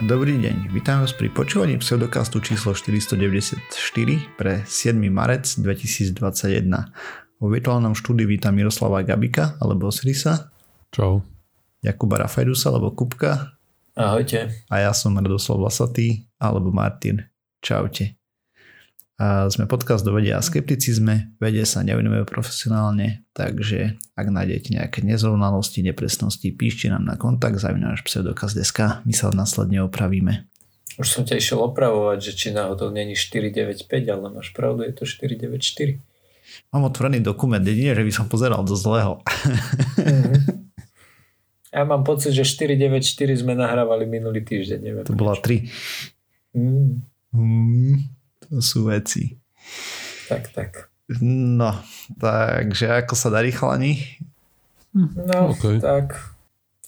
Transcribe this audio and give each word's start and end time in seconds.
Dobrý 0.00 0.40
deň, 0.40 0.72
vítam 0.72 1.04
vás 1.04 1.12
pri 1.12 1.28
počúvaní 1.28 1.76
pseudokastu 1.76 2.40
číslo 2.40 2.72
494 2.72 3.60
pre 4.32 4.64
7. 4.64 4.96
marec 5.12 5.44
2021. 5.60 6.16
Vo 7.36 7.46
virtuálnom 7.52 7.92
štúdiu 7.92 8.24
vítam 8.24 8.56
Miroslava 8.56 9.04
Gabika 9.04 9.60
alebo 9.60 9.92
Srisa. 9.92 10.48
Čau. 10.88 11.20
Jakuba 11.84 12.16
Rafajdusa 12.24 12.72
alebo 12.72 12.96
Kupka. 12.96 13.60
Ahojte. 13.92 14.64
A 14.72 14.88
ja 14.88 14.96
som 14.96 15.20
Radoslav 15.20 15.68
Vlasatý 15.68 16.24
alebo 16.40 16.72
Martin. 16.72 17.20
Čaute. 17.60 18.19
A 19.20 19.52
sme 19.52 19.68
podcast 19.68 20.00
do 20.00 20.16
vedia 20.16 20.40
a 20.40 20.44
skepticizme, 20.44 21.36
vede 21.36 21.60
sa 21.68 21.84
nevenujeme 21.84 22.24
profesionálne, 22.24 23.20
takže 23.36 24.00
ak 24.16 24.26
nájdete 24.32 24.80
nejaké 24.80 25.04
nezrovnalosti, 25.04 25.84
nepresnosti, 25.84 26.48
píšte 26.56 26.88
nám 26.88 27.04
na 27.04 27.20
kontakt 27.20 27.60
zavináš 27.60 28.00
pseudokaz.sk, 28.00 29.04
my 29.04 29.12
sa 29.12 29.28
následne 29.28 29.84
opravíme. 29.84 30.48
Už 30.96 31.04
som 31.04 31.28
ťa 31.28 31.36
išiel 31.36 31.60
opravovať, 31.60 32.32
že 32.32 32.32
či 32.32 32.48
náhodou 32.56 32.88
není 32.88 33.12
495, 33.12 33.84
ale 34.08 34.26
máš 34.32 34.56
pravdu, 34.56 34.88
je 34.88 34.96
to 34.96 35.04
494. 35.04 36.00
Mám 36.72 36.88
otvorený 36.88 37.20
dokument, 37.20 37.60
jedine, 37.60 37.92
že 37.92 38.00
by 38.00 38.12
som 38.16 38.24
pozeral 38.24 38.64
do 38.64 38.72
zlého. 38.72 39.20
Mm-hmm. 40.00 40.72
Ja 41.70 41.86
mám 41.86 42.02
pocit, 42.02 42.34
že 42.34 42.42
494 42.42 43.46
sme 43.46 43.54
nahrávali 43.54 44.02
minulý 44.02 44.42
týždeň. 44.42 44.78
Neviem 44.82 45.04
to 45.06 45.14
bola 45.14 45.38
3. 45.38 45.70
Mm. 46.58 47.06
Mm. 47.30 48.19
To 48.50 48.58
sú 48.58 48.90
veci. 48.90 49.38
Tak, 50.26 50.50
tak. 50.50 50.70
No, 51.22 51.74
takže 52.18 52.90
ako 53.02 53.14
sa 53.18 53.34
darí 53.34 53.50
chalani? 53.50 53.98
No, 54.94 55.54
okay. 55.54 55.78
tak. 55.82 56.18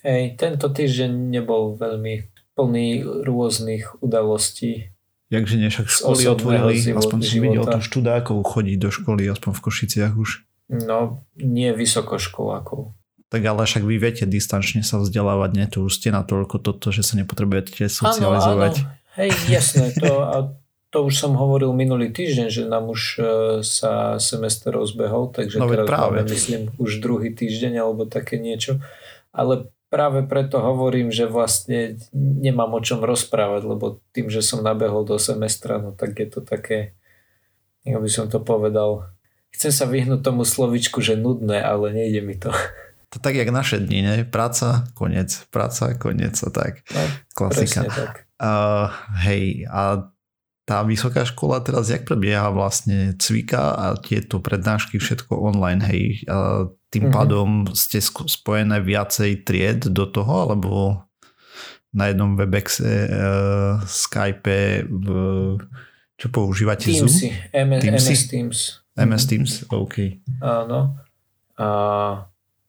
Hej, 0.03 0.35
tento 0.39 0.71
týždeň 0.71 1.11
nebol 1.31 1.79
veľmi 1.79 2.27
plný 2.59 3.03
rôznych 3.23 4.03
udalostí. 4.03 4.91
Jakže 5.31 5.57
nie, 5.57 5.71
však 5.71 5.89
školy 5.89 6.23
otvorili, 6.29 6.75
aspoň 6.93 7.19
si 7.23 7.39
videl 7.41 7.65
tu 7.65 7.81
študákov 7.81 8.43
chodiť 8.43 8.77
do 8.79 8.91
školy, 8.93 9.23
aspoň 9.31 9.51
v 9.55 9.61
Košiciach 9.65 10.15
už. 10.19 10.45
No, 10.69 11.25
nie 11.39 11.71
vysokoškolákov. 11.73 12.93
Tak 13.33 13.41
ale 13.49 13.65
však 13.65 13.89
vy 13.89 13.97
viete 13.97 14.29
distančne 14.29 14.85
sa 14.85 15.01
vzdelávať, 15.01 15.51
nie? 15.57 15.65
Tu 15.65 15.81
už 15.81 15.97
ste 15.97 16.13
natoľko 16.13 16.61
toto, 16.61 16.93
že 16.93 17.01
sa 17.01 17.17
nepotrebujete 17.17 17.89
socializovať. 17.89 18.85
Áno, 18.85 18.93
áno. 18.93 19.17
Hej, 19.17 19.31
jasné, 19.49 19.97
to, 19.97 20.21
a 20.37 20.53
to 20.93 21.09
už 21.09 21.15
som 21.17 21.33
hovoril 21.41 21.73
minulý 21.73 22.13
týždeň, 22.13 22.47
že 22.53 22.63
nám 22.69 22.93
už 22.93 23.03
e, 23.17 23.23
sa 23.65 24.21
semester 24.21 24.69
rozbehol, 24.69 25.33
takže 25.33 25.57
no, 25.57 25.65
teraz 25.65 25.89
práve. 25.89 26.21
máme, 26.21 26.29
myslím, 26.29 26.69
už 26.77 27.01
druhý 27.01 27.33
týždeň 27.33 27.81
alebo 27.81 28.05
také 28.05 28.37
niečo. 28.37 28.77
Ale 29.33 29.73
práve 29.89 30.21
preto 30.29 30.61
hovorím, 30.61 31.09
že 31.09 31.25
vlastne 31.25 31.97
nemám 32.13 32.77
o 32.77 32.85
čom 32.85 33.01
rozprávať, 33.01 33.65
lebo 33.65 34.05
tým, 34.13 34.29
že 34.29 34.45
som 34.45 34.61
nabehol 34.61 35.09
do 35.09 35.17
semestra, 35.17 35.81
no 35.81 35.97
tak 35.97 36.13
je 36.21 36.29
to 36.29 36.45
také, 36.45 36.93
ako 37.89 37.99
by 38.05 38.11
som 38.13 38.29
to 38.29 38.45
povedal, 38.45 39.09
chcem 39.49 39.73
sa 39.73 39.89
vyhnúť 39.89 40.21
tomu 40.21 40.45
slovičku, 40.45 41.01
že 41.01 41.17
nudné, 41.17 41.65
ale 41.65 41.89
nejde 41.97 42.21
mi 42.21 42.37
to. 42.37 42.53
To 43.13 43.21
tak, 43.21 43.37
jak 43.37 43.49
naše 43.49 43.81
dni, 43.81 44.01
ne? 44.01 44.15
Práca, 44.25 44.89
koniec, 44.97 45.45
práca, 45.53 45.93
koniec 45.97 46.33
a 46.41 46.49
tak. 46.49 46.81
No, 46.93 47.01
Klasika. 47.37 47.85
tak. 47.85 48.25
Uh, 48.41 48.89
hej, 49.21 49.69
a 49.69 50.12
tá 50.73 50.81
vysoká 50.89 51.29
škola 51.29 51.61
teraz 51.61 51.93
jak 51.93 52.09
prebieha 52.09 52.49
vlastne 52.49 53.13
cvika 53.21 53.77
a 53.77 53.87
tieto 54.01 54.41
prednášky 54.41 54.97
všetko 54.97 55.37
online, 55.37 55.85
hej. 55.85 56.25
A 56.33 56.73
tým 56.89 57.13
mm-hmm. 57.13 57.13
pádom 57.13 57.49
ste 57.77 58.01
spojené 58.01 58.81
viacej 58.81 59.45
tried 59.45 59.85
do 59.93 60.09
toho, 60.09 60.49
alebo 60.49 61.05
na 61.93 62.09
jednom 62.09 62.41
Webexe, 62.41 63.05
uh, 63.05 63.85
Skype, 63.85 64.89
v, 64.89 65.07
čo 66.17 66.27
používate 66.33 66.89
Teamsy. 66.89 67.29
Zoom? 67.29 67.53
MS, 67.53 67.81
Teamsy? 67.85 68.01
MS 68.01 68.23
Teams. 68.33 68.59
MS 68.97 69.25
Teams, 69.29 69.53
OK. 69.69 70.25
Áno. 70.41 70.97
A 71.61 71.69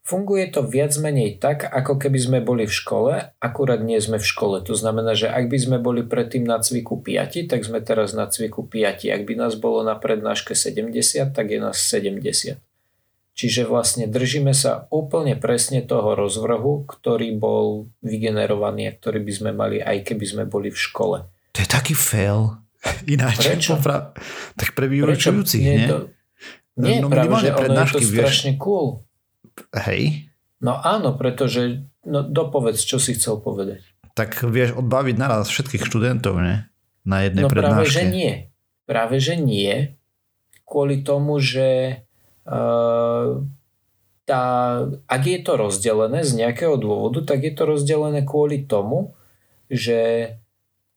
Funguje 0.04 0.52
to 0.52 0.68
viac 0.68 0.92
menej 1.00 1.40
tak, 1.40 1.64
ako 1.64 1.96
keby 1.96 2.20
sme 2.20 2.40
boli 2.44 2.68
v 2.68 2.76
škole, 2.76 3.32
akurát 3.40 3.80
nie 3.80 3.96
sme 4.04 4.20
v 4.20 4.28
škole. 4.28 4.60
To 4.68 4.76
znamená, 4.76 5.16
že 5.16 5.32
ak 5.32 5.48
by 5.48 5.56
sme 5.56 5.78
boli 5.80 6.04
predtým 6.04 6.44
na 6.44 6.60
cviku 6.60 7.00
5, 7.00 7.48
tak 7.48 7.64
sme 7.64 7.80
teraz 7.80 8.12
na 8.12 8.28
cviku 8.28 8.68
5. 8.68 9.08
Ak 9.08 9.24
by 9.24 9.34
nás 9.40 9.56
bolo 9.56 9.80
na 9.80 9.96
prednáške 9.96 10.60
70, 10.60 11.32
tak 11.32 11.56
je 11.56 11.60
nás 11.64 11.80
70. 11.80 12.60
Čiže 13.34 13.64
vlastne 13.64 14.06
držíme 14.12 14.52
sa 14.52 14.92
úplne 14.92 15.40
presne 15.40 15.80
toho 15.80 16.20
rozvrhu, 16.20 16.84
ktorý 16.84 17.40
bol 17.40 17.88
vygenerovaný 18.04 18.92
a 18.92 18.96
ktorý 19.00 19.24
by 19.24 19.32
sme 19.32 19.52
mali 19.56 19.80
aj 19.80 20.04
keby 20.04 20.26
sme 20.28 20.44
boli 20.44 20.68
v 20.68 20.84
škole. 20.84 21.18
To 21.56 21.60
je 21.64 21.70
taký 21.72 21.96
fail. 21.96 22.60
Ináč. 23.08 23.40
Prečo? 23.40 23.74
Popra... 23.80 24.12
Tak 24.60 24.76
pre 24.76 24.92
vyučujúcich, 24.92 25.64
nie? 25.64 25.88
To... 25.88 26.12
Nie, 26.76 27.00
no, 27.00 27.08
práve, 27.08 27.40
že 27.40 27.56
ono 27.56 27.72
je 27.72 27.94
to 27.96 28.02
strašne 28.04 28.60
cool. 28.60 29.00
Hej. 29.74 30.30
No 30.64 30.80
áno, 30.80 31.14
pretože, 31.20 31.84
no 32.08 32.24
dopovedz, 32.24 32.82
čo 32.84 32.98
si 32.98 33.14
chcel 33.18 33.44
povedať. 33.44 33.84
Tak 34.14 34.46
vieš 34.48 34.78
odbaviť 34.78 35.16
naraz 35.18 35.50
všetkých 35.50 35.84
študentov, 35.84 36.40
ne? 36.40 36.70
Na 37.04 37.26
jednej 37.28 37.46
no 37.46 37.52
prednáške. 37.52 37.84
práve, 37.84 37.86
že 37.90 38.04
nie. 38.08 38.32
Práve, 38.88 39.16
že 39.20 39.36
nie. 39.36 39.74
Kvôli 40.64 41.04
tomu, 41.04 41.42
že 41.44 42.02
uh, 42.48 43.44
tá, 44.24 44.44
ak 45.04 45.24
je 45.28 45.40
to 45.44 45.54
rozdelené 45.60 46.24
z 46.24 46.32
nejakého 46.40 46.80
dôvodu, 46.80 47.28
tak 47.28 47.44
je 47.44 47.52
to 47.52 47.64
rozdelené 47.68 48.24
kvôli 48.24 48.64
tomu, 48.64 49.20
že 49.68 50.32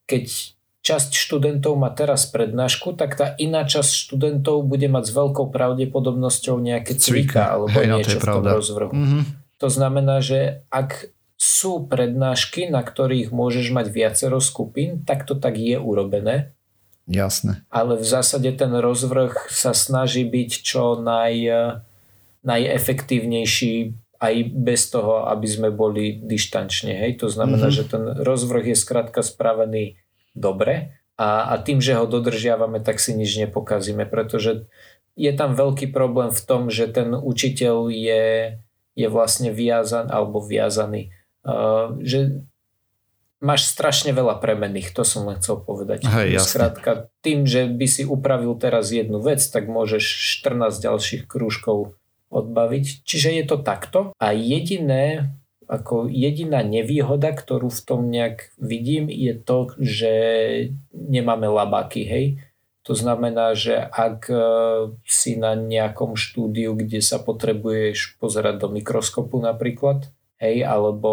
keď 0.06 0.55
časť 0.86 1.18
študentov 1.18 1.74
má 1.74 1.90
teraz 1.90 2.30
prednášku, 2.30 2.94
tak 2.94 3.18
tá 3.18 3.34
iná 3.42 3.66
časť 3.66 3.90
študentov 4.06 4.62
bude 4.62 4.86
mať 4.86 5.10
s 5.10 5.12
veľkou 5.18 5.50
pravdepodobnosťou 5.50 6.62
nejaké 6.62 6.94
cvika 6.94 7.58
alebo 7.58 7.74
Hej, 7.74 7.86
no, 7.90 7.96
niečo 7.98 8.18
v 8.22 8.26
tom 8.30 8.46
rozvrhu. 8.46 8.92
Mm-hmm. 8.94 9.22
To 9.58 9.68
znamená, 9.72 10.22
že 10.22 10.62
ak 10.70 11.10
sú 11.34 11.90
prednášky, 11.90 12.70
na 12.70 12.86
ktorých 12.86 13.34
môžeš 13.34 13.74
mať 13.74 13.86
viacero 13.90 14.38
skupín, 14.38 15.02
tak 15.02 15.26
to 15.26 15.34
tak 15.34 15.58
je 15.58 15.74
urobené. 15.74 16.54
Jasné. 17.10 17.66
Ale 17.66 17.98
v 17.98 18.06
zásade 18.06 18.50
ten 18.54 18.70
rozvrh 18.70 19.50
sa 19.50 19.74
snaží 19.74 20.22
byť 20.22 20.50
čo 20.62 21.02
naj, 21.02 21.34
najefektívnejší 22.46 23.74
aj 24.16 24.34
bez 24.54 24.88
toho, 24.88 25.28
aby 25.28 25.46
sme 25.50 25.68
boli 25.74 26.22
dištančne. 26.22 26.94
Hej? 26.94 27.20
To 27.20 27.28
znamená, 27.28 27.68
mm-hmm. 27.68 27.84
že 27.84 27.90
ten 27.90 28.04
rozvrh 28.22 28.72
je 28.72 28.76
skrátka 28.78 29.20
spravený 29.20 29.98
dobre 30.36 31.00
a, 31.16 31.50
a 31.50 31.54
tým, 31.56 31.80
že 31.80 31.96
ho 31.96 32.04
dodržiavame, 32.04 32.84
tak 32.84 33.00
si 33.00 33.16
nič 33.16 33.40
nepokazíme, 33.40 34.04
pretože 34.04 34.68
je 35.16 35.32
tam 35.32 35.56
veľký 35.56 35.90
problém 35.90 36.28
v 36.28 36.42
tom, 36.44 36.68
že 36.68 36.92
ten 36.92 37.16
učiteľ 37.16 37.88
je, 37.88 38.24
je 38.92 39.06
vlastne 39.08 39.48
viazaný 39.48 40.12
alebo 40.12 40.44
viazaný, 40.44 41.16
uh, 41.48 41.96
že 42.04 42.44
máš 43.40 43.68
strašne 43.68 44.12
veľa 44.12 44.40
premenných, 44.40 44.92
to 44.92 45.08
som 45.08 45.28
len 45.28 45.40
chcel 45.40 45.60
povedať. 45.60 46.04
Hej, 46.04 46.40
Skrátka, 46.40 47.08
tým, 47.24 47.48
že 47.48 47.64
by 47.68 47.86
si 47.88 48.02
upravil 48.04 48.52
teraz 48.60 48.92
jednu 48.92 49.20
vec, 49.24 49.40
tak 49.40 49.68
môžeš 49.68 50.04
14 50.44 50.76
ďalších 50.76 51.22
krúžkov 51.24 51.96
odbaviť. 52.28 53.06
Čiže 53.06 53.28
je 53.40 53.44
to 53.48 53.56
takto 53.60 54.00
a 54.20 54.36
jediné, 54.36 55.32
ako 55.66 56.06
jediná 56.06 56.62
nevýhoda, 56.62 57.34
ktorú 57.34 57.70
v 57.70 57.82
tom 57.82 58.06
nejak 58.06 58.54
vidím, 58.58 59.10
je 59.10 59.34
to, 59.34 59.74
že 59.78 60.14
nemáme 60.94 61.50
labáky, 61.50 62.06
hej. 62.06 62.26
To 62.86 62.94
znamená, 62.94 63.58
že 63.58 63.74
ak 63.82 64.30
e, 64.30 64.38
si 65.02 65.34
na 65.34 65.58
nejakom 65.58 66.14
štúdiu, 66.14 66.78
kde 66.78 67.02
sa 67.02 67.18
potrebuješ 67.18 68.14
pozerať 68.22 68.62
do 68.62 68.68
mikroskopu 68.70 69.42
napríklad, 69.42 70.06
hej, 70.38 70.62
alebo 70.62 71.10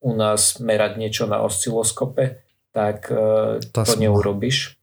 u 0.00 0.12
nás 0.16 0.56
merať 0.56 0.96
niečo 0.96 1.28
na 1.28 1.44
osciloskope, 1.44 2.40
tak 2.72 3.12
e, 3.12 3.60
to, 3.60 3.84
to 3.84 4.00
neurobiš. 4.00 4.80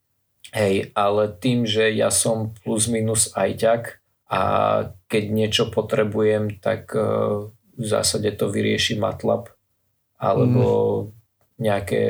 Hej, 0.54 0.94
ale 0.94 1.34
tým, 1.34 1.66
že 1.66 1.90
ja 1.90 2.14
som 2.14 2.54
plus 2.62 2.86
minus 2.86 3.34
ajťak 3.34 3.98
a 4.30 4.42
keď 5.10 5.24
niečo 5.34 5.64
potrebujem, 5.74 6.62
tak 6.62 6.94
e, 6.94 7.50
v 7.78 7.86
zásade 7.86 8.30
to 8.38 8.50
vyrieši 8.50 8.98
MATLAB 8.98 9.50
alebo 10.18 10.64
mm. 10.64 11.08
nejaké 11.60 12.04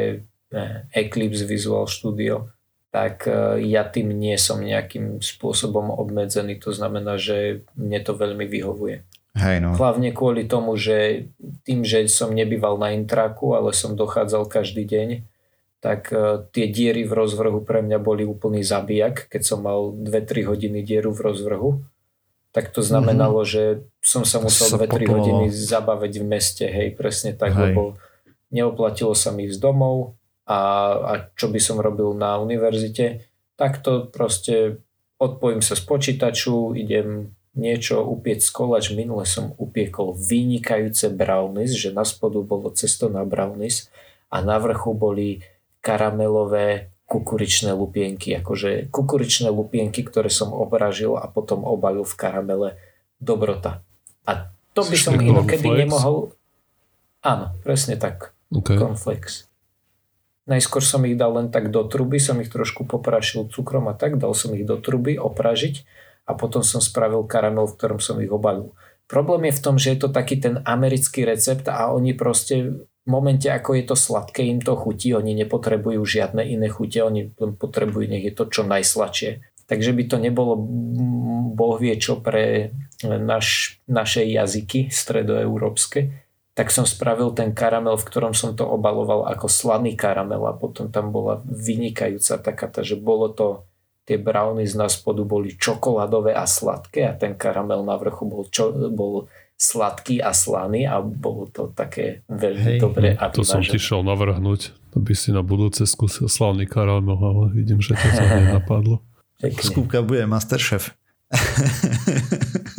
ne, 0.54 0.86
Eclipse 0.94 1.48
Visual 1.50 1.90
Studio, 1.90 2.54
tak 2.94 3.26
e, 3.26 3.66
ja 3.74 3.88
tým 3.90 4.14
nie 4.14 4.38
som 4.38 4.62
nejakým 4.62 5.18
spôsobom 5.18 5.90
obmedzený. 5.90 6.62
To 6.62 6.70
znamená, 6.70 7.18
že 7.18 7.66
mne 7.74 8.00
to 8.06 8.14
veľmi 8.14 8.46
vyhovuje. 8.46 9.02
Hej 9.34 9.58
no. 9.66 9.74
Hlavne 9.74 10.14
kvôli 10.14 10.46
tomu, 10.46 10.78
že 10.78 11.26
tým, 11.66 11.82
že 11.82 12.06
som 12.06 12.30
nebýval 12.30 12.78
na 12.78 12.94
intraku, 12.94 13.58
ale 13.58 13.74
som 13.74 13.98
dochádzal 13.98 14.46
každý 14.46 14.86
deň, 14.86 15.10
tak 15.82 16.14
e, 16.14 16.46
tie 16.54 16.70
diery 16.70 17.02
v 17.02 17.18
rozvrhu 17.18 17.66
pre 17.66 17.82
mňa 17.82 17.98
boli 17.98 18.30
úplný 18.30 18.62
zabijak, 18.62 19.26
keď 19.34 19.42
som 19.42 19.66
mal 19.66 19.90
2-3 19.90 20.54
hodiny 20.54 20.86
dieru 20.86 21.18
v 21.18 21.34
rozvrhu 21.34 21.70
tak 22.54 22.70
to 22.70 22.86
znamenalo, 22.86 23.42
mm-hmm. 23.42 23.52
že 23.52 23.64
som 24.06 24.22
sa 24.24 24.38
musel 24.38 24.78
2-3 24.78 25.10
hodiny 25.10 25.46
zabaviť 25.50 26.14
v 26.22 26.26
meste, 26.26 26.66
hej, 26.70 26.94
presne 26.94 27.34
tak, 27.34 27.58
hej. 27.58 27.74
lebo 27.74 27.98
neoplatilo 28.54 29.18
sa 29.18 29.34
mi 29.34 29.50
z 29.50 29.58
domov 29.58 30.14
a, 30.46 30.60
a 31.02 31.12
čo 31.34 31.50
by 31.50 31.58
som 31.58 31.82
robil 31.82 32.14
na 32.14 32.38
univerzite, 32.38 33.26
tak 33.58 33.82
to 33.82 34.06
proste 34.06 34.78
odpojím 35.18 35.66
sa 35.66 35.74
z 35.74 35.82
počítaču, 35.82 36.78
idem 36.78 37.34
niečo 37.58 38.06
upieť 38.06 38.46
z 38.46 38.50
koláč. 38.54 38.86
Minule 38.94 39.26
som 39.26 39.58
upiekol 39.58 40.14
vynikajúce 40.14 41.10
brownies, 41.10 41.74
že 41.74 41.90
na 41.90 42.06
spodu 42.06 42.42
bolo 42.42 42.70
cesto 42.74 43.10
na 43.10 43.26
brownies 43.26 43.90
a 44.30 44.42
na 44.42 44.58
vrchu 44.62 44.94
boli 44.94 45.42
karamelové 45.82 46.93
kukuričné 47.14 47.78
lupienky, 47.78 48.34
akože 48.42 48.90
kukuričné 48.90 49.54
lupienky, 49.54 50.02
ktoré 50.02 50.34
som 50.34 50.50
obražil 50.50 51.14
a 51.14 51.30
potom 51.30 51.62
obalil 51.62 52.02
v 52.02 52.18
karamele 52.18 52.70
dobrota. 53.22 53.86
A 54.26 54.50
to 54.74 54.82
by 54.82 54.98
som 54.98 55.14
inokedy 55.22 55.70
nemohol... 55.70 56.34
Áno, 57.22 57.54
presne 57.62 58.02
tak. 58.02 58.34
Okay. 58.50 58.82
Cornflakes. 58.82 59.46
Najskôr 60.50 60.84
som 60.84 61.06
ich 61.08 61.16
dal 61.16 61.38
len 61.40 61.54
tak 61.54 61.72
do 61.72 61.86
truby, 61.88 62.20
som 62.20 62.42
ich 62.42 62.52
trošku 62.52 62.84
poprašil 62.84 63.48
cukrom 63.48 63.88
a 63.88 63.96
tak, 63.96 64.20
dal 64.20 64.36
som 64.36 64.52
ich 64.58 64.68
do 64.68 64.76
truby 64.76 65.16
opražiť 65.16 65.86
a 66.28 66.36
potom 66.36 66.66
som 66.66 66.84
spravil 66.84 67.24
karamel, 67.24 67.70
v 67.70 67.78
ktorom 67.80 68.00
som 68.04 68.20
ich 68.20 68.28
obalil. 68.28 68.76
Problém 69.08 69.48
je 69.48 69.56
v 69.56 69.64
tom, 69.64 69.76
že 69.80 69.96
je 69.96 70.04
to 70.04 70.10
taký 70.12 70.42
ten 70.42 70.60
americký 70.68 71.24
recept 71.24 71.70
a 71.72 71.94
oni 71.96 72.12
proste 72.18 72.84
v 73.04 73.08
momente, 73.12 73.52
ako 73.52 73.76
je 73.76 73.84
to 73.84 73.96
sladké, 74.00 74.48
im 74.48 74.64
to 74.64 74.80
chutí, 74.80 75.12
oni 75.12 75.36
nepotrebujú 75.44 76.00
žiadne 76.08 76.44
iné 76.48 76.72
chute, 76.72 77.04
oni 77.04 77.36
potrebujú, 77.36 78.08
nech 78.08 78.24
je 78.24 78.34
to 78.34 78.48
čo 78.48 78.62
najsladšie. 78.64 79.44
Takže 79.68 79.92
by 79.96 80.04
to 80.08 80.18
nebolo 80.20 80.60
boh 81.56 81.76
vie 81.80 81.96
čo 81.96 82.20
pre 82.20 82.76
naš, 83.04 83.80
naše 83.88 84.28
jazyky 84.28 84.92
stredoeurópske 84.92 86.24
tak 86.54 86.70
som 86.70 86.86
spravil 86.86 87.34
ten 87.34 87.50
karamel, 87.50 87.98
v 87.98 88.06
ktorom 88.06 88.38
som 88.38 88.54
to 88.54 88.62
obaloval 88.62 89.26
ako 89.26 89.50
slaný 89.50 89.98
karamel 89.98 90.46
a 90.46 90.54
potom 90.54 90.94
tam 90.94 91.10
bola 91.10 91.42
vynikajúca 91.50 92.38
taká, 92.38 92.70
že 92.86 92.94
bolo 92.94 93.34
to, 93.34 93.66
tie 94.06 94.22
brownie 94.22 94.70
z 94.70 94.78
nás 94.78 94.94
spodu 94.94 95.26
boli 95.26 95.58
čokoládové 95.58 96.38
a 96.38 96.46
sladké 96.46 97.10
a 97.10 97.18
ten 97.18 97.34
karamel 97.34 97.82
na 97.82 97.98
vrchu 97.98 98.30
bol, 98.30 98.46
čo, 98.46 98.70
bol 98.94 99.34
sladký 99.58 100.20
a 100.20 100.36
slaný 100.36 100.90
a 100.90 101.00
bolo 101.00 101.48
to 101.48 101.72
také 101.72 102.26
veľmi 102.28 102.78
Hej, 102.78 102.80
dobré. 102.82 103.08
A 103.16 103.32
to 103.32 103.48
som 103.48 103.64
ti 103.64 103.80
šel 103.80 104.04
navrhnúť, 104.04 104.76
aby 104.98 105.14
si 105.16 105.32
na 105.32 105.46
budúce 105.46 105.88
skúsil 105.88 106.28
slavný 106.28 106.68
karamel, 106.68 107.16
ale 107.18 107.44
vidím, 107.56 107.80
že 107.80 107.96
to 107.96 108.08
sa 108.12 108.24
nenapadlo. 108.40 109.00
Skúbka 109.60 110.04
bude 110.04 110.24
Masterchef. 110.28 110.96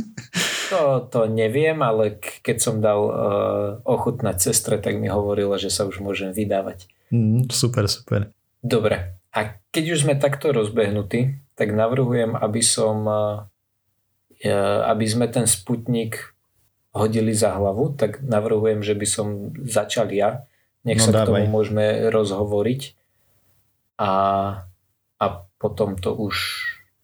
To, 0.74 1.06
to 1.06 1.30
neviem, 1.30 1.86
ale 1.86 2.18
keď 2.18 2.56
som 2.58 2.82
dal 2.82 2.98
uh, 3.06 3.14
ochutnať 3.86 4.42
sestre, 4.42 4.74
tak 4.82 4.98
mi 4.98 5.06
hovorila, 5.06 5.54
že 5.54 5.70
sa 5.70 5.86
už 5.86 6.02
môžem 6.02 6.34
vydávať. 6.34 6.90
Mm, 7.14 7.46
super, 7.46 7.86
super. 7.86 8.34
Dobre. 8.58 9.14
A 9.30 9.62
keď 9.70 9.94
už 9.94 10.02
sme 10.02 10.18
takto 10.18 10.50
rozbehnutí, 10.50 11.38
tak 11.54 11.70
navrhujem, 11.70 12.34
aby 12.34 12.58
som 12.58 13.06
uh, 13.06 13.46
aby 14.90 15.06
sme 15.06 15.30
ten 15.30 15.46
sputnik 15.46 16.33
hodili 16.94 17.34
za 17.34 17.58
hlavu, 17.58 17.98
tak 17.98 18.22
navrhujem, 18.22 18.86
že 18.86 18.94
by 18.94 19.06
som 19.06 19.26
začal 19.66 20.14
ja. 20.14 20.46
Nech 20.86 21.02
no, 21.02 21.04
sa 21.04 21.12
dávaj. 21.12 21.26
k 21.26 21.28
tomu 21.28 21.44
môžeme 21.50 21.84
rozhovoriť 22.08 22.80
a, 23.98 24.12
a 25.18 25.26
potom 25.58 25.98
to 25.98 26.14
už 26.14 26.36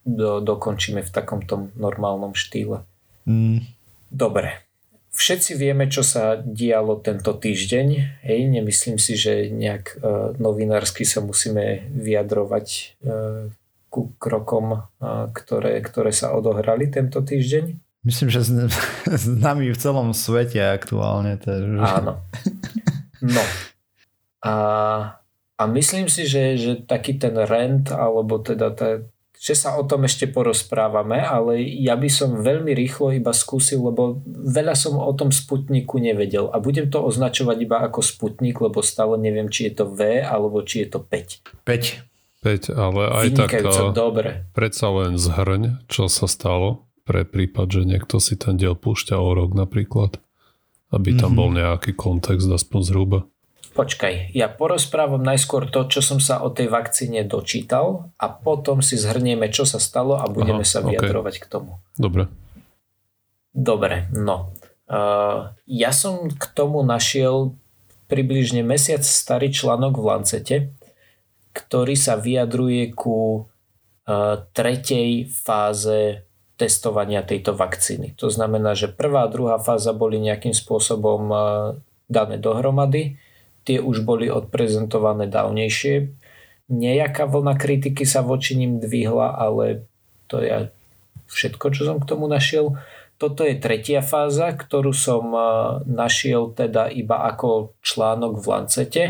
do, 0.07 0.39
dokončíme 0.39 1.03
v 1.03 1.11
takomto 1.11 1.69
normálnom 1.75 2.33
štýle. 2.33 2.87
Mm. 3.27 3.67
Dobre. 4.09 4.63
Všetci 5.11 5.59
vieme, 5.59 5.91
čo 5.91 6.07
sa 6.07 6.39
dialo 6.39 6.95
tento 7.03 7.35
týždeň. 7.35 7.87
Hej, 8.23 8.39
nemyslím 8.47 8.95
si, 8.95 9.19
že 9.19 9.51
nejak 9.51 9.99
uh, 9.99 10.31
novinársky 10.39 11.03
sa 11.03 11.19
musíme 11.19 11.91
vyjadrovať 11.91 12.67
uh, 13.03 13.51
ku 13.91 14.15
krokom, 14.15 14.79
uh, 14.79 15.27
ktoré, 15.35 15.83
ktoré 15.83 16.15
sa 16.15 16.31
odohrali 16.31 16.87
tento 16.87 17.19
týždeň. 17.19 17.90
Myslím, 18.01 18.33
že 18.33 18.41
s, 18.41 18.49
s 19.05 19.25
nami 19.29 19.69
v 19.69 19.77
celom 19.77 20.09
svete 20.13 20.57
aktuálne. 20.57 21.37
Takže... 21.37 21.77
Áno. 21.77 22.25
No. 23.21 23.43
A, 24.41 24.53
a 25.53 25.63
myslím 25.69 26.09
si, 26.09 26.25
že, 26.25 26.57
že 26.57 26.71
taký 26.81 27.21
ten 27.21 27.37
rent, 27.37 27.93
alebo 27.93 28.41
teda 28.41 28.73
tá, 28.73 29.05
že 29.37 29.53
sa 29.53 29.77
o 29.77 29.85
tom 29.85 30.05
ešte 30.09 30.25
porozprávame, 30.25 31.21
ale 31.21 31.61
ja 31.61 31.93
by 31.93 32.09
som 32.09 32.41
veľmi 32.41 32.73
rýchlo 32.73 33.13
iba 33.13 33.33
skúsil, 33.33 33.85
lebo 33.85 34.25
veľa 34.25 34.73
som 34.73 34.97
o 34.97 35.13
tom 35.13 35.29
Sputniku 35.29 36.01
nevedel 36.01 36.49
a 36.49 36.57
budem 36.57 36.89
to 36.89 37.01
označovať 37.01 37.57
iba 37.61 37.85
ako 37.85 38.01
Sputnik, 38.01 38.57
lebo 38.61 38.81
stále 38.81 39.17
neviem, 39.21 39.49
či 39.49 39.69
je 39.69 39.81
to 39.81 39.85
V 39.93 40.25
alebo 40.25 40.65
či 40.65 40.85
je 40.85 40.97
to 40.97 40.99
5. 41.05 41.65
5. 41.65 42.09
5, 42.41 42.73
ale 42.73 43.01
aj 43.21 43.27
tak 43.37 43.53
dobre. 43.93 44.49
predsa 44.57 44.89
len 44.89 45.13
zhrň, 45.17 45.85
čo 45.85 46.09
sa 46.09 46.25
stalo 46.25 46.89
pre 47.03 47.25
prípad, 47.25 47.67
že 47.67 47.81
niekto 47.83 48.21
si 48.21 48.37
ten 48.37 48.55
diel 48.55 48.77
púšťa 48.77 49.17
o 49.17 49.29
rok 49.33 49.57
napríklad, 49.57 50.21
aby 50.93 51.17
tam 51.17 51.33
mm-hmm. 51.33 51.39
bol 51.39 51.49
nejaký 51.51 51.91
kontext 51.97 52.47
aspoň 52.47 52.79
zhruba. 52.85 53.19
Počkaj, 53.71 54.35
ja 54.35 54.51
porozprávam 54.51 55.23
najskôr 55.23 55.71
to, 55.71 55.87
čo 55.87 56.03
som 56.03 56.19
sa 56.19 56.43
o 56.43 56.51
tej 56.51 56.67
vakcíne 56.67 57.23
dočítal 57.23 58.11
a 58.19 58.27
potom 58.27 58.83
si 58.83 58.99
zhrnieme, 58.99 59.47
čo 59.47 59.63
sa 59.63 59.79
stalo 59.79 60.19
a 60.19 60.27
budeme 60.27 60.67
Aha, 60.67 60.71
sa 60.75 60.83
vyjadrovať 60.83 61.35
okay. 61.39 61.43
k 61.47 61.47
tomu. 61.47 61.79
Dobre. 61.95 62.27
Dobre, 63.55 64.11
no. 64.11 64.51
Uh, 64.91 65.55
ja 65.71 65.95
som 65.95 66.27
k 66.27 66.43
tomu 66.51 66.83
našiel 66.83 67.55
približne 68.11 68.59
mesiac 68.59 69.07
starý 69.07 69.55
článok 69.55 69.95
v 69.95 70.03
Lancete, 70.03 70.57
ktorý 71.55 71.95
sa 71.95 72.19
vyjadruje 72.19 72.91
ku 72.91 73.47
uh, 73.47 74.35
tretej 74.51 75.31
fáze 75.31 76.27
testovania 76.61 77.25
tejto 77.25 77.57
vakcíny. 77.57 78.13
To 78.21 78.29
znamená, 78.29 78.77
že 78.77 78.93
prvá 78.93 79.25
a 79.25 79.31
druhá 79.33 79.57
fáza 79.57 79.97
boli 79.97 80.21
nejakým 80.21 80.53
spôsobom 80.53 81.21
uh, 81.33 81.41
dané 82.05 82.37
dohromady 82.37 83.17
tie 83.63 83.77
už 83.77 84.01
boli 84.05 84.29
odprezentované 84.29 85.29
dávnejšie. 85.29 86.09
Nejaká 86.71 87.27
vlna 87.27 87.59
kritiky 87.59 88.07
sa 88.07 88.23
voči 88.23 88.55
ním 88.55 88.79
dvihla, 88.79 89.35
ale 89.37 89.85
to 90.31 90.39
je 90.39 90.71
všetko, 91.27 91.65
čo 91.75 91.81
som 91.83 91.97
k 91.99 92.07
tomu 92.07 92.25
našiel. 92.31 92.79
Toto 93.19 93.45
je 93.45 93.59
tretia 93.59 94.01
fáza, 94.01 94.49
ktorú 94.49 94.95
som 94.95 95.29
našiel 95.85 96.57
teda 96.57 96.89
iba 96.89 97.21
ako 97.29 97.77
článok 97.85 98.41
v 98.41 98.45
Lancete 98.49 99.03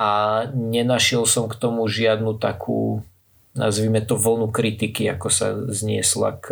a 0.00 0.10
nenašiel 0.50 1.22
som 1.28 1.46
k 1.46 1.54
tomu 1.54 1.86
žiadnu 1.86 2.42
takú 2.42 3.06
nazvime 3.52 4.00
to 4.04 4.16
vlnu 4.16 4.48
kritiky, 4.48 5.08
ako 5.12 5.28
sa 5.28 5.54
zniesla 5.68 6.40
k 6.40 6.46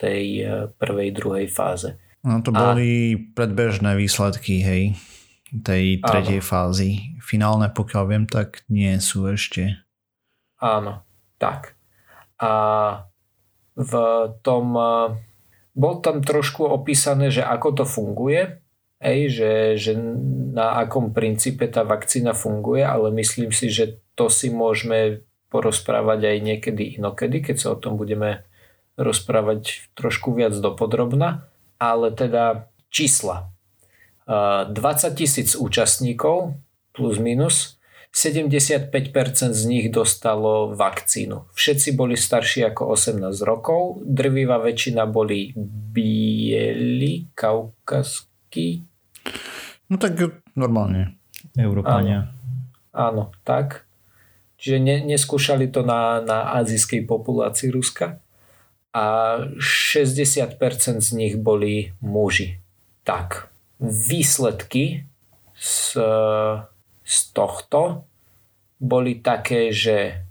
tej 0.00 0.24
prvej, 0.76 1.08
druhej 1.12 1.46
fáze. 1.52 2.00
No 2.26 2.42
to 2.42 2.50
boli 2.50 3.14
a... 3.14 3.18
predbežné 3.38 3.94
výsledky, 3.94 4.64
hej 4.64 4.84
tej 5.46 6.02
tretej 6.02 6.42
Áno. 6.42 6.46
fázy. 6.46 7.16
Finálne, 7.22 7.70
pokiaľ 7.70 8.04
viem, 8.10 8.24
tak 8.26 8.66
nie 8.66 8.98
sú 8.98 9.30
ešte. 9.30 9.78
Áno, 10.58 11.06
tak. 11.38 11.78
A 12.36 12.52
v 13.76 13.92
tom 14.42 14.66
bol 15.76 15.94
tam 16.02 16.24
trošku 16.24 16.66
opísané, 16.66 17.30
že 17.30 17.44
ako 17.46 17.68
to 17.82 17.84
funguje, 17.86 18.66
Ej, 18.96 19.28
že, 19.28 19.52
že 19.76 19.92
na 20.56 20.80
akom 20.80 21.12
princípe 21.12 21.68
tá 21.68 21.84
vakcína 21.84 22.32
funguje, 22.32 22.80
ale 22.80 23.12
myslím 23.12 23.52
si, 23.52 23.68
že 23.68 24.00
to 24.16 24.32
si 24.32 24.48
môžeme 24.48 25.20
porozprávať 25.56 26.36
aj 26.36 26.36
niekedy 26.44 27.00
inokedy, 27.00 27.40
keď 27.40 27.56
sa 27.56 27.68
o 27.72 27.80
tom 27.80 27.96
budeme 27.96 28.44
rozprávať 29.00 29.88
trošku 29.96 30.36
viac 30.36 30.52
dopodrobna. 30.52 31.48
Ale 31.80 32.12
teda 32.12 32.68
čísla. 32.92 33.48
20 34.28 34.74
tisíc 35.16 35.56
účastníkov 35.56 36.60
plus 36.92 37.16
minus 37.16 37.76
75% 38.16 38.90
z 39.52 39.62
nich 39.68 39.92
dostalo 39.92 40.72
vakcínu. 40.72 41.52
Všetci 41.52 41.92
boli 41.92 42.16
starší 42.16 42.64
ako 42.72 42.96
18 42.96 43.28
rokov, 43.44 44.00
drvivá 44.08 44.56
väčšina 44.56 45.04
boli 45.04 45.52
bieli, 45.92 47.28
kaukaskí. 47.36 48.88
No 49.92 50.00
tak 50.00 50.16
normálne, 50.56 51.20
Európania. 51.60 52.32
Áno, 52.96 53.28
áno 53.28 53.36
tak. 53.44 53.85
Čiže 54.66 54.82
ne, 54.82 54.98
neskúšali 55.06 55.70
to 55.70 55.86
na, 55.86 56.18
na 56.26 56.58
azijskej 56.58 57.06
populácii 57.06 57.70
Ruska 57.70 58.18
a 58.90 59.38
60% 59.62 60.58
z 60.98 61.10
nich 61.14 61.38
boli 61.38 61.94
muži. 62.02 62.58
Tak, 63.06 63.46
výsledky 63.78 65.06
z, 65.54 66.02
z 67.06 67.16
tohto 67.30 68.10
boli 68.82 69.22
také, 69.22 69.70
že 69.70 70.26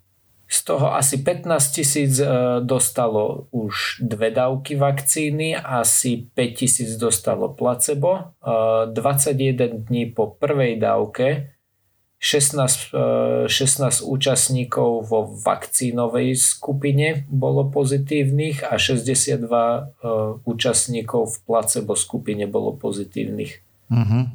z 0.51 0.59
toho 0.67 0.91
asi 0.91 1.23
15 1.23 1.71
tisíc 1.71 2.19
e, 2.19 2.27
dostalo 2.59 3.47
už 3.55 4.03
dve 4.03 4.35
dávky 4.35 4.75
vakcíny, 4.75 5.55
asi 5.55 6.27
5 6.35 6.59
tisíc 6.59 6.99
dostalo 6.99 7.55
placebo. 7.55 8.35
21 8.43 9.63
e, 9.63 9.67
dní 9.87 10.11
po 10.11 10.35
prvej 10.35 10.75
dávke 10.75 11.54
16, 12.25 13.45
16 13.45 14.01
účastníkov 14.01 15.13
vo 15.13 15.29
vakcínovej 15.29 16.33
skupine 16.33 17.21
bolo 17.29 17.69
pozitívnych 17.69 18.65
a 18.65 18.81
62 18.81 19.45
účastníkov 20.41 21.21
v 21.29 21.37
placebo 21.45 21.93
skupine 21.93 22.49
bolo 22.49 22.73
pozitívnych. 22.73 23.61
Uh-huh. 23.93 24.33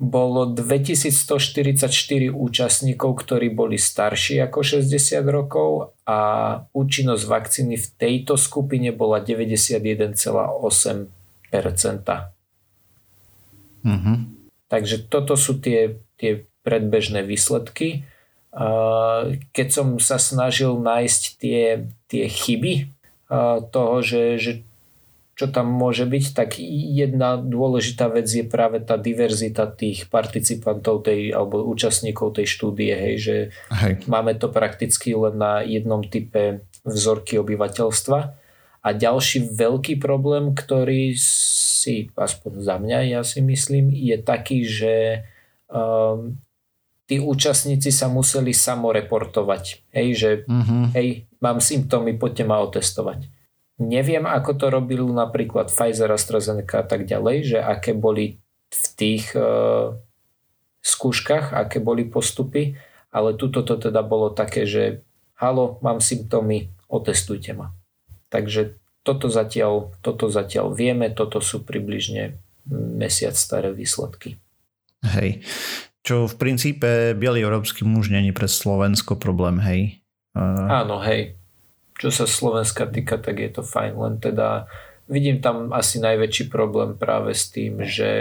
Bolo 0.00 0.48
2144 0.56 1.92
účastníkov, 2.32 3.10
ktorí 3.20 3.52
boli 3.52 3.76
starší 3.76 4.40
ako 4.40 4.64
60 4.64 4.88
rokov 5.28 5.92
a 6.08 6.20
účinnosť 6.72 7.24
vakcíny 7.28 7.76
v 7.84 7.86
tejto 8.00 8.40
skupine 8.40 8.96
bola 8.96 9.20
91,8%. 9.20 11.12
Uh-huh. 13.84 14.16
Takže 14.72 14.96
toto 15.12 15.36
sú 15.36 15.60
tie, 15.60 16.00
tie 16.16 16.48
predbežné 16.64 17.22
výsledky. 17.22 18.08
Keď 19.52 19.68
som 19.68 20.00
sa 20.00 20.16
snažil 20.16 20.74
nájsť 20.80 21.22
tie, 21.38 21.86
tie 22.08 22.24
chyby 22.26 22.88
toho, 23.70 23.96
že, 24.00 24.40
že 24.40 24.52
čo 25.34 25.50
tam 25.50 25.66
môže 25.66 26.06
byť, 26.06 26.24
tak 26.30 26.62
jedna 26.62 27.34
dôležitá 27.34 28.06
vec 28.06 28.30
je 28.30 28.46
práve 28.46 28.78
tá 28.78 28.94
diverzita 28.94 29.66
tých 29.66 30.06
participantov 30.06 31.02
tej, 31.02 31.34
alebo 31.34 31.66
účastníkov 31.66 32.38
tej 32.38 32.46
štúdie, 32.46 32.94
hej, 32.94 33.14
že 33.18 33.36
hej. 33.82 34.06
máme 34.06 34.38
to 34.38 34.46
prakticky 34.46 35.10
len 35.10 35.34
na 35.34 35.66
jednom 35.66 36.06
type 36.06 36.62
vzorky 36.86 37.34
obyvateľstva. 37.42 38.18
A 38.84 38.88
ďalší 38.92 39.50
veľký 39.50 39.98
problém, 39.98 40.54
ktorý 40.54 41.18
si, 41.18 42.14
aspoň 42.14 42.52
za 42.62 42.76
mňa, 42.78 42.98
ja 43.18 43.20
si 43.26 43.42
myslím, 43.42 43.90
je 43.90 44.16
taký, 44.20 44.62
že 44.62 45.24
um, 45.66 46.38
tí 47.14 47.22
účastníci 47.22 47.94
sa 47.94 48.10
museli 48.10 48.50
samoreportovať. 48.50 49.86
Hej, 49.94 50.08
že 50.18 50.30
uh-huh. 50.50 50.90
hej, 50.98 51.30
mám 51.38 51.62
symptómy, 51.62 52.18
poďte 52.18 52.42
ma 52.42 52.58
otestovať. 52.58 53.30
Neviem, 53.78 54.26
ako 54.26 54.58
to 54.58 54.66
robil 54.66 55.06
napríklad 55.06 55.70
Pfizer, 55.70 56.10
AstraZeneca 56.10 56.82
a 56.82 56.86
tak 56.86 57.06
ďalej, 57.06 57.54
že 57.54 57.58
aké 57.62 57.94
boli 57.94 58.42
v 58.66 58.84
tých 58.98 59.30
uh, 59.38 59.94
skúškach, 60.82 61.54
aké 61.54 61.78
boli 61.78 62.02
postupy, 62.02 62.74
ale 63.14 63.38
tuto 63.38 63.62
to 63.62 63.78
teda 63.78 64.02
bolo 64.02 64.34
také, 64.34 64.66
že 64.66 65.06
halo, 65.38 65.78
mám 65.86 66.02
symptómy, 66.02 66.74
otestujte 66.90 67.54
ma. 67.54 67.70
Takže 68.26 68.74
toto 69.06 69.30
zatiaľ, 69.30 69.94
toto 70.02 70.26
zatiaľ 70.26 70.74
vieme, 70.74 71.14
toto 71.14 71.38
sú 71.38 71.62
približne 71.62 72.42
mesiac 72.74 73.38
staré 73.38 73.70
výsledky. 73.70 74.42
Hej. 75.06 75.46
Čo 76.04 76.28
v 76.28 76.34
princípe 76.36 77.16
biely 77.16 77.40
európsky 77.40 77.80
muž 77.88 78.12
není 78.12 78.28
pre 78.36 78.44
Slovensko 78.44 79.16
problém, 79.16 79.56
hej? 79.64 80.04
Uh... 80.36 80.68
Áno, 80.68 81.00
hej. 81.00 81.40
Čo 81.96 82.12
sa 82.12 82.28
Slovenska 82.28 82.84
týka, 82.84 83.16
tak 83.16 83.40
je 83.40 83.48
to 83.48 83.62
fajn, 83.64 83.92
len 83.96 84.14
teda 84.20 84.68
vidím 85.08 85.40
tam 85.40 85.72
asi 85.72 86.02
najväčší 86.04 86.52
problém 86.52 87.00
práve 87.00 87.32
s 87.32 87.48
tým, 87.48 87.80
že, 87.88 88.12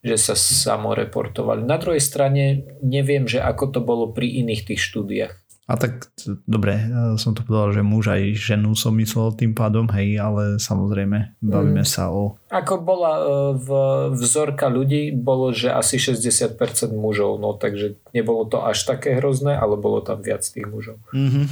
že 0.00 0.16
sa 0.16 0.32
samoreportovali. 0.32 1.60
Na 1.66 1.76
druhej 1.76 2.00
strane 2.00 2.64
neviem, 2.80 3.28
že 3.28 3.44
ako 3.44 3.64
to 3.68 3.80
bolo 3.84 4.14
pri 4.16 4.40
iných 4.40 4.72
tých 4.72 4.80
štúdiách. 4.80 5.34
A 5.68 5.76
tak 5.76 6.08
dobre, 6.48 6.80
som 7.20 7.36
to 7.36 7.44
povedal, 7.44 7.76
že 7.76 7.84
muž 7.84 8.08
aj 8.08 8.40
ženu 8.40 8.72
som 8.72 8.96
myslel 8.96 9.36
tým 9.36 9.52
pádom, 9.52 9.84
hej, 9.92 10.16
ale 10.16 10.56
samozrejme 10.56 11.36
bavíme 11.44 11.84
mm. 11.84 11.92
sa 11.92 12.08
o... 12.08 12.40
Ako 12.48 12.80
bola 12.80 13.12
e, 13.20 13.22
v 13.60 13.68
vzorka 14.16 14.72
ľudí, 14.72 15.12
bolo, 15.12 15.52
že 15.52 15.68
asi 15.68 16.00
60% 16.00 16.56
mužov, 16.96 17.36
no 17.36 17.52
takže 17.52 18.00
nebolo 18.16 18.48
to 18.48 18.64
až 18.64 18.88
také 18.88 19.20
hrozné, 19.20 19.60
ale 19.60 19.76
bolo 19.76 20.00
tam 20.00 20.24
viac 20.24 20.40
tých 20.40 20.64
mužov. 20.64 20.96
Mm-hmm. 21.12 21.46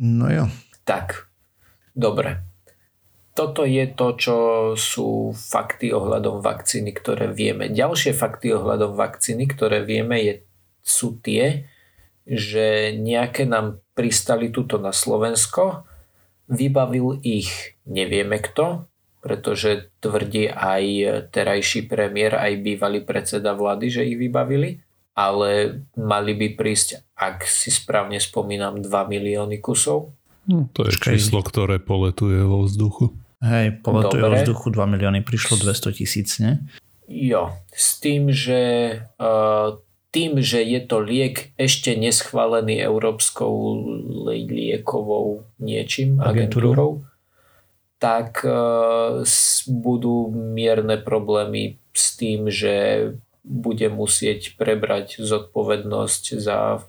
No 0.00 0.26
jo. 0.32 0.44
Tak, 0.88 1.28
dobre. 1.92 2.40
Toto 3.36 3.68
je 3.68 3.84
to, 3.92 4.16
čo 4.16 4.36
sú 4.80 5.36
fakty 5.36 5.92
ohľadom 5.92 6.40
vakcíny, 6.40 6.96
ktoré 6.96 7.28
vieme. 7.28 7.68
Ďalšie 7.68 8.16
fakty 8.16 8.48
ohľadom 8.56 8.96
vakcíny, 8.96 9.44
ktoré 9.44 9.84
vieme, 9.84 10.24
je, 10.24 10.34
sú 10.80 11.20
tie, 11.20 11.68
že 12.28 12.92
nejaké 12.92 13.48
nám 13.48 13.80
pristali 13.96 14.52
tuto 14.52 14.76
na 14.76 14.92
Slovensko, 14.92 15.88
vybavil 16.52 17.24
ich 17.24 17.80
nevieme 17.88 18.36
kto, 18.36 18.84
pretože 19.24 19.90
tvrdí 19.98 20.46
aj 20.52 20.84
terajší 21.32 21.88
premiér, 21.88 22.38
aj 22.38 22.52
bývalý 22.62 23.00
predseda 23.02 23.56
vlády, 23.56 23.90
že 23.90 24.06
ich 24.06 24.16
vybavili, 24.20 24.84
ale 25.16 25.82
mali 25.98 26.32
by 26.38 26.54
prísť, 26.54 27.16
ak 27.18 27.42
si 27.48 27.74
správne 27.74 28.22
spomínam, 28.22 28.78
2 28.78 28.86
milióny 28.86 29.58
kusov. 29.58 30.14
No, 30.46 30.70
to 30.70 30.86
je 30.86 30.94
Počkej. 30.94 31.18
číslo, 31.18 31.42
ktoré 31.42 31.82
poletuje 31.82 32.40
vo 32.44 32.64
vzduchu. 32.64 33.12
Hej, 33.42 33.82
poletuje 33.82 34.22
Dobre. 34.22 34.30
vo 34.30 34.36
vzduchu 34.38 34.66
2 34.70 34.94
milióny, 34.94 35.20
prišlo 35.26 35.58
200 35.60 35.98
tisíc, 35.98 36.38
ne? 36.38 36.62
Jo, 37.08 37.56
s 37.72 37.98
tým, 37.98 38.30
že 38.30 38.60
uh, 39.16 39.80
tým, 40.08 40.40
že 40.40 40.64
je 40.64 40.80
to 40.80 41.04
liek 41.04 41.52
ešte 41.60 41.92
neschválený 41.92 42.80
Európskou 42.80 43.52
liekovou 44.26 45.44
niečím, 45.60 46.16
agentúrou, 46.20 47.04
tak 48.00 48.40
uh, 48.46 49.20
budú 49.68 50.32
mierne 50.32 50.96
problémy 50.96 51.76
s 51.92 52.16
tým, 52.16 52.48
že 52.48 53.10
bude 53.44 53.88
musieť 53.92 54.56
prebrať 54.56 55.20
zodpovednosť 55.20 56.24
za 56.40 56.84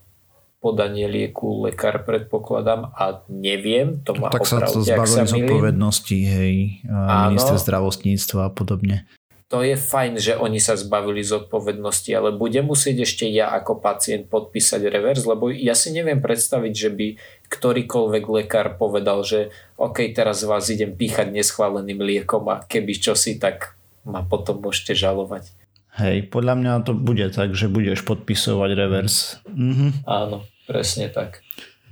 podanie 0.59 1.07
lieku 1.07 1.63
lekár 1.63 2.03
predpokladám 2.03 2.91
a 2.91 3.23
neviem, 3.31 4.03
to 4.03 4.11
má 4.11 4.27
Tak 4.27 4.43
sa 4.43 4.59
to 4.67 4.83
zbavili 4.83 5.23
zodpovednosti, 5.23 6.19
hej, 6.19 6.83
minister 7.31 7.55
zdravotníctva 7.55 8.47
a 8.47 8.51
podobne 8.51 9.07
to 9.49 9.65
je 9.65 9.73
fajn, 9.73 10.21
že 10.21 10.37
oni 10.37 10.61
sa 10.61 10.77
zbavili 10.77 11.25
zodpovednosti, 11.25 12.13
ale 12.13 12.29
budem 12.37 12.69
musieť 12.69 13.01
ešte 13.01 13.25
ja 13.25 13.49
ako 13.49 13.81
pacient 13.81 14.29
podpísať 14.29 14.85
revers, 14.85 15.25
lebo 15.25 15.49
ja 15.49 15.73
si 15.73 15.89
neviem 15.89 16.21
predstaviť, 16.21 16.73
že 16.77 16.89
by 16.93 17.07
ktorýkoľvek 17.49 18.23
lekár 18.29 18.77
povedal, 18.77 19.25
že 19.25 19.49
OK, 19.81 20.13
teraz 20.13 20.45
vás 20.45 20.69
idem 20.69 20.93
píchať 20.93 21.33
neschváleným 21.33 21.97
liekom 21.97 22.45
a 22.45 22.61
keby 22.61 22.93
čosi, 23.01 23.41
tak 23.41 23.73
ma 24.05 24.21
potom 24.21 24.61
môžete 24.61 24.93
žalovať. 24.93 25.49
Hej, 25.97 26.29
podľa 26.29 26.53
mňa 26.53 26.71
to 26.85 26.93
bude 26.93 27.25
tak, 27.33 27.57
že 27.57 27.73
budeš 27.73 28.05
podpisovať 28.05 28.69
revers. 28.77 29.41
Mhm. 29.49 30.05
Áno, 30.05 30.45
presne 30.69 31.09
tak. 31.09 31.41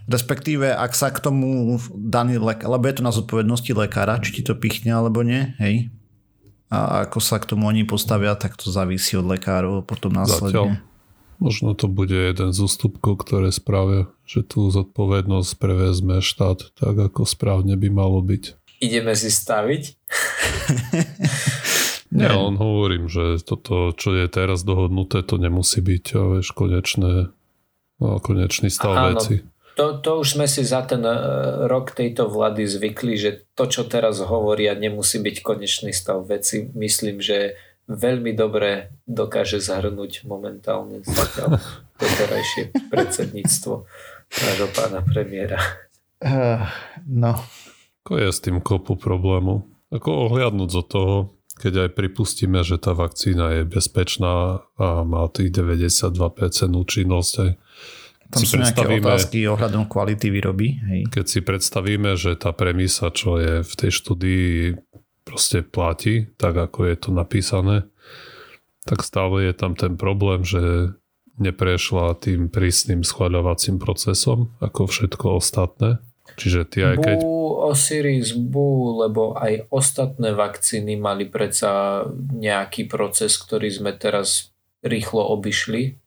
Respektíve, 0.05 0.71
ak 0.71 0.93
sa 0.93 1.09
k 1.09 1.19
tomu 1.19 1.81
daný 1.91 2.37
lekár, 2.37 2.69
lebo 2.69 2.85
je 2.85 2.95
to 3.01 3.03
na 3.03 3.11
zodpovednosti 3.11 3.71
lekára, 3.73 4.21
či 4.21 4.39
ti 4.39 4.41
to 4.45 4.55
pichne 4.55 4.93
alebo 4.93 5.25
nie, 5.25 5.51
hej, 5.59 5.91
a 6.67 7.07
ako 7.07 7.19
sa 7.23 7.39
k 7.39 7.55
tomu 7.55 7.71
oni 7.71 7.87
postavia, 7.87 8.35
tak 8.35 8.59
to 8.59 8.67
závisí 8.67 9.15
od 9.15 9.27
lekárov 9.27 9.87
potom 9.87 10.11
následne. 10.11 10.51
Zatiaľ. 10.51 10.67
Možno 11.37 11.77
to 11.77 11.85
bude 11.85 12.17
jeden 12.17 12.49
z 12.49 12.59
ústupkov, 12.65 13.21
ktoré 13.21 13.53
spravia, 13.53 14.09
že 14.25 14.41
tú 14.41 14.73
zodpovednosť 14.73 15.51
prevezme 15.61 16.19
štát 16.19 16.73
tak, 16.73 16.95
ako 16.97 17.29
správne 17.29 17.77
by 17.77 17.93
malo 17.93 18.19
byť. 18.25 18.57
Ideme 18.81 19.13
si 19.13 19.29
staviť? 19.29 19.83
Nie, 22.17 22.31
len 22.33 22.57
hovorím, 22.57 23.05
že 23.11 23.37
toto, 23.43 23.93
čo 23.93 24.15
je 24.17 24.25
teraz 24.31 24.65
dohodnuté, 24.65 25.21
to 25.21 25.37
nemusí 25.37 25.83
byť 25.83 26.05
vieš, 26.39 26.55
konečné, 26.57 27.29
no, 28.01 28.07
konečný 28.17 28.73
stav 28.73 28.95
Áno, 28.97 29.07
veci 29.13 29.45
to, 29.77 30.01
to 30.01 30.11
už 30.25 30.27
sme 30.33 30.49
si 30.49 30.65
za 30.65 30.81
ten 30.81 31.05
e, 31.05 31.13
rok 31.69 31.93
tejto 31.93 32.25
vlády 32.25 32.65
zvykli, 32.65 33.13
že 33.13 33.45
to, 33.53 33.69
čo 33.69 33.85
teraz 33.85 34.17
hovoria, 34.25 34.73
nemusí 34.73 35.21
byť 35.21 35.45
konečný 35.45 35.93
stav 35.93 36.25
veci. 36.25 36.73
Myslím, 36.73 37.21
že 37.21 37.53
veľmi 37.85 38.33
dobre 38.33 38.97
dokáže 39.05 39.61
zahrnúť 39.61 40.25
momentálne 40.25 41.05
zatiaľ 41.05 41.61
doterajšie 42.01 42.89
predsedníctvo 42.89 43.85
nášho 44.33 44.69
pána 44.73 45.05
premiéra. 45.05 45.61
Uh, 46.17 46.65
no. 47.05 47.37
Ako 48.03 48.17
je 48.17 48.33
s 48.33 48.41
tým 48.41 48.57
kopu 48.59 48.97
problému? 48.97 49.61
Ako 49.93 50.27
ohliadnúť 50.27 50.69
zo 50.73 50.83
toho, 50.83 51.15
keď 51.61 51.87
aj 51.87 51.89
pripustíme, 51.93 52.65
že 52.65 52.81
tá 52.81 52.97
vakcína 52.97 53.61
je 53.61 53.63
bezpečná 53.69 54.65
a 54.75 54.87
má 55.05 55.29
tých 55.29 55.53
92% 55.53 56.17
účinnosť, 56.73 57.33
aj 57.45 57.49
tam 58.27 58.41
si 58.43 58.47
sú 58.47 58.59
nejaké 58.59 58.83
otázky 58.99 59.47
ohľadom 59.47 59.87
kvality 59.87 60.27
výroby. 60.27 60.67
Hej. 60.83 61.01
Keď 61.11 61.25
si 61.25 61.39
predstavíme, 61.39 62.19
že 62.19 62.35
tá 62.35 62.51
premisa, 62.51 63.07
čo 63.11 63.39
je 63.39 63.63
v 63.63 63.73
tej 63.73 63.91
štúdii 63.91 64.51
proste 65.23 65.63
platí, 65.63 66.27
tak 66.39 66.55
ako 66.55 66.87
je 66.87 66.95
to 66.99 67.09
napísané, 67.11 67.87
tak 68.87 69.03
stále 69.03 69.47
je 69.47 69.53
tam 69.55 69.75
ten 69.75 69.99
problém, 69.99 70.47
že 70.47 70.95
neprešla 71.37 72.17
tým 72.17 72.49
prísnym 72.49 73.05
schváľovacím 73.05 73.77
procesom 73.77 74.55
ako 74.63 74.89
všetko 74.89 75.25
ostatné. 75.37 76.01
Čiže 76.35 76.61
ty 76.67 76.79
aj 76.83 76.95
keď... 76.99 77.17
Bú, 77.23 77.63
Osiris, 77.71 78.35
bú, 78.35 78.99
lebo 78.99 79.37
aj 79.39 79.71
ostatné 79.71 80.35
vakcíny 80.35 80.99
mali 80.99 81.25
predsa 81.25 82.03
nejaký 82.35 82.85
proces, 82.91 83.39
ktorý 83.39 83.71
sme 83.71 83.95
teraz 83.95 84.51
rýchlo 84.83 85.23
obišli 85.33 85.97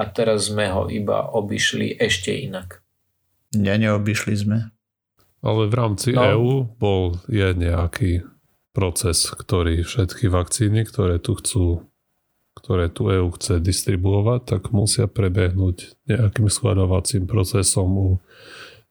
a 0.00 0.08
teraz 0.08 0.48
sme 0.48 0.72
ho 0.72 0.88
iba 0.88 1.28
obišli 1.28 2.00
ešte 2.00 2.32
inak. 2.32 2.80
Nie, 3.52 3.76
neobišli 3.76 4.34
sme. 4.40 4.72
Ale 5.44 5.68
v 5.68 5.74
rámci 5.76 6.16
no. 6.16 6.24
EÚ 6.24 6.52
bol 6.80 7.20
je 7.28 7.52
nejaký 7.52 8.24
proces, 8.72 9.28
ktorý 9.28 9.84
všetky 9.84 10.32
vakcíny, 10.32 10.88
ktoré 10.88 11.20
tu 11.20 11.36
chcú 11.36 11.90
ktoré 12.60 12.92
tu 12.92 13.08
EU 13.08 13.32
chce 13.32 13.56
distribuovať, 13.62 14.40
tak 14.44 14.62
musia 14.76 15.08
prebehnúť 15.08 15.96
nejakým 16.04 16.52
schváľovacím 16.52 17.24
procesom 17.24 17.88
u 17.96 18.08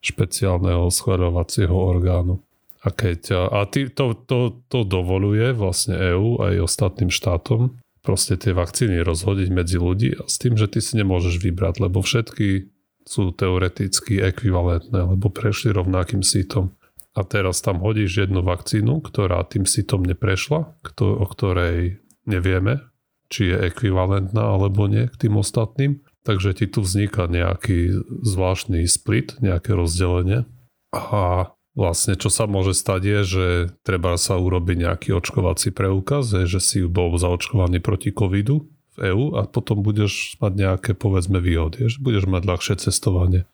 špeciálneho 0.01 0.89
schváľovacieho 0.89 1.71
orgánu. 1.71 2.41
A, 2.81 2.95
keď, 2.95 3.51
a 3.51 3.67
tý, 3.67 3.91
to, 3.91 4.15
to, 4.25 4.63
to 4.71 4.87
dovoluje 4.87 5.51
vlastne 5.51 5.99
EÚ 5.99 6.39
aj 6.39 6.63
ostatným 6.63 7.11
štátom 7.11 7.77
proste 8.01 8.39
tie 8.39 8.55
vakcíny 8.55 9.03
rozhodiť 9.03 9.49
medzi 9.51 9.77
ľudí 9.77 10.15
s 10.25 10.39
tým, 10.39 10.55
že 10.55 10.71
ty 10.71 10.79
si 10.79 10.95
nemôžeš 10.99 11.39
vybrať, 11.43 11.83
lebo 11.83 11.99
všetky 11.99 12.71
sú 13.09 13.33
teoreticky 13.33 14.21
ekvivalentné, 14.21 15.17
lebo 15.17 15.33
prešli 15.33 15.73
rovnakým 15.73 16.21
sítom. 16.21 16.77
A 17.17 17.25
teraz 17.25 17.65
tam 17.65 17.81
hodíš 17.81 18.29
jednu 18.29 18.45
vakcínu, 18.45 19.01
ktorá 19.01 19.41
tým 19.49 19.65
sítom 19.65 20.05
neprešla, 20.05 20.77
o 21.01 21.25
ktorej 21.25 21.99
nevieme, 22.29 22.85
či 23.33 23.49
je 23.49 23.57
ekvivalentná 23.65 24.55
alebo 24.55 24.85
nie 24.85 25.09
k 25.09 25.27
tým 25.27 25.41
ostatným. 25.41 26.05
Takže 26.21 26.53
ti 26.53 26.65
tu 26.69 26.85
vzniká 26.85 27.25
nejaký 27.25 27.97
zvláštny 28.21 28.85
split, 28.85 29.41
nejaké 29.41 29.73
rozdelenie. 29.73 30.45
A 30.93 31.49
vlastne 31.79 32.19
čo 32.19 32.27
sa 32.27 32.43
môže 32.43 32.75
stať 32.75 33.01
je, 33.01 33.19
že 33.23 33.45
treba 33.87 34.19
sa 34.19 34.35
urobiť 34.35 34.83
nejaký 34.83 35.09
očkovací 35.15 35.71
preukaz, 35.71 36.27
že 36.27 36.59
si 36.59 36.83
bol 36.83 37.15
zaočkovaný 37.15 37.79
proti 37.79 38.11
covidu 38.11 38.67
v 38.99 39.15
EÚ 39.15 39.39
a 39.39 39.47
potom 39.47 39.79
budeš 39.79 40.35
mať 40.43 40.53
nejaké 40.59 40.91
povedzme 40.99 41.39
výhody, 41.39 41.87
že 41.87 42.03
budeš 42.03 42.27
mať 42.27 42.43
ľahšie 42.43 42.75
cestovanie. 42.83 43.47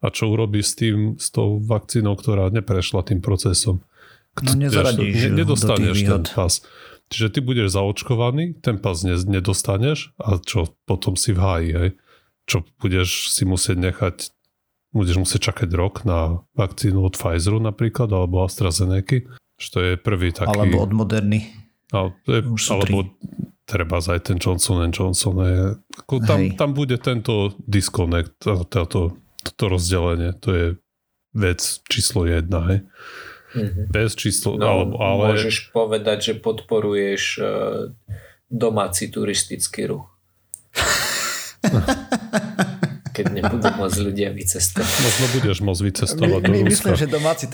A 0.00 0.08
čo 0.08 0.32
urobíš 0.32 0.72
s 0.72 0.74
tým, 0.80 0.96
s 1.20 1.28
tou 1.28 1.60
vakcínou, 1.60 2.16
ktorá 2.16 2.48
neprešla 2.48 3.04
tým 3.04 3.20
procesom? 3.20 3.84
No 4.40 4.56
nezaradíš 4.56 5.28
ne, 5.28 5.44
nedostaneš 5.44 5.96
ten 6.00 6.24
pas. 6.24 6.64
Čiže 7.12 7.28
ty 7.28 7.38
budeš 7.44 7.76
zaočkovaný, 7.76 8.56
ten 8.64 8.80
pas 8.80 8.96
nedostaneš 9.04 10.16
a 10.16 10.40
čo 10.40 10.72
potom 10.88 11.18
si 11.18 11.36
v 11.36 11.38
háji, 11.42 11.70
hej? 11.76 11.90
Čo 12.48 12.64
budeš 12.80 13.34
si 13.34 13.44
musieť 13.44 13.76
nechať, 13.76 14.16
budeš 14.90 15.22
musieť 15.22 15.52
čakať 15.52 15.70
rok 15.74 16.02
na 16.02 16.42
vakcínu 16.58 17.06
od 17.06 17.14
Pfizeru 17.14 17.62
napríklad, 17.62 18.10
alebo 18.10 18.42
AstraZeneca, 18.42 19.22
čo 19.60 19.78
je 19.78 19.94
prvý 20.00 20.34
taký... 20.34 20.50
Alebo 20.50 20.82
od 20.82 20.92
Moderny. 20.94 21.46
A, 21.90 22.10
je, 22.26 22.40
alebo 22.70 23.06
treba 23.66 23.98
aj 24.02 24.20
ten 24.26 24.38
Johnson 24.38 24.90
Johnson. 24.90 25.36
Je, 25.46 25.62
ako 25.98 26.14
tam, 26.26 26.40
tam 26.58 26.70
bude 26.74 26.98
tento 26.98 27.54
disconnect, 27.62 28.34
toto, 28.42 29.14
toto 29.42 29.64
rozdelenie, 29.70 30.34
to 30.38 30.48
je 30.50 30.66
vec 31.34 31.60
číslo 31.86 32.26
jedna, 32.26 32.66
hej. 32.66 32.80
Mm-hmm. 33.50 33.86
Bez 33.90 34.14
číslo, 34.14 34.54
no, 34.58 34.66
alebo, 34.66 34.94
ale... 35.02 35.34
Môžeš 35.34 35.74
povedať, 35.74 36.18
že 36.22 36.34
podporuješ 36.38 37.22
uh, 37.42 37.90
domáci 38.46 39.10
turistický 39.10 39.90
ruch. 39.90 40.06
Keď 43.20 43.32
nebudú 43.36 43.66
môcť 43.76 43.98
ľudia 44.00 44.28
vycestovať. 44.32 44.88
Možno 45.04 45.24
budeš 45.36 45.58
môcť 45.60 45.82
vycestovať 45.84 46.40
My, 46.40 46.48
do 46.48 46.52
Ruska. 46.52 46.70
Myslím, 46.72 46.94
že 46.96 47.06
domáci 47.06 47.44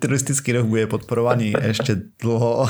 turistický 0.00 0.48
ruch 0.56 0.66
bude 0.66 0.84
podporovaný 0.88 1.52
ešte 1.60 2.10
dlho 2.18 2.66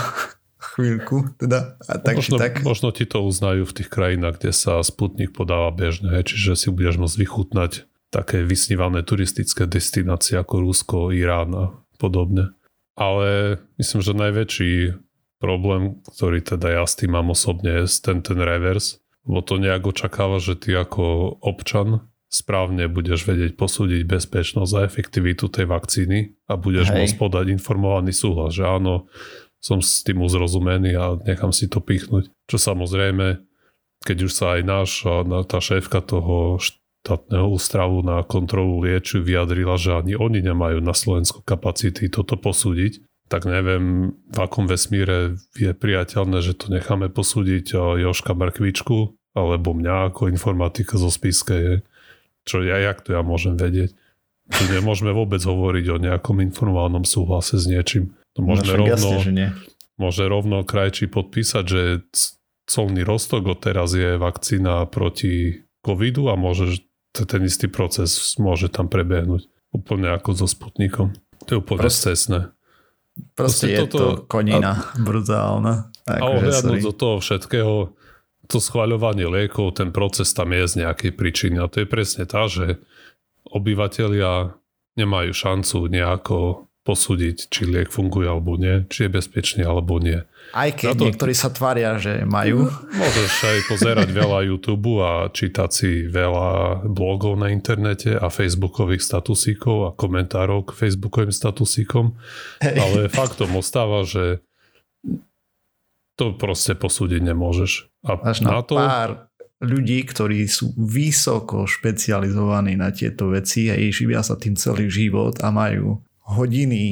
chvíľku. 0.60 1.16
Teda, 1.40 1.80
a 1.88 1.96
tak, 1.96 2.20
možno, 2.20 2.36
tak. 2.36 2.60
možno 2.60 2.92
ti 2.92 3.08
to 3.08 3.24
uznajú 3.24 3.64
v 3.64 3.76
tých 3.80 3.88
krajinách, 3.88 4.40
kde 4.40 4.52
sa 4.52 4.84
Sputnik 4.84 5.32
podáva 5.32 5.72
bežne, 5.72 6.20
čiže 6.20 6.56
si 6.56 6.68
budeš 6.68 7.00
môcť 7.00 7.16
vychutnať 7.16 7.72
také 8.10 8.42
vysnívané 8.42 9.06
turistické 9.06 9.64
destinácie 9.64 10.36
ako 10.36 10.54
Rusko, 10.66 10.96
Irán 11.14 11.50
a 11.56 11.66
podobne. 11.96 12.52
Ale 12.98 13.62
myslím, 13.80 14.00
že 14.04 14.12
najväčší 14.12 14.72
problém, 15.40 16.04
ktorý 16.04 16.44
teda 16.44 16.68
ja 16.82 16.84
s 16.84 16.98
tým 17.00 17.16
mám 17.16 17.32
osobne, 17.32 17.80
je 17.80 17.88
ten, 18.02 18.20
ten 18.20 18.36
reverse, 18.36 19.00
lebo 19.24 19.40
to 19.40 19.56
nejak 19.56 19.88
očakáva, 19.88 20.36
že 20.42 20.58
ty 20.58 20.76
ako 20.76 21.38
občan 21.40 22.09
správne 22.30 22.86
budeš 22.86 23.26
vedieť 23.26 23.58
posúdiť 23.58 24.06
bezpečnosť 24.06 24.72
a 24.78 24.86
efektivitu 24.86 25.50
tej 25.50 25.66
vakcíny 25.66 26.38
a 26.46 26.54
budeš 26.54 26.94
Hej. 26.94 26.96
môcť 26.96 27.14
podať 27.18 27.46
informovaný 27.50 28.14
súhlas, 28.14 28.54
že 28.54 28.62
áno, 28.62 29.10
som 29.58 29.82
s 29.82 30.06
tým 30.06 30.22
uzrozumený 30.22 30.94
a 30.94 31.18
nechám 31.26 31.50
si 31.50 31.66
to 31.66 31.82
pichnúť. 31.82 32.30
Čo 32.46 32.56
samozrejme, 32.56 33.42
keď 34.06 34.16
už 34.24 34.32
sa 34.32 34.56
aj 34.56 34.62
náš, 34.64 34.90
tá 35.50 35.58
šéfka 35.60 36.00
toho 36.00 36.56
štátneho 36.56 37.50
ústravu 37.50 38.00
na 38.00 38.24
kontrolu 38.24 38.80
liečiv 38.86 39.26
vyjadrila, 39.26 39.76
že 39.76 39.98
ani 39.98 40.14
oni 40.16 40.40
nemajú 40.40 40.80
na 40.80 40.96
Slovensku 40.96 41.44
kapacity 41.44 42.08
toto 42.08 42.40
posúdiť, 42.40 43.04
tak 43.30 43.46
neviem, 43.46 44.16
v 44.26 44.38
akom 44.38 44.66
vesmíre 44.66 45.38
je 45.54 45.70
priateľné, 45.70 46.40
že 46.42 46.56
to 46.56 46.72
necháme 46.72 47.12
posúdiť 47.12 47.74
Joška 47.74 48.34
Mrkvičku 48.34 49.18
alebo 49.38 49.70
mňa 49.70 50.10
ako 50.10 50.26
informatika 50.32 50.98
zo 50.98 51.12
spiske. 51.12 51.86
Čo 52.48 52.64
ja, 52.64 52.80
jak 52.80 53.04
to 53.04 53.16
ja 53.16 53.22
môžem 53.24 53.56
vedieť? 53.56 53.92
Tu 54.50 54.62
nemôžeme 54.66 55.14
vôbec 55.14 55.38
hovoriť 55.38 55.86
o 55.94 55.96
nejakom 56.02 56.42
informovanom 56.42 57.06
súhlase 57.06 57.60
s 57.60 57.70
niečím. 57.70 58.18
To 58.34 58.42
môžeme 58.42 58.74
no, 58.74 58.78
rovno, 58.82 58.90
jasne, 58.94 59.16
že 59.22 59.32
nie. 59.34 59.48
môže 59.94 60.24
rovno 60.26 60.66
krajčí 60.66 61.06
podpísať, 61.06 61.64
že 61.66 61.82
colný 62.66 63.02
rostok 63.02 63.46
od 63.50 63.58
teraz 63.62 63.94
je 63.94 64.18
vakcína 64.18 64.86
proti 64.90 65.66
covidu 65.82 66.30
a 66.30 66.38
môže 66.38 66.82
ten 67.14 67.42
istý 67.42 67.66
proces 67.66 68.38
môže 68.38 68.70
tam 68.70 68.86
prebehnúť. 68.86 69.50
Úplne 69.70 70.14
ako 70.18 70.34
so 70.34 70.46
Sputnikom. 70.50 71.14
To 71.46 71.50
je 71.54 71.58
úplne 71.58 71.86
Proste, 71.86 72.14
cestné. 72.14 72.50
Proste, 73.34 73.70
je 73.70 73.78
toto, 73.86 73.98
to 73.98 74.06
konina 74.26 74.94
a, 74.94 74.98
brutálna. 74.98 75.90
A 76.06 76.22
ohľadnúť 76.22 76.82
do 76.82 76.94
toho 76.94 77.16
všetkého, 77.22 77.94
to 78.50 78.58
schváľovanie 78.58 79.30
liekov, 79.30 79.78
ten 79.78 79.94
proces 79.94 80.34
tam 80.34 80.50
je 80.50 80.66
z 80.66 80.74
nejakej 80.82 81.14
príčiny. 81.14 81.56
A 81.62 81.70
to 81.70 81.82
je 81.82 81.88
presne 81.88 82.26
tá, 82.26 82.50
že 82.50 82.82
obyvateľia 83.46 84.58
nemajú 84.98 85.30
šancu 85.30 85.86
nejako 85.86 86.70
posúdiť, 86.80 87.52
či 87.52 87.68
liek 87.68 87.92
funguje 87.92 88.24
alebo 88.24 88.56
nie, 88.56 88.88
či 88.88 89.06
je 89.06 89.14
bezpečný 89.14 89.62
alebo 89.68 90.00
nie. 90.00 90.16
Aj 90.56 90.72
keď 90.72 90.96
to, 90.96 91.04
niektorí 91.06 91.36
sa 91.36 91.52
tvária, 91.52 92.00
že 92.00 92.24
majú. 92.24 92.72
Môžeš 93.04 93.32
aj 93.44 93.58
pozerať 93.68 94.08
veľa 94.10 94.48
YouTube 94.48 94.98
a 95.04 95.28
čítať 95.28 95.70
si 95.70 95.90
veľa 96.08 96.82
blogov 96.88 97.36
na 97.36 97.52
internete 97.52 98.16
a 98.16 98.32
facebookových 98.32 99.04
statusíkov 99.04 99.76
a 99.86 99.90
komentárov 99.92 100.72
k 100.72 100.88
facebookovým 100.88 101.30
statusíkom, 101.30 102.16
hey. 102.64 102.80
ale 102.80 103.12
faktom 103.12 103.60
ostáva, 103.60 104.02
že 104.08 104.40
to 106.16 106.32
proste 106.32 106.80
posúdiť 106.80 107.20
nemôžeš. 107.28 107.89
A 108.06 108.16
Až 108.32 108.44
na, 108.44 108.58
na 108.58 108.62
to... 108.64 108.76
pár 108.76 109.30
ľudí, 109.60 110.00
ktorí 110.08 110.48
sú 110.48 110.72
vysoko 110.76 111.68
špecializovaní 111.68 112.80
na 112.80 112.88
tieto 112.90 113.28
veci 113.28 113.68
a 113.68 113.76
živia 113.76 114.24
sa 114.24 114.40
tým 114.40 114.56
celý 114.56 114.88
život 114.88 115.36
a 115.44 115.52
majú 115.52 116.00
hodiny, 116.24 116.84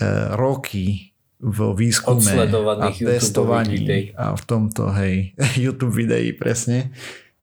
e, 0.00 0.04
roky 0.32 1.12
vo 1.36 1.76
výskume 1.76 2.48
a 2.80 2.88
testovaní 2.88 4.16
a 4.16 4.32
v 4.32 4.42
tomto, 4.48 4.88
hej, 4.96 5.36
YouTube 5.68 5.92
videí 5.92 6.32
presne. 6.32 6.96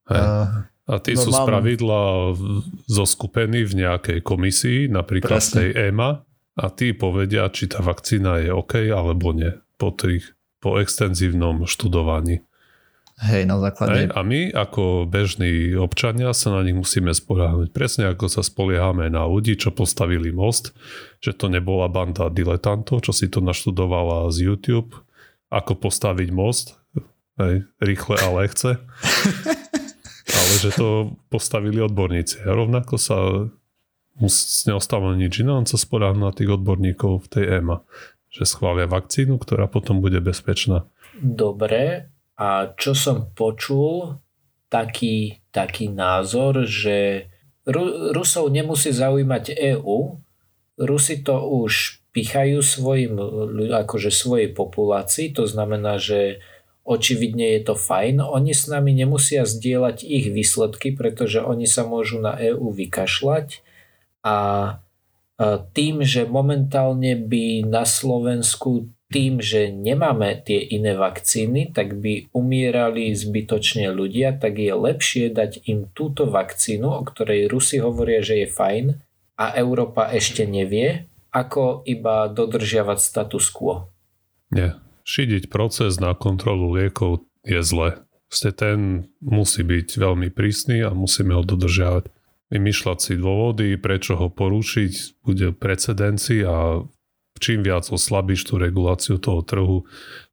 Hej. 0.09 0.17
A, 0.17 0.25
a 0.89 0.93
tí 0.97 1.13
no, 1.13 1.21
sú 1.21 1.29
mám... 1.29 1.45
spravidla 1.45 2.33
zoskupení 2.89 3.61
v 3.69 3.73
nejakej 3.85 4.19
komisii, 4.25 4.89
napríklad 4.89 5.39
presne. 5.39 5.57
tej 5.61 5.69
EMA 5.93 6.25
a 6.57 6.65
tí 6.73 6.97
povedia, 6.97 7.45
či 7.53 7.69
tá 7.69 7.85
vakcína 7.85 8.41
je 8.41 8.49
OK 8.49 8.89
alebo 8.89 9.33
nie 9.37 9.53
po, 9.77 9.93
tých, 9.93 10.33
po 10.57 10.81
extenzívnom 10.81 11.69
študovaní. 11.69 12.41
Hej, 13.21 13.45
na 13.45 13.61
základe... 13.61 13.93
Hej, 13.93 14.05
a 14.09 14.19
my 14.25 14.49
ako 14.49 15.05
bežní 15.05 15.77
občania 15.77 16.33
sa 16.33 16.49
na 16.49 16.65
nich 16.65 16.73
musíme 16.73 17.13
spoliehať. 17.13 17.69
Presne 17.69 18.09
ako 18.09 18.25
sa 18.25 18.41
spoliehame 18.41 19.05
na 19.13 19.29
ľudí, 19.29 19.53
čo 19.53 19.69
postavili 19.69 20.33
most, 20.33 20.73
že 21.21 21.37
to 21.37 21.45
nebola 21.45 21.85
banda 21.93 22.33
diletantov, 22.33 23.05
čo 23.05 23.13
si 23.13 23.29
to 23.29 23.37
naštudovala 23.37 24.33
z 24.33 24.49
YouTube, 24.49 24.97
ako 25.53 25.77
postaviť 25.77 26.29
most, 26.33 26.73
hej, 27.37 27.69
rýchle 27.77 28.17
a 28.17 28.27
lehce. 28.33 28.81
Ale 30.33 30.53
že 30.57 30.73
to 30.73 31.13
postavili 31.29 31.77
odborníci. 31.85 32.41
A 32.47 32.57
rovnako 32.57 32.97
sa 32.97 33.17
neostalo 34.65 35.13
nič 35.13 35.41
iné, 35.41 35.53
on 35.53 35.69
sa 35.69 35.77
spoľahnú 35.77 36.25
na 36.25 36.33
tých 36.33 36.53
odborníkov 36.53 37.25
v 37.25 37.27
tej 37.29 37.45
EMA, 37.61 37.85
že 38.33 38.49
schvália 38.49 38.89
vakcínu, 38.89 39.37
ktorá 39.37 39.69
potom 39.69 40.01
bude 40.01 40.17
bezpečná. 40.21 40.89
Dobre, 41.21 42.12
a 42.39 42.73
čo 42.73 42.97
som 42.97 43.29
počul, 43.37 44.17
taký, 44.73 45.45
taký 45.53 45.93
názor, 45.93 46.65
že 46.65 47.29
Ru, 47.63 48.11
Rusov 48.11 48.49
nemusí 48.49 48.89
zaujímať 48.89 49.53
EÚ, 49.53 50.17
Rusi 50.81 51.21
to 51.21 51.37
už 51.37 52.01
pichajú 52.09 52.65
svojim, 52.65 53.13
akože 53.69 54.09
svojej 54.09 54.49
populácii, 54.49 55.33
to 55.33 55.45
znamená, 55.45 56.01
že 56.01 56.41
očividne 56.83 57.57
je 57.57 57.73
to 57.73 57.75
fajn. 57.77 58.19
Oni 58.19 58.51
s 58.51 58.67
nami 58.67 58.91
nemusia 58.91 59.47
zdieľať 59.47 60.03
ich 60.03 60.29
výsledky, 60.29 60.91
pretože 60.93 61.39
oni 61.39 61.65
sa 61.69 61.87
môžu 61.87 62.19
na 62.19 62.35
EÚ 62.35 62.73
vykašľať. 62.75 63.63
A 64.23 64.35
tým, 65.73 66.05
že 66.05 66.29
momentálne 66.29 67.17
by 67.17 67.65
na 67.65 67.83
Slovensku 67.87 68.92
tým, 69.13 69.37
že 69.37 69.69
nemáme 69.69 70.41
tie 70.41 70.57
iné 70.57 70.97
vakcíny, 70.97 71.69
tak 71.69 72.01
by 72.01 72.33
umierali 72.33 73.13
zbytočne 73.13 73.93
ľudia, 73.93 74.33
tak 74.33 74.57
je 74.57 74.73
lepšie 74.73 75.29
dať 75.29 75.69
im 75.69 75.85
túto 75.93 76.25
vakcínu, 76.25 76.89
o 76.89 77.01
ktorej 77.05 77.45
Rusi 77.45 77.77
hovoria, 77.77 78.25
že 78.25 78.43
je 78.43 78.47
fajn 78.49 78.85
a 79.37 79.53
Európa 79.53 80.09
ešte 80.09 80.49
nevie, 80.49 81.05
ako 81.29 81.85
iba 81.85 82.25
dodržiavať 82.29 82.97
status 82.97 83.53
quo. 83.53 83.93
Nie. 84.49 84.77
Šidiť 85.03 85.51
proces 85.51 85.99
na 85.99 86.15
kontrolu 86.15 86.79
liekov 86.79 87.27
je 87.43 87.59
zle. 87.59 88.07
Ste 88.31 88.55
ten 88.55 89.11
musí 89.19 89.61
byť 89.61 89.99
veľmi 89.99 90.31
prísny 90.31 90.79
a 90.79 90.95
musíme 90.95 91.35
ho 91.35 91.43
dodržiavať. 91.43 92.07
Vymýšľať 92.53 92.97
si 93.01 93.13
dôvody, 93.19 93.75
prečo 93.75 94.15
ho 94.15 94.31
porušiť, 94.31 95.25
bude 95.25 95.51
precedenci 95.57 96.45
a 96.47 96.85
čím 97.39 97.65
viac 97.65 97.89
oslabíš 97.89 98.49
tú 98.49 98.61
reguláciu 98.61 99.17
toho 99.17 99.41
trhu, 99.41 99.77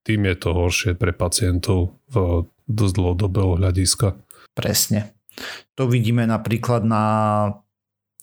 tým 0.04 0.26
je 0.28 0.36
to 0.36 0.50
horšie 0.52 0.92
pre 0.96 1.12
pacientov 1.12 1.96
v 2.12 2.46
dosť 2.70 2.94
dlhodobého 2.96 3.58
hľadiska. 3.58 4.14
Presne. 4.54 5.14
To 5.74 5.88
vidíme 5.88 6.26
napríklad 6.26 6.84
na 6.84 7.04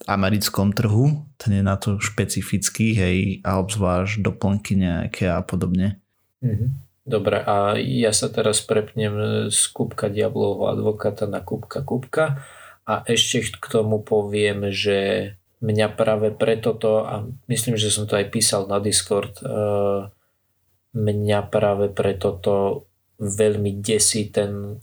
americkom 0.05 0.77
trhu, 0.77 1.25
ten 1.41 1.57
je 1.57 1.63
na 1.65 1.75
to 1.75 1.97
špecifický, 1.97 2.93
hej, 2.93 3.17
a 3.41 3.57
obzvlášť 3.57 4.21
doplnky 4.21 4.77
nejaké 4.77 5.25
a 5.31 5.41
podobne. 5.41 5.97
Mhm. 6.45 6.85
Dobre, 7.07 7.39
a 7.39 7.79
ja 7.79 8.11
sa 8.11 8.27
teraz 8.27 8.59
prepnem 8.59 9.47
z 9.47 9.61
kúbka 9.71 10.11
diablovho 10.11 10.67
advokáta 10.67 11.23
na 11.23 11.39
kúbka 11.39 11.79
kúbka 11.79 12.43
a 12.83 12.99
ešte 13.07 13.55
k 13.55 13.65
tomu 13.71 14.03
poviem, 14.03 14.75
že 14.75 15.31
mňa 15.61 15.87
práve 15.97 16.29
preto 16.33 16.73
to, 16.77 17.03
a 17.05 17.25
myslím, 17.49 17.75
že 17.79 17.89
som 17.89 18.05
to 18.05 18.17
aj 18.17 18.29
písal 18.29 18.69
na 18.69 18.77
Discord, 18.77 19.41
e, 19.41 19.45
mňa 20.93 21.39
práve 21.49 21.89
preto 21.89 22.37
to 22.37 22.85
veľmi 23.17 23.81
desí 23.81 24.29
ten 24.29 24.81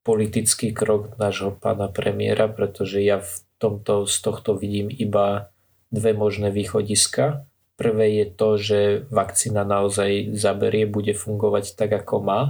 politický 0.00 0.70
krok 0.70 1.18
nášho 1.18 1.52
pána 1.52 1.90
premiéra, 1.90 2.46
pretože 2.46 3.02
ja 3.02 3.20
v 3.20 3.32
tomto, 3.58 4.06
z 4.06 4.16
tohto 4.22 4.54
vidím 4.54 4.88
iba 4.88 5.50
dve 5.90 6.14
možné 6.14 6.54
východiska. 6.54 7.44
Prvé 7.76 8.24
je 8.24 8.26
to, 8.30 8.48
že 8.56 8.80
vakcína 9.12 9.66
naozaj 9.66 10.32
zaberie, 10.32 10.88
bude 10.88 11.12
fungovať 11.12 11.76
tak, 11.76 11.92
ako 11.92 12.16
má 12.24 12.40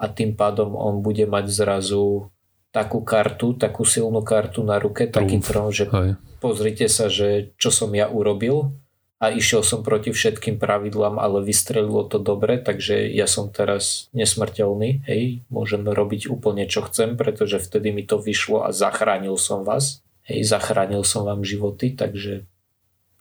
a 0.00 0.04
tým 0.08 0.32
pádom 0.36 0.76
on 0.76 1.04
bude 1.04 1.24
mať 1.28 1.46
zrazu 1.52 2.32
takú 2.70 3.02
kartu, 3.02 3.54
takú 3.58 3.82
silnú 3.82 4.22
kartu 4.22 4.62
na 4.62 4.78
ruke, 4.78 5.10
taký 5.10 5.42
trón, 5.42 5.74
že 5.74 5.90
Aj 5.90 6.14
pozrite 6.40 6.88
sa, 6.88 7.12
že 7.12 7.52
čo 7.60 7.68
som 7.70 7.92
ja 7.92 8.08
urobil 8.08 8.72
a 9.20 9.28
išiel 9.28 9.60
som 9.60 9.84
proti 9.84 10.16
všetkým 10.16 10.56
pravidlám, 10.56 11.20
ale 11.20 11.44
vystrelilo 11.44 12.08
to 12.08 12.16
dobre, 12.16 12.56
takže 12.56 13.04
ja 13.12 13.28
som 13.28 13.52
teraz 13.52 14.08
nesmrteľný, 14.16 15.04
hej, 15.04 15.44
môžem 15.52 15.84
robiť 15.84 16.32
úplne 16.32 16.64
čo 16.64 16.88
chcem, 16.88 17.20
pretože 17.20 17.60
vtedy 17.60 17.92
mi 17.92 18.02
to 18.02 18.16
vyšlo 18.16 18.64
a 18.64 18.72
zachránil 18.72 19.36
som 19.36 19.60
vás, 19.60 20.00
hej, 20.24 20.40
zachránil 20.48 21.04
som 21.04 21.28
vám 21.28 21.44
životy, 21.44 21.92
takže 21.92 22.48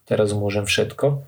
teraz 0.08 0.32
môžem 0.32 0.64
všetko. 0.64 1.28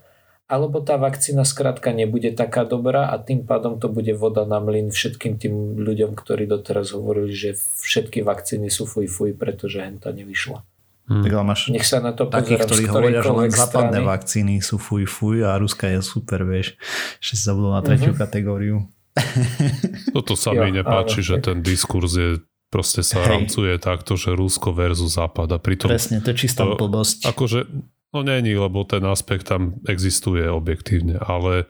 Alebo 0.52 0.84
tá 0.84 1.00
vakcína 1.00 1.48
skrátka 1.48 1.96
nebude 1.96 2.28
taká 2.36 2.68
dobrá 2.68 3.08
a 3.08 3.16
tým 3.16 3.48
pádom 3.48 3.80
to 3.80 3.88
bude 3.88 4.12
voda 4.12 4.44
na 4.44 4.60
mlyn 4.60 4.92
všetkým 4.92 5.40
tým 5.40 5.80
ľuďom, 5.80 6.12
ktorí 6.12 6.44
doteraz 6.44 6.92
hovorili, 6.92 7.32
že 7.32 7.56
všetky 7.56 8.20
vakcíny 8.20 8.68
sú 8.68 8.84
fuj 8.84 9.08
fuj, 9.08 9.32
pretože 9.32 9.80
henta 9.80 10.12
nevyšla. 10.12 10.60
Hmm. 11.08 11.24
Tak 11.24 11.32
máš 11.42 11.72
Nech 11.72 11.88
sa 11.88 12.04
na 12.04 12.12
to 12.12 12.28
takých, 12.28 12.68
ktorí 12.68 12.84
hovoria, 12.86 13.24
že 13.24 13.32
len 13.32 13.50
západné 13.50 13.98
strany. 13.98 14.12
vakcíny 14.12 14.54
sú 14.60 14.76
fuj 14.76 15.08
fuj 15.08 15.42
a 15.42 15.56
Ruska 15.56 15.88
je 15.88 16.04
super, 16.04 16.44
vieš. 16.44 16.76
Že 17.18 17.34
sa 17.34 17.50
budú 17.56 17.68
na 17.72 17.80
tretiu 17.82 18.12
uh-huh. 18.12 18.22
kategóriu. 18.22 18.76
Toto 20.14 20.36
sa 20.36 20.52
mi 20.52 20.68
nepáči, 20.68 21.24
áno, 21.24 21.28
že 21.32 21.34
ten 21.40 21.64
diskurs 21.64 22.12
je 22.12 22.44
proste 22.72 23.04
sa 23.04 23.20
Hej. 23.20 23.28
rámcuje 23.28 23.72
takto, 23.76 24.16
že 24.16 24.32
Rusko 24.32 24.72
versus 24.72 25.20
Západ 25.20 25.52
a 25.52 25.58
pritom... 25.60 25.92
Presne, 25.92 26.24
to 26.24 26.32
je 26.32 26.48
čistá 26.48 26.64
blbosť. 26.64 27.28
Akože, 27.28 27.68
no 28.12 28.20
není, 28.22 28.54
lebo 28.54 28.84
ten 28.84 29.02
aspekt 29.08 29.48
tam 29.48 29.80
existuje 29.88 30.44
objektívne, 30.46 31.16
ale 31.18 31.66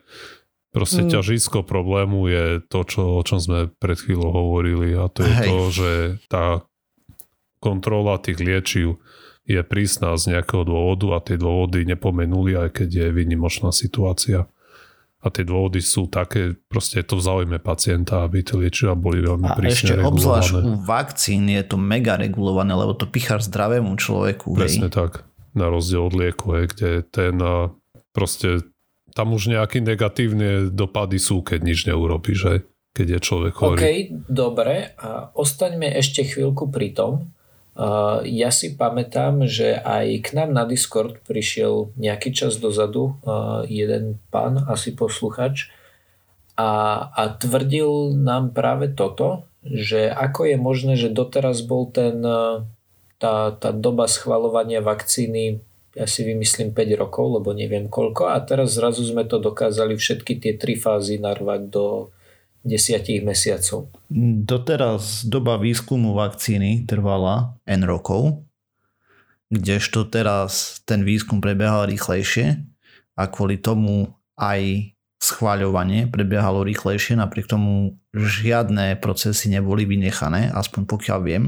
proste 0.75 1.07
mm. 1.07 1.09
ťažisko 1.15 1.63
problému 1.63 2.27
je 2.27 2.45
to, 2.67 2.83
čo, 2.83 3.01
o 3.17 3.21
čom 3.23 3.39
sme 3.39 3.59
pred 3.79 3.95
chvíľou 3.95 4.31
hovorili 4.31 4.93
a 4.93 5.07
to 5.07 5.23
je 5.23 5.33
Hej. 5.33 5.47
to, 5.47 5.57
že 5.71 5.91
tá 6.27 6.45
kontrola 7.63 8.19
tých 8.19 8.43
liečiv 8.43 8.99
je 9.43 9.59
prísna 9.63 10.15
z 10.15 10.35
nejakého 10.35 10.63
dôvodu 10.67 11.15
a 11.15 11.23
tie 11.23 11.35
dôvody 11.35 11.83
nepomenuli, 11.83 12.55
aj 12.55 12.69
keď 12.79 12.89
je 12.91 13.07
výnimočná 13.11 13.75
situácia. 13.75 14.47
A 15.23 15.31
tie 15.31 15.47
dôvody 15.47 15.79
sú 15.79 16.11
také, 16.11 16.59
proste 16.67 16.99
je 16.99 17.07
to 17.07 17.15
v 17.15 17.23
záujme 17.23 17.57
pacienta, 17.63 18.27
aby 18.27 18.43
tie 18.43 18.59
liečiva 18.59 18.91
boli 18.91 19.23
veľmi 19.23 19.47
a 19.47 19.55
prísne 19.55 19.71
ešte 19.71 19.95
regulované. 19.95 20.11
obzvlášť 20.11 20.51
u 20.67 20.73
vakcín 20.83 21.43
je 21.47 21.63
to 21.63 21.79
mega 21.79 22.19
regulované, 22.19 22.75
lebo 22.75 22.91
to 22.91 23.07
picháš 23.07 23.47
zdravému 23.47 23.95
človeku. 23.95 24.51
Presne 24.51 24.91
hej. 24.91 24.95
tak. 24.95 25.23
Na 25.53 25.69
rozdiel 25.69 26.09
od 26.09 26.15
lieku, 26.17 26.57
hej, 26.57 26.65
kde 26.73 26.89
ten 27.07 27.37
proste 28.13 28.65
tam 29.13 29.37
už 29.37 29.53
nejaké 29.53 29.77
negatívne 29.81 30.73
dopady 30.73 31.21
sú, 31.21 31.45
keď 31.45 31.59
nič 31.61 31.79
neurobi, 31.85 32.33
že 32.33 32.65
keď 32.93 33.17
je 33.17 33.19
človek 33.21 33.53
chorý. 33.53 33.79
OK, 33.81 33.87
dobre. 34.29 34.97
A 34.97 35.29
ostaňme 35.33 35.89
ešte 35.93 36.25
chvíľku 36.25 36.69
pri 36.69 36.93
tom, 36.93 37.33
ja 38.21 38.49
si 38.53 38.77
pamätám, 38.77 39.49
že 39.49 39.73
aj 39.73 40.05
k 40.21 40.27
nám 40.37 40.53
na 40.53 40.63
Discord 40.65 41.17
prišiel 41.25 41.89
nejaký 41.97 42.29
čas 42.29 42.61
dozadu 42.61 43.17
jeden 43.65 44.21
pán, 44.29 44.61
asi 44.69 44.93
posluchač, 44.93 45.73
a, 46.53 47.01
a 47.09 47.21
tvrdil 47.33 48.13
nám 48.13 48.53
práve 48.53 48.93
toto, 48.93 49.49
že 49.65 50.05
ako 50.05 50.53
je 50.53 50.57
možné, 50.61 50.93
že 50.93 51.09
doteraz 51.09 51.65
bol 51.65 51.89
ten, 51.89 52.21
tá, 53.23 53.55
tá 53.55 53.71
doba 53.71 54.11
schvalovania 54.11 54.83
vakcíny 54.83 55.63
ja 55.93 56.09
si 56.09 56.25
vymyslím 56.25 56.73
5 56.73 57.01
rokov, 57.05 57.37
lebo 57.37 57.53
neviem 57.53 57.85
koľko 57.85 58.33
a 58.33 58.41
teraz 58.41 58.81
zrazu 58.81 59.05
sme 59.05 59.29
to 59.29 59.37
dokázali 59.37 59.93
všetky 59.93 60.41
tie 60.41 60.57
tri 60.57 60.73
fázy 60.73 61.21
narvať 61.21 61.69
do, 61.69 62.09
desiatich 62.63 63.21
mesiacov. 63.21 63.91
Doteraz 64.47 65.27
doba 65.27 65.59
výskumu 65.59 66.15
vakcíny 66.15 66.87
trvala 66.87 67.59
N 67.67 67.83
rokov, 67.83 68.47
kdežto 69.51 70.07
teraz 70.07 70.81
ten 70.87 71.03
výskum 71.03 71.43
prebiehal 71.43 71.91
rýchlejšie 71.91 72.63
a 73.19 73.23
kvôli 73.29 73.59
tomu 73.59 74.15
aj 74.39 74.92
schváľovanie 75.33 76.05
prebiehalo 76.05 76.61
rýchlejšie, 76.61 77.17
napriek 77.17 77.49
tomu 77.49 77.97
žiadne 78.13 79.01
procesy 79.01 79.49
neboli 79.49 79.89
vynechané, 79.89 80.53
aspoň 80.53 80.85
pokiaľ 80.85 81.19
viem. 81.25 81.43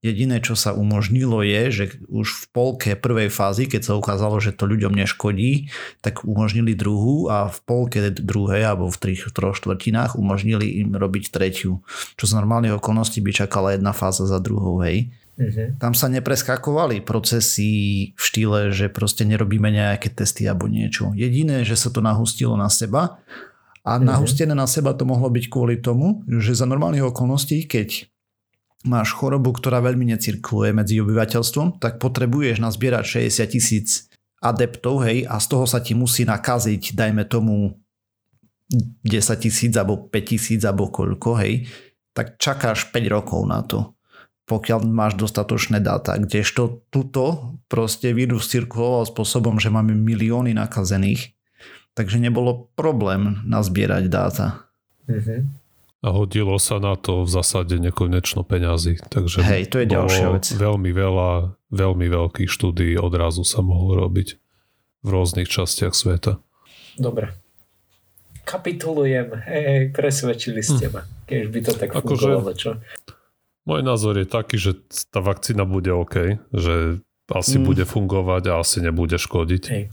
Jediné, 0.00 0.40
čo 0.40 0.56
sa 0.56 0.72
umožnilo 0.72 1.44
je, 1.44 1.62
že 1.68 1.84
už 2.08 2.26
v 2.32 2.44
polke 2.56 2.90
prvej 2.96 3.28
fázy, 3.28 3.68
keď 3.68 3.82
sa 3.84 3.92
ukázalo, 4.00 4.40
že 4.40 4.56
to 4.56 4.64
ľuďom 4.64 4.96
neškodí, 4.96 5.68
tak 6.00 6.24
umožnili 6.24 6.72
druhú 6.72 7.28
a 7.28 7.52
v 7.52 7.58
polke 7.68 8.00
druhej 8.16 8.64
alebo 8.64 8.88
v 8.88 8.96
trich, 8.96 9.28
troch 9.36 9.60
štvrtinách 9.60 10.16
umožnili 10.16 10.80
im 10.80 10.96
robiť 10.96 11.28
tretiu. 11.28 11.84
Čo 12.16 12.24
z 12.24 12.32
normálnych 12.32 12.80
okolností 12.80 13.20
by 13.20 13.44
čakala 13.44 13.76
jedna 13.76 13.92
fáza 13.92 14.24
za 14.24 14.40
druhou, 14.40 14.80
hej. 14.80 15.12
Uh-huh. 15.36 15.76
Tam 15.76 15.92
sa 15.92 16.08
nepreskakovali 16.08 17.04
procesy 17.04 17.70
v 18.16 18.20
štýle, 18.20 18.72
že 18.72 18.88
proste 18.88 19.28
nerobíme 19.28 19.68
nejaké 19.68 20.08
testy 20.08 20.48
alebo 20.48 20.64
niečo. 20.64 21.12
Jediné, 21.12 21.60
že 21.60 21.76
sa 21.76 21.92
to 21.92 22.00
nahustilo 22.00 22.56
na 22.56 22.72
seba 22.72 23.20
a 23.84 24.00
uh-huh. 24.00 24.04
nahustené 24.04 24.56
na 24.56 24.64
seba 24.64 24.96
to 24.96 25.04
mohlo 25.04 25.28
byť 25.28 25.44
kvôli 25.52 25.76
tomu, 25.84 26.24
že 26.24 26.56
za 26.56 26.64
normálnych 26.64 27.04
okolností, 27.04 27.68
keď 27.68 28.08
máš 28.88 29.12
chorobu, 29.12 29.52
ktorá 29.52 29.84
veľmi 29.84 30.08
necirkuluje 30.16 30.72
medzi 30.72 31.02
obyvateľstvom, 31.04 31.82
tak 31.84 32.00
potrebuješ 32.00 32.62
nazbierať 32.62 33.28
60 33.28 33.52
tisíc 33.52 33.88
adeptov, 34.40 35.02
hej, 35.04 35.26
a 35.26 35.36
z 35.42 35.46
toho 35.52 35.66
sa 35.66 35.82
ti 35.82 35.92
musí 35.92 36.22
nakaziť, 36.22 36.94
dajme 36.94 37.26
tomu 37.26 37.76
10 38.70 39.04
tisíc 39.42 39.72
alebo 39.74 40.06
5 40.06 40.12
tisíc 40.22 40.62
alebo 40.62 40.88
koľko, 40.88 41.30
hej, 41.42 41.66
tak 42.14 42.38
čakáš 42.38 42.94
5 42.94 43.10
rokov 43.10 43.42
na 43.44 43.60
to 43.66 43.95
pokiaľ 44.46 44.86
máš 44.86 45.18
dostatočné 45.18 45.82
dáta, 45.82 46.14
kdežto 46.16 46.86
tuto 46.94 47.58
proste 47.66 48.14
vírus 48.14 48.46
cirkuloval 48.46 49.10
spôsobom, 49.10 49.58
že 49.58 49.74
máme 49.74 49.92
milióny 49.98 50.54
nakazených, 50.54 51.34
takže 51.98 52.22
nebolo 52.22 52.70
problém 52.78 53.42
nazbierať 53.42 54.04
dáta. 54.06 54.70
Mm-hmm. 55.10 55.40
A 56.06 56.08
hodilo 56.14 56.54
sa 56.62 56.78
na 56.78 56.94
to 56.94 57.26
v 57.26 57.30
zásade 57.30 57.82
nekonečno 57.82 58.46
peňazí. 58.46 59.02
Takže 59.10 59.42
Hej, 59.42 59.74
to 59.74 59.82
je 59.82 59.86
ďalšia 59.90 60.26
vec. 60.38 60.46
Veľmi 60.54 60.94
veľa, 60.94 61.58
veľmi 61.74 62.06
veľkých 62.06 62.46
štúdií 62.46 62.94
odrazu 62.94 63.42
sa 63.42 63.58
mohlo 63.58 63.98
robiť 64.06 64.38
v 65.02 65.08
rôznych 65.10 65.50
častiach 65.50 65.98
sveta. 65.98 66.38
Dobre. 66.94 67.34
kapitulujem, 68.46 69.42
hej, 69.42 69.90
presvedčili 69.90 70.62
ste 70.62 70.86
hm. 70.86 70.92
ma. 70.94 71.02
Keď 71.26 71.42
by 71.50 71.58
to 71.66 71.72
tak 71.74 71.90
ako 71.90 72.14
fungovalo, 72.14 72.52
čo? 72.54 72.70
Môj 73.66 73.82
názor 73.82 74.14
je 74.14 74.26
taký, 74.30 74.62
že 74.62 74.78
tá 75.10 75.18
vakcína 75.18 75.66
bude 75.66 75.90
OK, 75.90 76.38
že 76.54 77.02
asi 77.26 77.58
mm. 77.58 77.64
bude 77.66 77.84
fungovať 77.84 78.54
a 78.54 78.62
asi 78.62 78.78
nebude 78.78 79.18
škodiť. 79.18 79.62
Hej. 79.74 79.84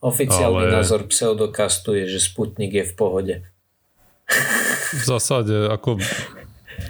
Oficiálny 0.00 0.72
Ale... 0.72 0.80
názor 0.80 1.04
pseudokastu 1.06 1.92
je, 1.94 2.08
že 2.08 2.18
Sputnik 2.24 2.72
je 2.72 2.84
v 2.88 2.94
pohode. 2.96 3.34
V 4.96 5.04
zásade 5.04 5.68
ako... 5.68 6.00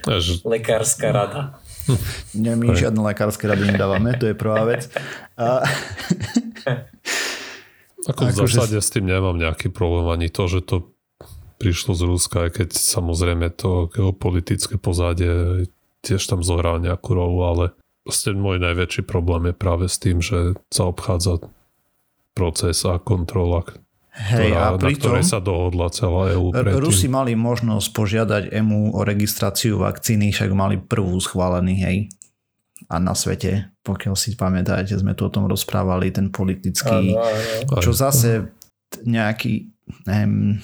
Než... 0.06 0.46
Lekárska 0.46 1.10
rada. 1.10 1.58
Nie, 2.38 2.54
my 2.54 2.70
žiadne 2.70 3.02
lekárske 3.02 3.50
rady 3.50 3.74
nedávame, 3.74 4.14
to 4.14 4.30
je 4.30 4.34
prvá 4.38 4.62
vec. 4.62 4.86
A... 5.34 5.66
Ako 8.06 8.30
v 8.30 8.34
zásade 8.46 8.78
že... 8.78 8.82
s 8.82 8.94
tým 8.94 9.10
nemám 9.10 9.34
nejaký 9.34 9.74
problém, 9.74 10.06
ani 10.06 10.30
to, 10.30 10.46
že 10.46 10.62
to 10.62 10.94
prišlo 11.58 11.98
z 11.98 12.02
Ruska, 12.06 12.36
aj 12.46 12.50
keď 12.62 12.68
samozrejme 12.78 13.50
to 13.54 13.90
geopolitické 13.90 14.78
pozadie 14.78 15.66
tiež 16.02 16.22
tam 16.26 16.42
zohral 16.42 16.82
nejakú 16.82 17.14
rolu, 17.14 17.40
ale 17.46 17.64
proste 18.02 18.34
môj 18.34 18.58
najväčší 18.58 19.02
problém 19.06 19.50
je 19.50 19.54
práve 19.54 19.86
s 19.86 19.96
tým, 20.02 20.18
že 20.18 20.58
sa 20.68 20.90
obchádza 20.90 21.42
proces 22.34 22.82
a 22.84 22.98
kontrola, 22.98 23.62
Hej, 24.12 24.52
ktorá, 24.52 24.60
a 24.60 24.76
pritom, 24.76 24.84
na 24.84 24.98
ktorej 24.98 25.24
sa 25.24 25.40
dohodla 25.40 25.86
celá 25.88 26.36
EU. 26.36 26.52
Predtým. 26.52 26.84
Rusi 26.84 27.08
mali 27.08 27.32
možnosť 27.32 27.88
požiadať 27.96 28.42
EMU 28.52 28.92
o 28.92 29.00
registráciu 29.06 29.80
vakcíny, 29.80 30.36
však 30.36 30.52
mali 30.52 30.76
prvú 30.76 31.16
schválený, 31.16 31.74
hej. 31.80 31.98
A 32.92 33.00
na 33.00 33.16
svete, 33.16 33.72
pokiaľ 33.86 34.14
si 34.18 34.36
pamätáte, 34.36 34.92
sme 34.98 35.16
tu 35.16 35.24
o 35.24 35.32
tom 35.32 35.48
rozprávali, 35.48 36.12
ten 36.12 36.28
politický, 36.28 37.16
ano, 37.16 37.24
ano. 37.72 37.80
čo 37.80 37.96
zase 37.96 38.52
nejaký 39.06 39.72
neviem, 40.04 40.60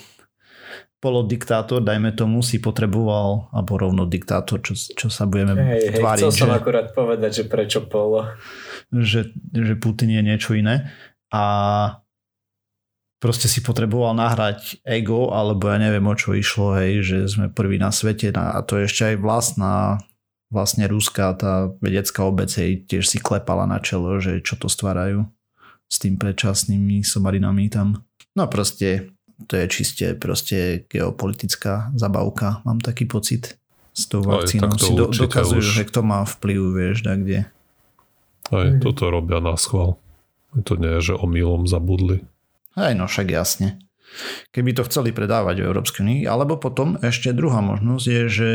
polodiktátor, 0.98 1.78
dajme 1.78 2.10
tomu, 2.14 2.42
si 2.42 2.58
potreboval, 2.58 3.50
alebo 3.54 3.78
rovno 3.78 4.02
diktátor, 4.04 4.58
čo, 4.62 4.74
čo 4.74 5.06
sa 5.06 5.30
budeme 5.30 5.54
hej, 5.54 5.94
tváriť. 5.94 6.26
Hej, 6.26 6.30
chcel 6.30 6.32
som 6.34 6.50
že, 6.50 6.58
akurát 6.58 6.88
povedať, 6.90 7.30
že 7.42 7.44
prečo 7.46 7.86
polo. 7.86 8.26
Že, 8.90 9.30
že 9.54 9.74
Putin 9.78 10.10
je 10.10 10.22
niečo 10.26 10.58
iné. 10.58 10.90
A 11.30 11.42
proste 13.22 13.46
si 13.46 13.62
potreboval 13.62 14.18
nahrať 14.18 14.82
ego, 14.82 15.30
alebo 15.30 15.70
ja 15.70 15.78
neviem, 15.78 16.06
o 16.06 16.14
čo 16.18 16.34
išlo, 16.34 16.78
hej, 16.82 17.06
že 17.06 17.18
sme 17.30 17.46
prví 17.46 17.78
na 17.78 17.94
svete 17.94 18.34
a 18.34 18.58
to 18.66 18.82
je 18.82 18.90
ešte 18.90 19.02
aj 19.14 19.16
vlastná 19.22 20.02
vlastne 20.48 20.88
ruská 20.88 21.36
tá 21.36 21.68
vedecká 21.84 22.24
obec 22.24 22.48
hej, 22.56 22.88
tiež 22.88 23.04
si 23.04 23.20
klepala 23.20 23.68
na 23.68 23.78
čelo, 23.84 24.16
že 24.16 24.40
čo 24.40 24.56
to 24.56 24.66
stvárajú 24.72 25.28
s 25.88 25.96
tým 26.00 26.16
predčasnými 26.16 27.04
somarinami 27.04 27.68
tam. 27.68 28.04
No 28.32 28.48
proste 28.48 29.12
to 29.46 29.54
je 29.54 29.66
čiste 29.70 30.06
proste 30.18 30.88
geopolitická 30.90 31.94
zabavka, 31.94 32.64
mám 32.66 32.82
taký 32.82 33.06
pocit 33.06 33.54
s 33.94 34.10
tou 34.10 34.22
vakcínou. 34.22 34.74
Si 34.74 34.94
do, 34.94 35.06
dokazujú, 35.10 35.62
už... 35.62 35.76
že 35.78 35.84
kto 35.86 36.00
má 36.02 36.26
vplyv, 36.26 36.60
vieš, 36.74 37.06
da 37.06 37.14
kde. 37.14 37.46
Aj 38.50 38.66
mm. 38.66 38.82
toto 38.82 39.10
robia 39.10 39.38
na 39.38 39.54
schvál. 39.54 39.98
To 40.54 40.74
nie 40.74 40.98
je, 40.98 41.12
že 41.12 41.14
omylom 41.14 41.70
zabudli. 41.70 42.26
Aj 42.74 42.94
no, 42.94 43.06
však 43.06 43.30
jasne. 43.30 43.78
Keby 44.56 44.72
to 44.72 44.88
chceli 44.88 45.12
predávať 45.12 45.60
v 45.60 45.68
Európskej 45.68 46.00
únii, 46.00 46.20
alebo 46.24 46.56
potom 46.56 46.96
ešte 47.04 47.36
druhá 47.36 47.60
možnosť 47.60 48.04
je, 48.08 48.22
že 48.26 48.50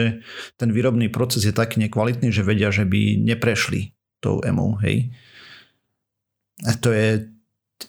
ten 0.58 0.74
výrobný 0.74 1.14
proces 1.14 1.46
je 1.46 1.54
taký 1.54 1.78
nekvalitný, 1.86 2.34
že 2.34 2.42
vedia, 2.42 2.74
že 2.74 2.90
by 2.90 3.22
neprešli 3.22 3.94
tou 4.18 4.42
EMU, 4.42 4.82
hej. 4.82 5.14
A 6.66 6.74
to 6.80 6.90
je 6.90 7.30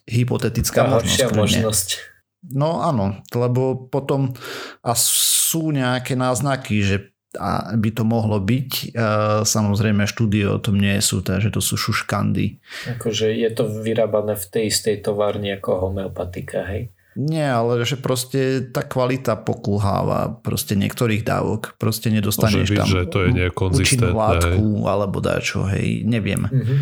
hypotetická 0.05 0.85
možnosť. 0.85 1.33
možnosť. 1.33 2.14
No 2.53 2.85
áno, 2.85 3.25
lebo 3.33 3.89
potom 3.89 4.37
a 4.85 4.93
sú 4.99 5.73
nejaké 5.73 6.13
náznaky, 6.19 6.77
že 6.85 6.97
a 7.35 7.75
by 7.75 7.91
to 7.91 8.07
mohlo 8.07 8.39
byť. 8.39 8.95
Samozrejme 9.43 10.07
štúdie 10.07 10.47
o 10.47 10.63
tom 10.63 10.79
nie 10.79 10.95
sú, 11.03 11.19
takže 11.19 11.51
to 11.51 11.59
sú 11.59 11.75
šuškandy. 11.75 12.63
Akože 12.95 13.35
je 13.35 13.51
to 13.51 13.67
vyrábané 13.67 14.39
v 14.39 14.47
tej 14.47 14.71
istej 14.71 15.03
továrni 15.03 15.51
ako 15.51 15.91
homeopatika, 15.91 16.63
hej? 16.63 16.95
Nie, 17.15 17.51
ale 17.55 17.83
že 17.87 17.95
proste 17.99 18.71
tá 18.75 18.83
kvalita 18.83 19.39
pokulháva 19.39 20.43
proste 20.43 20.75
niektorých 20.75 21.23
dávok. 21.23 21.79
Proste 21.79 22.11
nedostaneš 22.11 22.71
byť, 22.71 22.79
tam 22.79 22.91
že 22.91 23.01
to 23.07 23.19
je 23.27 23.51
účinnú 23.51 24.15
látku 24.15 24.87
alebo 24.87 25.23
dačo, 25.23 25.67
hej, 25.71 26.07
neviem. 26.07 26.47
Mm-hmm. 26.47 26.79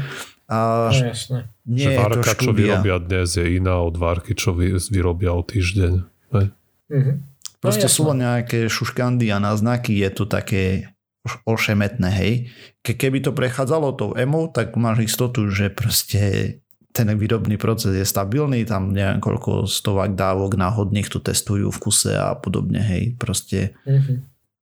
A 0.53 0.93
no. 0.93 1.41
Nie 1.65 1.89
že 1.89 1.97
várka, 1.97 2.37
čo 2.37 2.53
vyrobia 2.53 3.01
dnes, 3.01 3.41
je 3.41 3.57
iná 3.57 3.81
od 3.81 3.97
várky, 3.97 4.37
čo 4.37 4.53
vyrobia 4.93 5.33
o 5.33 5.41
týždeň. 5.41 5.93
Mm-hmm. 6.93 7.17
Proste 7.63 7.89
no, 7.89 7.95
sú 7.95 8.03
len 8.13 8.21
nejaké 8.21 8.69
šuškandy 8.69 9.33
a 9.33 9.41
náznaky, 9.41 9.97
je 10.05 10.11
to 10.13 10.29
také 10.29 10.93
ošemetné, 11.49 12.11
hej. 12.11 12.33
Ke, 12.85 12.99
keby 12.99 13.25
to 13.25 13.33
prechádzalo 13.33 13.97
tou 13.97 14.13
EMO, 14.13 14.53
tak 14.53 14.75
máš 14.77 15.09
istotu, 15.09 15.49
že 15.49 15.73
proste 15.73 16.59
ten 16.93 17.09
výrobný 17.17 17.57
proces 17.57 17.97
je 17.97 18.05
stabilný, 18.05 18.69
tam 18.69 18.93
neviem 18.93 19.23
koľko 19.23 19.65
stovák 19.65 20.13
dávok 20.13 20.61
náhodných 20.61 21.09
tu 21.09 21.25
testujú 21.25 21.73
v 21.73 21.79
kuse 21.81 22.13
a 22.13 22.37
podobne, 22.37 22.83
hej. 22.83 23.17
Proste 23.17 23.73
mm-hmm. 23.89 24.17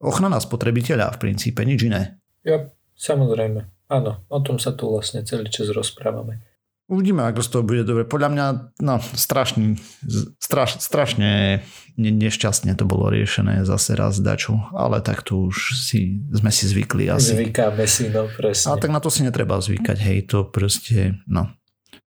ochrana 0.07 0.38
spotrebiteľa 0.38 1.16
v 1.16 1.18
princípe, 1.18 1.66
nič 1.66 1.83
iné. 1.88 2.20
Ja, 2.46 2.70
samozrejme. 2.94 3.79
Áno, 3.90 4.22
o 4.31 4.38
tom 4.38 4.62
sa 4.62 4.70
tu 4.70 4.87
vlastne 4.87 5.26
celý 5.26 5.50
čas 5.50 5.66
rozprávame. 5.74 6.38
Uvidíme, 6.90 7.22
ako 7.22 7.42
z 7.42 7.48
toho 7.55 7.62
bude 7.62 7.83
dobre. 7.87 8.03
Podľa 8.03 8.29
mňa 8.35 8.46
no, 8.83 8.98
strašný, 8.98 9.79
straš, 10.42 10.83
strašne 10.83 11.62
ne, 11.94 12.11
nešťastne 12.11 12.74
to 12.74 12.83
bolo 12.83 13.14
riešené 13.14 13.62
zase 13.62 13.94
raz 13.94 14.18
dačo, 14.18 14.59
ale 14.74 14.98
tak 14.98 15.22
to 15.22 15.50
už 15.50 15.79
si, 15.79 16.18
sme 16.35 16.50
si 16.50 16.66
zvykli 16.66 17.07
asi. 17.07 17.38
Zvykáme 17.38 17.87
si, 17.87 18.11
no 18.11 18.26
presne. 18.26 18.74
Ale 18.74 18.83
tak 18.83 18.90
na 18.90 18.98
to 18.98 19.07
si 19.07 19.22
netreba 19.22 19.62
zvykať, 19.62 19.98
hej, 20.03 20.18
to 20.26 20.42
proste, 20.50 21.22
no. 21.31 21.55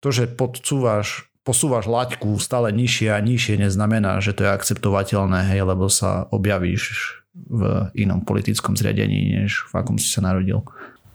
To, 0.03 0.11
že 0.11 0.27
podcúvaš, 0.27 1.31
posúvaš 1.47 1.87
laťku 1.87 2.35
stále 2.35 2.75
nižšie 2.75 3.07
a 3.15 3.23
nižšie, 3.23 3.63
neznamená, 3.63 4.19
že 4.19 4.35
to 4.35 4.43
je 4.43 4.51
akceptovateľné, 4.51 5.47
hej, 5.47 5.63
lebo 5.63 5.87
sa 5.87 6.27
objavíš 6.27 7.23
v 7.31 7.87
inom 7.95 8.27
politickom 8.27 8.75
zriadení, 8.75 9.47
než 9.47 9.63
v 9.71 9.79
akom 9.79 9.95
si 9.95 10.11
sa 10.11 10.19
narodil. 10.19 10.59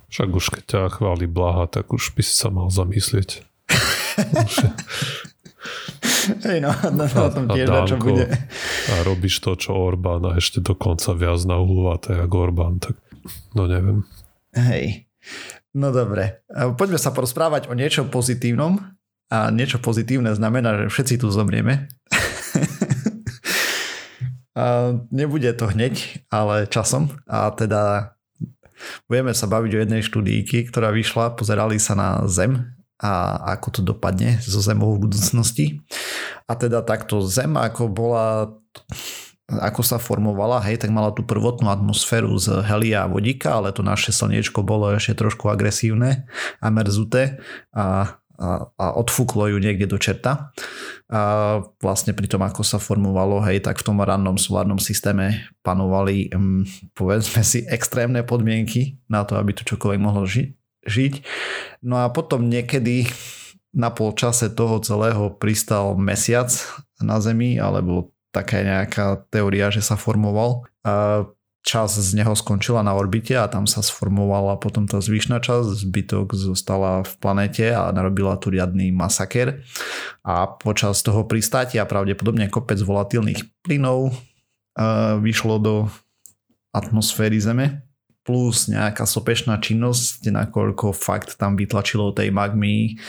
Však 0.09 0.29
už 0.33 0.47
keď 0.57 0.65
ťa 0.65 0.81
chváli 0.97 1.29
Blaha, 1.29 1.69
tak 1.69 1.93
už 1.93 2.17
by 2.17 2.25
si 2.25 2.33
sa 2.33 2.49
mal 2.49 2.73
zamyslieť. 2.73 3.45
Hej 6.29 6.61
no, 6.61 6.73
no, 6.93 7.05
no 7.09 7.21
o 7.25 7.31
tom 7.33 7.49
tiež 7.49 7.69
a 7.69 7.89
čo 7.89 7.97
bude. 7.97 8.29
A 8.93 8.95
robíš 9.05 9.41
to, 9.41 9.57
čo 9.57 9.77
Orbán 9.77 10.25
a 10.29 10.37
ešte 10.37 10.61
dokonca 10.61 11.13
viac 11.17 11.41
na 11.49 11.57
uhlovaté 11.61 12.21
ako 12.21 12.37
Orbán, 12.37 12.81
tak 12.81 12.97
no 13.57 13.69
neviem. 13.69 14.05
Hej, 14.53 15.09
no 15.77 15.93
dobre. 15.93 16.45
Poďme 16.77 16.99
sa 17.01 17.13
porozprávať 17.13 17.69
o 17.69 17.77
niečom 17.77 18.09
pozitívnom. 18.09 18.81
A 19.29 19.53
niečo 19.53 19.77
pozitívne 19.77 20.33
znamená, 20.33 20.73
že 20.73 20.89
všetci 20.89 21.21
tu 21.21 21.29
zomrieme. 21.29 21.93
a 24.57 24.97
nebude 25.13 25.53
to 25.53 25.69
hneď, 25.69 26.25
ale 26.33 26.65
časom. 26.65 27.13
A 27.29 27.53
teda 27.53 28.17
Budeme 29.07 29.33
sa 29.33 29.51
baviť 29.51 29.71
o 29.75 29.83
jednej 29.83 30.03
štúdíky, 30.05 30.69
ktorá 30.69 30.93
vyšla, 30.95 31.35
pozerali 31.39 31.77
sa 31.81 31.95
na 31.99 32.09
Zem 32.27 32.75
a 32.99 33.39
ako 33.59 33.69
to 33.79 33.81
dopadne 33.83 34.43
so 34.43 34.59
Zemou 34.59 34.99
v 34.99 35.07
budúcnosti. 35.07 35.83
A 36.51 36.59
teda 36.59 36.83
takto 36.83 37.23
Zem, 37.23 37.55
ako 37.55 37.91
bola 37.91 38.53
ako 39.49 39.81
sa 39.81 39.97
formovala, 39.97 40.61
hej, 40.69 40.77
tak 40.77 40.93
mala 40.93 41.09
tú 41.17 41.25
prvotnú 41.25 41.73
atmosféru 41.73 42.37
z 42.37 42.61
helia 42.69 43.09
a 43.09 43.11
vodíka, 43.11 43.57
ale 43.57 43.73
to 43.73 43.81
naše 43.81 44.13
slniečko 44.13 44.61
bolo 44.61 44.93
ešte 44.93 45.17
trošku 45.17 45.49
agresívne 45.49 46.29
a 46.61 46.69
merzuté 46.69 47.41
a 47.73 48.18
a, 48.39 48.71
odfúklo 48.95 49.51
ju 49.51 49.59
niekde 49.59 49.91
do 49.91 49.99
čerta. 49.99 50.55
A 51.11 51.21
vlastne 51.83 52.15
pri 52.15 52.31
tom, 52.31 52.47
ako 52.47 52.63
sa 52.63 52.79
formovalo, 52.79 53.43
hej, 53.51 53.61
tak 53.67 53.83
v 53.83 53.87
tom 53.91 53.99
rannom 53.99 54.39
solárnom 54.39 54.79
systéme 54.79 55.51
panovali, 55.67 56.31
um, 56.31 56.63
povedzme 56.95 57.43
si, 57.43 57.67
extrémne 57.67 58.23
podmienky 58.23 59.03
na 59.11 59.27
to, 59.27 59.35
aby 59.35 59.51
tu 59.53 59.67
čokoľvek 59.67 60.01
mohlo 60.01 60.25
ži- 60.25 60.55
žiť. 60.87 61.27
No 61.83 61.99
a 61.99 62.07
potom 62.15 62.47
niekedy 62.47 63.11
na 63.75 63.91
polčase 63.93 64.49
toho 64.49 64.81
celého 64.81 65.35
pristal 65.37 65.99
mesiac 65.99 66.49
na 67.03 67.21
Zemi, 67.21 67.61
alebo 67.61 68.15
taká 68.33 68.63
nejaká 68.63 69.29
teória, 69.29 69.69
že 69.69 69.83
sa 69.83 69.99
formoval. 69.99 70.65
A 70.87 71.27
časť 71.67 71.95
z 72.01 72.11
neho 72.23 72.33
skončila 72.33 72.81
na 72.87 72.95
orbite 72.95 73.35
a 73.35 73.51
tam 73.51 73.67
sa 73.67 73.83
sformovala 73.83 74.57
potom 74.63 74.87
tá 74.87 75.03
zvyšná 75.03 75.43
časť, 75.43 75.85
zbytok 75.85 76.33
zostala 76.33 77.03
v 77.03 77.13
planete 77.19 77.75
a 77.75 77.91
narobila 77.93 78.39
tu 78.39 78.55
riadný 78.55 78.95
masaker 78.95 79.61
a 80.23 80.47
počas 80.49 81.03
toho 81.03 81.27
pristátia 81.27 81.85
pravdepodobne 81.85 82.49
kopec 82.49 82.79
volatilných 82.81 83.45
plynov 83.67 84.15
vyšlo 85.21 85.57
do 85.59 85.75
atmosféry 86.71 87.43
Zeme 87.43 87.83
plus 88.23 88.69
nejaká 88.69 89.09
sopečná 89.09 89.57
činnosť, 89.57 90.29
nakoľko 90.29 90.93
fakt 90.93 91.41
tam 91.41 91.57
vytlačilo 91.57 92.13
tej 92.13 92.29
magmy 92.29 93.01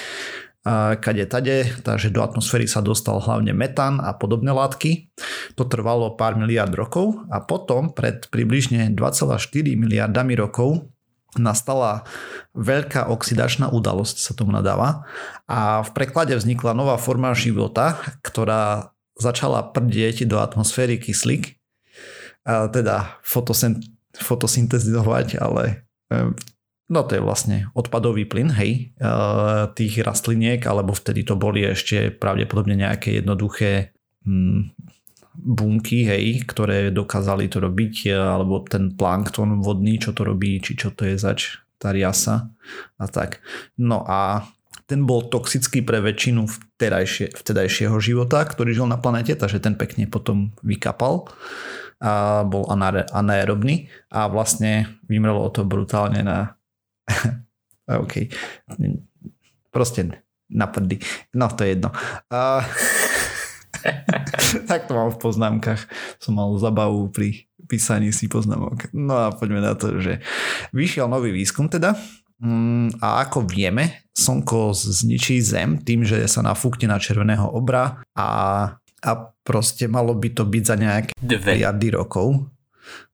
kade 1.00 1.26
tade, 1.26 1.72
takže 1.82 2.12
do 2.12 2.19
atmosféry 2.19 2.67
sa 2.67 2.84
dostal 2.84 3.17
hlavne 3.24 3.56
metán 3.56 4.04
a 4.04 4.12
podobné 4.12 4.52
látky. 4.52 5.08
To 5.56 5.63
trvalo 5.63 6.19
pár 6.19 6.36
miliard 6.36 6.76
rokov 6.76 7.15
a 7.32 7.39
potom 7.39 7.95
pred 7.95 8.28
približne 8.28 8.91
2,4 8.91 9.39
miliardami 9.80 10.36
rokov 10.36 10.91
nastala 11.38 12.04
veľká 12.58 13.08
oxidačná 13.08 13.69
udalosť, 13.69 14.17
sa 14.17 14.34
tomu 14.34 14.50
nadáva. 14.50 15.06
A 15.45 15.86
v 15.86 15.89
preklade 15.93 16.34
vznikla 16.34 16.74
nová 16.74 16.98
forma 16.98 17.32
života, 17.38 18.02
ktorá 18.26 18.91
začala 19.13 19.62
prdieť 19.62 20.26
do 20.26 20.41
atmosféry 20.41 20.98
kyslík, 20.98 21.56
teda 22.48 23.19
fotosyn- 23.22 23.84
fotosyntezovať, 24.17 25.38
ale 25.38 25.86
no 26.89 27.06
to 27.06 27.15
je 27.15 27.21
vlastne 27.21 27.58
odpadový 27.78 28.25
plyn, 28.25 28.49
hej, 28.58 28.97
tých 29.78 29.93
rastliniek, 30.02 30.60
alebo 30.65 30.97
vtedy 30.97 31.21
to 31.23 31.38
boli 31.38 31.63
ešte 31.63 32.10
pravdepodobne 32.10 32.73
nejaké 32.73 33.21
jednoduché 33.21 33.93
hm, 34.25 34.73
bunky, 35.39 36.04
hej, 36.04 36.43
ktoré 36.43 36.91
dokázali 36.91 37.47
to 37.47 37.63
robiť, 37.63 38.12
alebo 38.12 38.65
ten 38.65 38.91
plankton 38.97 39.63
vodný, 39.63 40.02
čo 40.02 40.12
to 40.12 40.28
robí, 40.28 40.60
či 40.60 40.75
čo 40.75 40.91
to 40.91 41.08
je 41.08 41.15
zač, 41.15 41.62
tá 41.80 41.95
riasa 41.95 42.52
a 42.99 43.06
tak. 43.08 43.39
No 43.80 44.04
a 44.04 44.43
ten 44.89 45.06
bol 45.06 45.30
toxický 45.30 45.86
pre 45.86 46.02
väčšinu 46.02 46.49
vtedajšie, 46.49 47.38
vtedajšieho 47.38 47.95
života, 48.02 48.41
ktorý 48.41 48.73
žil 48.73 48.89
na 48.89 48.97
planete, 48.97 49.38
takže 49.38 49.62
ten 49.62 49.78
pekne 49.78 50.10
potom 50.10 50.52
vykapal 50.65 51.30
a 51.99 52.41
bol 52.47 52.65
anaerobný 53.12 53.91
a 54.10 54.32
vlastne 54.32 54.97
vymrelo 55.06 55.52
to 55.52 55.67
brutálne 55.67 56.23
na 56.25 56.59
OK. 58.06 58.13
Proste 59.69 60.26
na 60.50 60.65
prdy. 60.65 60.98
No 61.38 61.50
to 61.50 61.65
je 61.65 61.78
jedno. 61.78 61.89
A... 62.34 62.65
tak 64.69 64.89
to 64.89 64.98
mám 64.98 65.13
v 65.13 65.22
poznámkach. 65.22 65.82
Som 66.17 66.41
mal 66.41 66.50
zabavu 66.58 67.13
pri 67.13 67.50
písaní 67.69 68.10
si 68.10 68.26
poznámok. 68.26 68.89
No 68.91 69.13
a 69.13 69.26
poďme 69.30 69.62
na 69.62 69.78
to, 69.78 70.02
že 70.02 70.26
vyšiel 70.74 71.06
nový 71.06 71.30
výskum 71.30 71.69
teda 71.69 71.93
mm, 72.41 72.98
a 72.98 73.22
ako 73.30 73.45
vieme, 73.45 74.10
slnko 74.17 74.74
zničí 74.74 75.38
zem 75.45 75.78
tým, 75.78 76.02
že 76.02 76.26
sa 76.26 76.41
nafúkne 76.41 76.89
na 76.89 76.98
červeného 76.98 77.45
obra 77.45 78.02
a, 78.17 78.28
a 79.06 79.12
proste 79.45 79.86
malo 79.86 80.17
by 80.17 80.34
to 80.34 80.43
byť 80.50 80.63
za 80.65 80.76
nejaké 80.76 81.12
miliardy 81.22 81.93
rokov. 81.93 82.50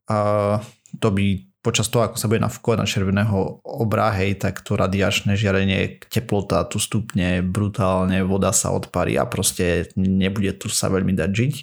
A 0.08 0.58
to 1.02 1.10
by 1.12 1.44
počas 1.66 1.90
toho, 1.90 2.06
ako 2.06 2.22
sa 2.22 2.30
bude 2.30 2.46
nafúkovať 2.46 2.78
na 2.78 2.86
červeného 2.86 3.66
obra, 3.66 4.14
hej, 4.14 4.38
tak 4.38 4.62
to 4.62 4.78
radiačné 4.78 5.34
žiarenie, 5.34 5.98
teplota 6.06 6.62
tu 6.70 6.78
stupne 6.78 7.42
brutálne, 7.42 8.22
voda 8.22 8.54
sa 8.54 8.70
odparí 8.70 9.18
a 9.18 9.26
proste 9.26 9.90
nebude 9.98 10.54
tu 10.62 10.70
sa 10.70 10.94
veľmi 10.94 11.18
dať 11.18 11.30
žiť. 11.34 11.54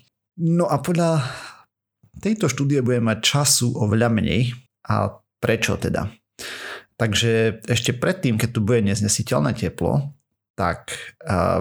No 0.42 0.66
a 0.66 0.82
podľa 0.82 1.22
tejto 2.18 2.50
štúdie 2.50 2.82
bude 2.82 2.98
mať 2.98 3.22
času 3.22 3.78
oveľa 3.78 4.10
menej. 4.10 4.50
A 4.90 5.14
prečo 5.38 5.78
teda? 5.78 6.10
Takže 6.98 7.62
ešte 7.70 7.94
predtým, 7.94 8.34
keď 8.34 8.50
tu 8.50 8.60
bude 8.66 8.82
neznesiteľné 8.82 9.54
teplo, 9.54 10.10
tak 10.58 10.90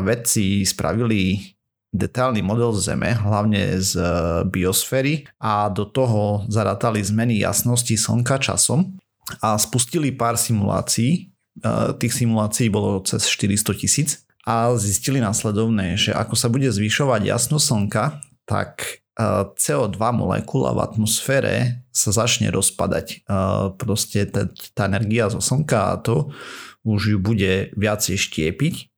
vedci 0.02 0.66
spravili 0.66 1.54
detailný 1.92 2.40
model 2.40 2.72
Zeme, 2.80 3.12
hlavne 3.12 3.76
z 3.84 4.00
e, 4.00 4.04
biosféry 4.48 5.28
a 5.44 5.68
do 5.68 5.84
toho 5.84 6.48
zaratali 6.48 7.04
zmeny 7.04 7.44
jasnosti 7.44 7.92
Slnka 7.92 8.40
časom 8.40 8.96
a 9.44 9.60
spustili 9.60 10.16
pár 10.16 10.40
simulácií. 10.40 11.12
E, 11.12 11.70
tých 12.00 12.16
simulácií 12.16 12.72
bolo 12.72 13.04
cez 13.04 13.28
400 13.28 13.76
tisíc 13.76 14.10
a 14.48 14.72
zistili 14.80 15.20
následovné, 15.20 16.00
že 16.00 16.16
ako 16.16 16.34
sa 16.40 16.48
bude 16.48 16.72
zvyšovať 16.72 17.28
jasnosť 17.28 17.66
Slnka, 17.68 18.06
tak 18.48 19.04
e, 19.20 19.22
CO2 19.60 20.00
molekula 20.16 20.72
v 20.72 20.80
atmosfére 20.88 21.84
sa 21.92 22.16
začne 22.16 22.48
rozpadať. 22.56 23.28
Proste 23.76 24.24
tá, 24.32 24.48
tá 24.72 24.88
energia 24.88 25.28
zo 25.28 25.44
Slnka 25.44 25.92
a 25.92 26.00
to 26.00 26.32
už 26.88 27.02
ju 27.14 27.18
bude 27.20 27.76
viacej 27.76 28.16
štiepiť 28.16 28.91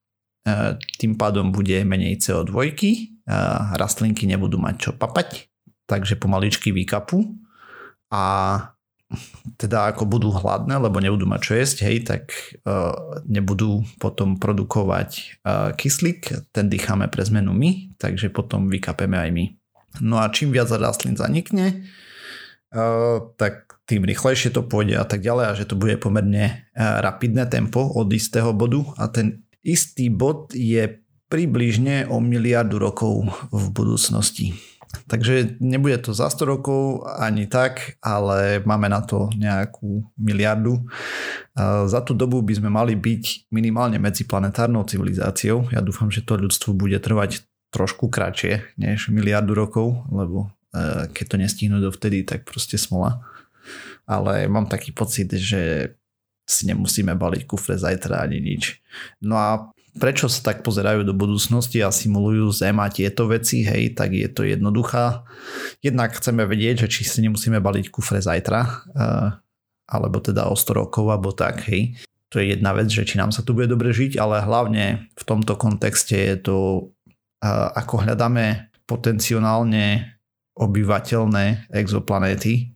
tým 1.00 1.16
pádom 1.16 1.56
bude 1.56 1.80
menej 1.88 2.20
CO2, 2.20 2.76
rastlinky 3.80 4.28
nebudú 4.28 4.60
mať 4.60 4.76
čo 4.80 4.92
papať, 4.92 5.48
takže 5.88 6.20
pomaličky 6.20 6.76
vykapu 6.76 7.24
a 8.12 8.24
teda 9.62 9.94
ako 9.94 10.10
budú 10.10 10.34
hladné, 10.34 10.74
lebo 10.82 10.98
nebudú 10.98 11.30
mať 11.30 11.42
čo 11.46 11.54
jesť, 11.54 11.78
hej, 11.86 11.98
tak 12.02 12.34
uh, 12.66 13.22
nebudú 13.30 13.86
potom 14.02 14.42
produkovať 14.42 15.40
kyslík, 15.78 16.50
ten 16.50 16.66
dýchame 16.66 17.06
pre 17.14 17.22
zmenu 17.22 17.54
my, 17.54 17.94
takže 18.02 18.34
potom 18.34 18.74
vykapeme 18.74 19.14
aj 19.14 19.30
my. 19.30 19.46
No 20.02 20.18
a 20.18 20.34
čím 20.34 20.50
viac 20.50 20.74
rastlín 20.74 21.14
zanikne, 21.14 21.86
tak 23.38 23.78
tým 23.86 24.02
rýchlejšie 24.02 24.50
to 24.50 24.66
pôjde 24.66 24.98
a 24.98 25.06
tak 25.06 25.22
ďalej 25.22 25.46
a 25.46 25.54
že 25.54 25.70
to 25.70 25.78
bude 25.78 25.94
pomerne 26.02 26.66
rapidné 26.74 27.46
tempo 27.46 27.86
od 27.86 28.10
istého 28.10 28.50
bodu 28.58 28.82
a 28.98 29.14
ten 29.14 29.43
Istý 29.64 30.12
bod 30.12 30.52
je 30.52 31.04
približne 31.32 32.12
o 32.12 32.20
miliardu 32.20 32.78
rokov 32.78 33.26
v 33.50 33.66
budúcnosti. 33.74 34.54
Takže 35.10 35.58
nebude 35.58 35.98
to 35.98 36.14
za 36.14 36.30
100 36.30 36.46
rokov 36.46 37.02
ani 37.18 37.50
tak, 37.50 37.98
ale 37.98 38.62
máme 38.62 38.86
na 38.86 39.02
to 39.02 39.34
nejakú 39.34 40.06
miliardu. 40.14 40.86
Za 41.90 42.06
tú 42.06 42.14
dobu 42.14 42.46
by 42.46 42.62
sme 42.62 42.70
mali 42.70 42.94
byť 42.94 43.50
minimálne 43.50 43.98
medziplanetárnou 43.98 44.86
civilizáciou. 44.86 45.66
Ja 45.74 45.82
dúfam, 45.82 46.14
že 46.14 46.22
to 46.22 46.38
ľudstvo 46.38 46.78
bude 46.78 47.02
trvať 47.02 47.42
trošku 47.74 48.14
kratšie 48.14 48.78
než 48.78 49.10
miliardu 49.10 49.58
rokov, 49.58 50.06
lebo 50.14 50.54
e, 50.70 51.10
keď 51.10 51.26
to 51.26 51.36
nestihnú 51.42 51.82
dovtedy, 51.82 52.22
tak 52.22 52.46
proste 52.46 52.78
smola. 52.78 53.26
Ale 54.06 54.46
mám 54.46 54.70
taký 54.70 54.94
pocit, 54.94 55.34
že 55.34 55.96
si 56.54 56.70
nemusíme 56.70 57.18
baliť 57.18 57.50
kufre 57.50 57.74
zajtra 57.74 58.22
ani 58.22 58.38
nič. 58.38 58.78
No 59.26 59.36
a 59.40 59.74
prečo 59.98 60.26
sa 60.26 60.54
tak 60.54 60.66
pozerajú 60.66 61.06
do 61.06 61.14
budúcnosti 61.14 61.82
a 61.86 61.94
simulujú 61.94 62.50
Zem 62.50 62.78
a 62.82 62.90
tieto 62.90 63.30
veci, 63.30 63.62
hej, 63.62 63.94
tak 63.94 64.14
je 64.14 64.30
to 64.30 64.46
jednoduchá. 64.46 65.26
Jednak 65.86 66.18
chceme 66.18 66.46
vedieť, 66.50 66.86
že 66.86 66.88
či 66.90 67.02
si 67.06 67.22
nemusíme 67.22 67.62
baliť 67.62 67.94
kufre 67.94 68.18
zajtra, 68.18 68.60
uh, 68.94 69.28
alebo 69.86 70.18
teda 70.18 70.50
o 70.50 70.56
100 70.58 70.80
rokov, 70.82 71.06
alebo 71.14 71.30
tak, 71.34 71.70
hej. 71.70 71.94
To 72.34 72.42
je 72.42 72.58
jedna 72.58 72.74
vec, 72.74 72.90
že 72.90 73.06
či 73.06 73.22
nám 73.22 73.30
sa 73.30 73.46
tu 73.46 73.54
bude 73.54 73.70
dobre 73.70 73.94
žiť, 73.94 74.18
ale 74.18 74.42
hlavne 74.42 75.14
v 75.14 75.24
tomto 75.24 75.54
kontexte 75.54 76.18
je 76.18 76.38
to, 76.42 76.58
uh, 77.46 77.70
ako 77.78 78.02
hľadáme 78.02 78.74
potenciálne 78.90 80.18
obyvateľné 80.58 81.70
exoplanéty 81.74 82.74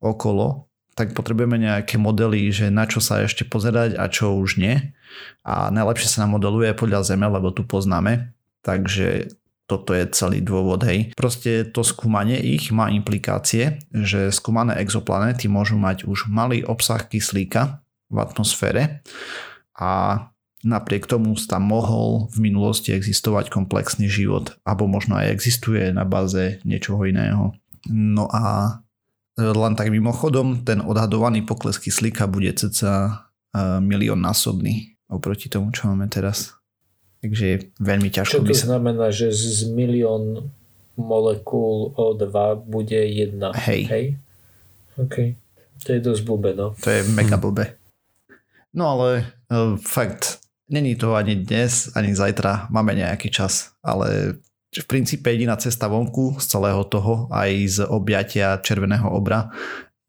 okolo 0.00 0.68
tak 0.94 1.12
potrebujeme 1.12 1.58
nejaké 1.58 1.98
modely, 1.98 2.50
že 2.54 2.70
na 2.70 2.86
čo 2.86 3.02
sa 3.02 3.22
ešte 3.22 3.42
pozerať 3.46 3.98
a 3.98 4.06
čo 4.06 4.34
už 4.38 4.62
nie. 4.62 4.94
A 5.42 5.70
najlepšie 5.74 6.08
sa 6.10 6.24
nám 6.24 6.38
modeluje 6.38 6.70
podľa 6.74 7.02
Zeme, 7.02 7.26
lebo 7.26 7.50
tu 7.50 7.66
poznáme. 7.66 8.34
Takže 8.64 9.34
toto 9.64 9.96
je 9.96 10.04
celý 10.12 10.44
dôvod, 10.44 10.84
hej. 10.84 11.16
Proste 11.16 11.64
to 11.64 11.80
skúmanie 11.80 12.36
ich 12.36 12.68
má 12.68 12.92
implikácie, 12.92 13.80
že 13.92 14.28
skúmané 14.28 14.76
exoplanéty 14.80 15.48
môžu 15.48 15.80
mať 15.80 16.04
už 16.04 16.28
malý 16.28 16.60
obsah 16.64 17.00
kyslíka 17.00 17.80
v 18.12 18.16
atmosfére 18.20 19.00
a 19.74 20.20
napriek 20.64 21.08
tomu 21.08 21.32
tam 21.48 21.64
mohol 21.68 22.28
v 22.32 22.52
minulosti 22.52 22.92
existovať 22.92 23.48
komplexný 23.52 24.08
život, 24.08 24.56
alebo 24.64 24.84
možno 24.84 25.16
aj 25.16 25.32
existuje 25.32 25.92
na 25.92 26.04
báze 26.04 26.60
niečoho 26.64 27.04
iného. 27.08 27.56
No 27.88 28.28
a 28.32 28.83
len 29.34 29.74
tak 29.74 29.90
mimochodom, 29.90 30.62
ten 30.62 30.78
odhadovaný 30.78 31.42
pokles 31.42 31.78
kyslíka 31.82 32.30
bude 32.30 32.54
cca 32.54 33.26
e, 33.50 33.80
milión 33.82 34.22
násobný 34.22 34.94
oproti 35.10 35.50
tomu, 35.50 35.74
čo 35.74 35.90
máme 35.90 36.06
teraz. 36.06 36.54
Takže 37.24 37.44
je 37.44 37.56
veľmi 37.80 38.12
ťažko. 38.12 38.44
Čo 38.44 38.46
to 38.46 38.54
sa... 38.54 38.66
znamená, 38.74 39.10
že 39.10 39.32
z 39.32 39.66
milión 39.72 40.52
molekúl 40.94 41.96
O2 41.98 42.30
bude 42.62 43.00
jedna. 43.10 43.50
Hej. 43.56 43.82
Hej? 43.90 44.04
OK. 45.00 45.16
To 45.84 45.88
je 45.90 46.00
dosť 46.00 46.22
blbé, 46.22 46.54
no. 46.54 46.76
To 46.78 46.88
je 46.88 47.02
mega 47.10 47.34
blbé. 47.34 47.74
No 48.70 48.98
ale 48.98 49.34
uh, 49.50 49.74
fakt, 49.78 50.38
není 50.70 50.94
to 50.94 51.14
ani 51.14 51.42
dnes, 51.42 51.90
ani 51.94 52.14
zajtra. 52.14 52.70
Máme 52.70 52.94
nejaký 52.94 53.30
čas, 53.30 53.74
ale 53.82 54.38
v 54.82 54.86
princípe 54.90 55.30
jediná 55.30 55.54
cesta 55.54 55.86
vonku 55.86 56.40
z 56.42 56.46
celého 56.50 56.82
toho, 56.90 57.30
aj 57.30 57.50
z 57.68 57.78
objatia 57.86 58.58
červeného 58.58 59.06
obra, 59.06 59.54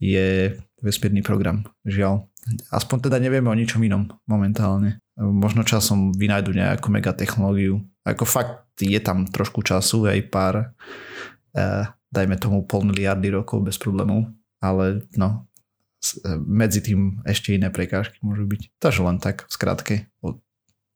je 0.01 0.57
vesmírny 0.81 1.21
program. 1.21 1.65
Žiaľ. 1.85 2.25
Aspoň 2.69 3.09
teda 3.09 3.17
nevieme 3.17 3.49
o 3.49 3.57
ničom 3.57 3.81
inom 3.81 4.09
momentálne. 4.29 5.01
Možno 5.17 5.65
časom 5.65 6.13
vynajdu 6.13 6.53
nejakú 6.53 6.93
megatechnológiu. 6.93 7.81
Ako 8.05 8.25
fakt 8.27 8.77
je 8.77 8.99
tam 9.01 9.25
trošku 9.25 9.65
času, 9.65 10.05
aj 10.05 10.19
pár, 10.29 10.55
eh, 11.57 11.85
dajme 12.13 12.37
tomu 12.37 12.61
pol 12.67 12.85
miliardy 12.85 13.33
rokov 13.33 13.65
bez 13.65 13.81
problémov, 13.81 14.29
ale 14.61 15.01
no, 15.17 15.47
medzi 16.45 16.85
tým 16.85 17.25
ešte 17.25 17.57
iné 17.57 17.73
prekážky 17.73 18.21
môžu 18.21 18.45
byť. 18.45 18.77
Takže 18.77 19.01
len 19.01 19.17
tak, 19.17 19.49
v 19.49 19.51
skratke, 19.51 19.95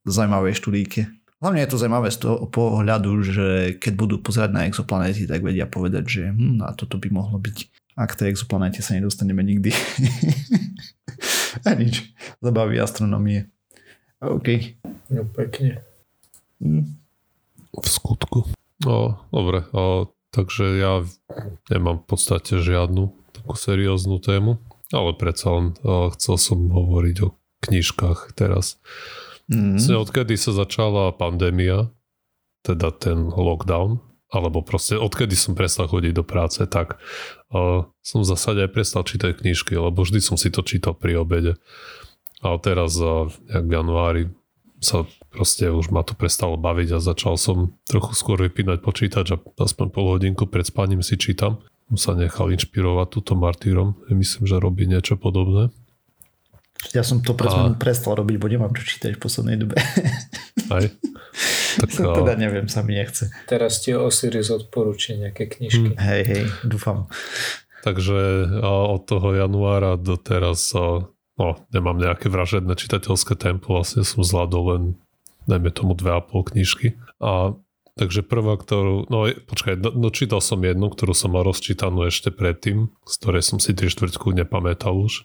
zaujímavé 0.05 0.53
študíky. 0.53 1.09
Hlavne 1.39 1.63
je 1.63 1.71
to 1.71 1.79
zaujímavé 1.79 2.11
z 2.11 2.19
toho 2.19 2.51
pohľadu, 2.51 3.11
že 3.23 3.47
keď 3.79 3.93
budú 3.95 4.15
pozerať 4.19 4.51
na 4.51 4.67
exoplanéty, 4.67 5.23
tak 5.23 5.39
vedia 5.39 5.71
povedať, 5.71 6.03
že 6.03 6.23
hm, 6.35 6.59
a 6.67 6.75
toto 6.75 6.99
by 6.99 7.07
mohlo 7.07 7.39
byť. 7.39 7.57
Ak 7.95 8.19
tej 8.19 8.35
exoplanéte 8.35 8.83
sa 8.83 8.99
nedostaneme 8.99 9.39
nikdy. 9.43 9.71
a 11.67 11.71
nič. 11.79 12.11
Zabaví 12.43 12.75
astronomie. 12.79 13.47
OK. 14.19 14.75
No 15.11 15.23
pekne. 15.31 15.79
Hm. 16.59 16.99
V 17.71 17.87
skutku. 17.87 18.43
No, 18.83 19.23
dobre. 19.31 19.63
O, 19.71 20.11
takže 20.35 20.75
ja 20.75 21.07
nemám 21.71 22.03
v 22.03 22.05
podstate 22.07 22.59
žiadnu 22.59 23.15
takú 23.31 23.55
serióznu 23.55 24.19
tému, 24.19 24.59
ale 24.91 25.15
predsa 25.15 25.55
len 25.55 25.67
o, 25.87 26.11
chcel 26.15 26.35
som 26.35 26.67
hovoriť 26.67 27.15
o 27.23 27.35
knižkách 27.63 28.35
teraz. 28.35 28.79
Mm. 29.49 29.81
Odkedy 29.81 30.37
sa 30.37 30.53
začala 30.53 31.09
pandémia, 31.11 31.89
teda 32.61 32.93
ten 32.93 33.33
lockdown, 33.33 33.97
alebo 34.29 34.61
proste 34.61 34.93
odkedy 34.93 35.33
som 35.33 35.57
prestal 35.57 35.89
chodiť 35.89 36.13
do 36.13 36.21
práce, 36.21 36.61
tak 36.69 37.01
uh, 37.49 37.89
som 38.05 38.21
v 38.21 38.29
zásade 38.29 38.61
aj 38.61 38.71
prestal 38.71 39.01
čítať 39.01 39.41
knižky, 39.41 39.73
lebo 39.73 40.05
vždy 40.05 40.21
som 40.21 40.37
si 40.37 40.53
to 40.53 40.61
čítal 40.61 40.93
pri 40.93 41.17
obede. 41.17 41.57
A 42.45 42.53
teraz 42.61 42.93
uh, 43.01 43.25
v 43.49 43.69
januári 43.73 44.29
sa 44.79 45.03
proste 45.33 45.67
už 45.67 45.91
ma 45.91 46.05
to 46.05 46.15
prestalo 46.15 46.55
baviť 46.55 46.95
a 46.95 47.03
začal 47.03 47.35
som 47.35 47.75
trochu 47.89 48.15
skôr 48.15 48.39
vypínať 48.47 48.79
počítač 48.79 49.27
a 49.35 49.37
aspoň 49.59 49.87
pol 49.91 50.05
hodinku 50.15 50.47
pred 50.47 50.63
spaním 50.63 51.03
si 51.03 51.19
čítam. 51.19 51.59
Som 51.91 51.97
sa 51.97 52.11
nechal 52.13 52.53
inšpirovať 52.53 53.07
túto 53.11 53.33
martýrom. 53.33 53.97
Myslím, 54.13 54.45
že 54.45 54.61
robí 54.61 54.85
niečo 54.85 55.17
podobné. 55.17 55.73
Ja 56.95 57.03
som 57.03 57.19
to 57.19 57.35
pre 57.35 57.51
a... 57.51 57.75
prestal 57.75 58.15
robiť, 58.15 58.35
bo 58.39 58.47
nemám 58.47 58.71
čo 58.71 58.87
čítať 58.87 59.19
v 59.19 59.21
poslednej 59.21 59.57
dobe. 59.59 59.75
Aj? 60.75 60.85
Tak, 61.79 61.89
to 61.91 62.11
teda 62.23 62.33
neviem, 62.39 62.71
sa 62.71 62.81
mi 62.81 62.95
nechce. 62.95 63.29
Teraz 63.45 63.83
ti 63.83 63.91
Osiris 63.91 64.49
odporúči 64.49 65.19
nejaké 65.19 65.51
knižky. 65.51 65.93
Hmm. 65.93 65.99
Hej, 65.99 66.21
hej, 66.25 66.43
dúfam. 66.63 67.11
Takže 67.83 68.47
od 68.63 69.07
toho 69.07 69.35
januára 69.35 69.95
do 69.95 70.19
teraz 70.19 70.75
no, 71.39 71.47
nemám 71.71 71.95
nejaké 71.95 72.27
vražedné 72.27 72.75
čitateľské 72.75 73.39
tempo, 73.39 73.79
vlastne 73.79 74.03
som 74.03 74.19
zvládol 74.19 74.63
len 74.75 74.83
dajme 75.47 75.71
tomu 75.71 75.95
dve 75.95 76.11
a 76.11 76.19
pol 76.19 76.43
knižky. 76.43 76.99
A 77.23 77.55
takže 77.95 78.23
prvá, 78.23 78.59
ktorú, 78.59 79.07
no 79.07 79.31
počkaj, 79.47 79.79
dočítal 79.79 80.43
som 80.43 80.59
jednu, 80.59 80.91
ktorú 80.91 81.15
som 81.15 81.31
mal 81.31 81.47
rozčítanú 81.47 82.03
ešte 82.03 82.35
predtým, 82.35 82.91
z 83.07 83.13
ktorej 83.23 83.43
som 83.47 83.57
si 83.63 83.71
tri 83.71 83.87
štvrťku 83.87 84.35
nepamätal 84.35 84.91
už. 84.99 85.23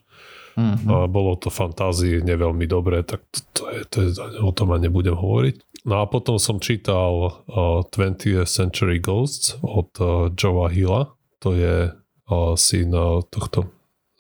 Mm-hmm. 0.54 0.86
A 0.86 1.10
bolo 1.10 1.34
to 1.34 1.50
fantázii 1.50 2.22
neveľmi 2.22 2.70
dobré, 2.70 3.02
tak 3.02 3.26
to, 3.30 3.40
to 3.50 3.62
je, 3.74 3.80
to 3.90 3.96
je, 4.06 4.08
o 4.38 4.54
tom 4.54 4.70
ani 4.70 4.86
nebudem 4.86 5.18
hovoriť. 5.18 5.82
No 5.84 6.00
a 6.00 6.08
potom 6.08 6.38
som 6.40 6.62
čítal 6.62 7.44
uh, 7.44 7.82
20th 7.90 8.46
Century 8.46 9.02
Ghosts 9.02 9.58
od 9.60 9.90
uh, 10.00 10.30
Joea 10.32 10.70
Hilla, 10.70 11.02
to 11.42 11.58
je 11.58 11.90
uh, 11.90 12.54
syn 12.54 12.94
uh, 12.94 13.20
tohto 13.28 13.68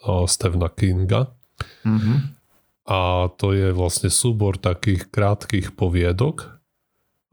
uh, 0.04 0.26
Stephena 0.28 0.68
Kinga. 0.68 1.32
Mm-hmm. 1.86 2.18
A 2.84 3.32
to 3.40 3.56
je 3.56 3.72
vlastne 3.72 4.12
súbor 4.12 4.60
takých 4.60 5.08
krátkých 5.08 5.72
poviedok, 5.72 6.60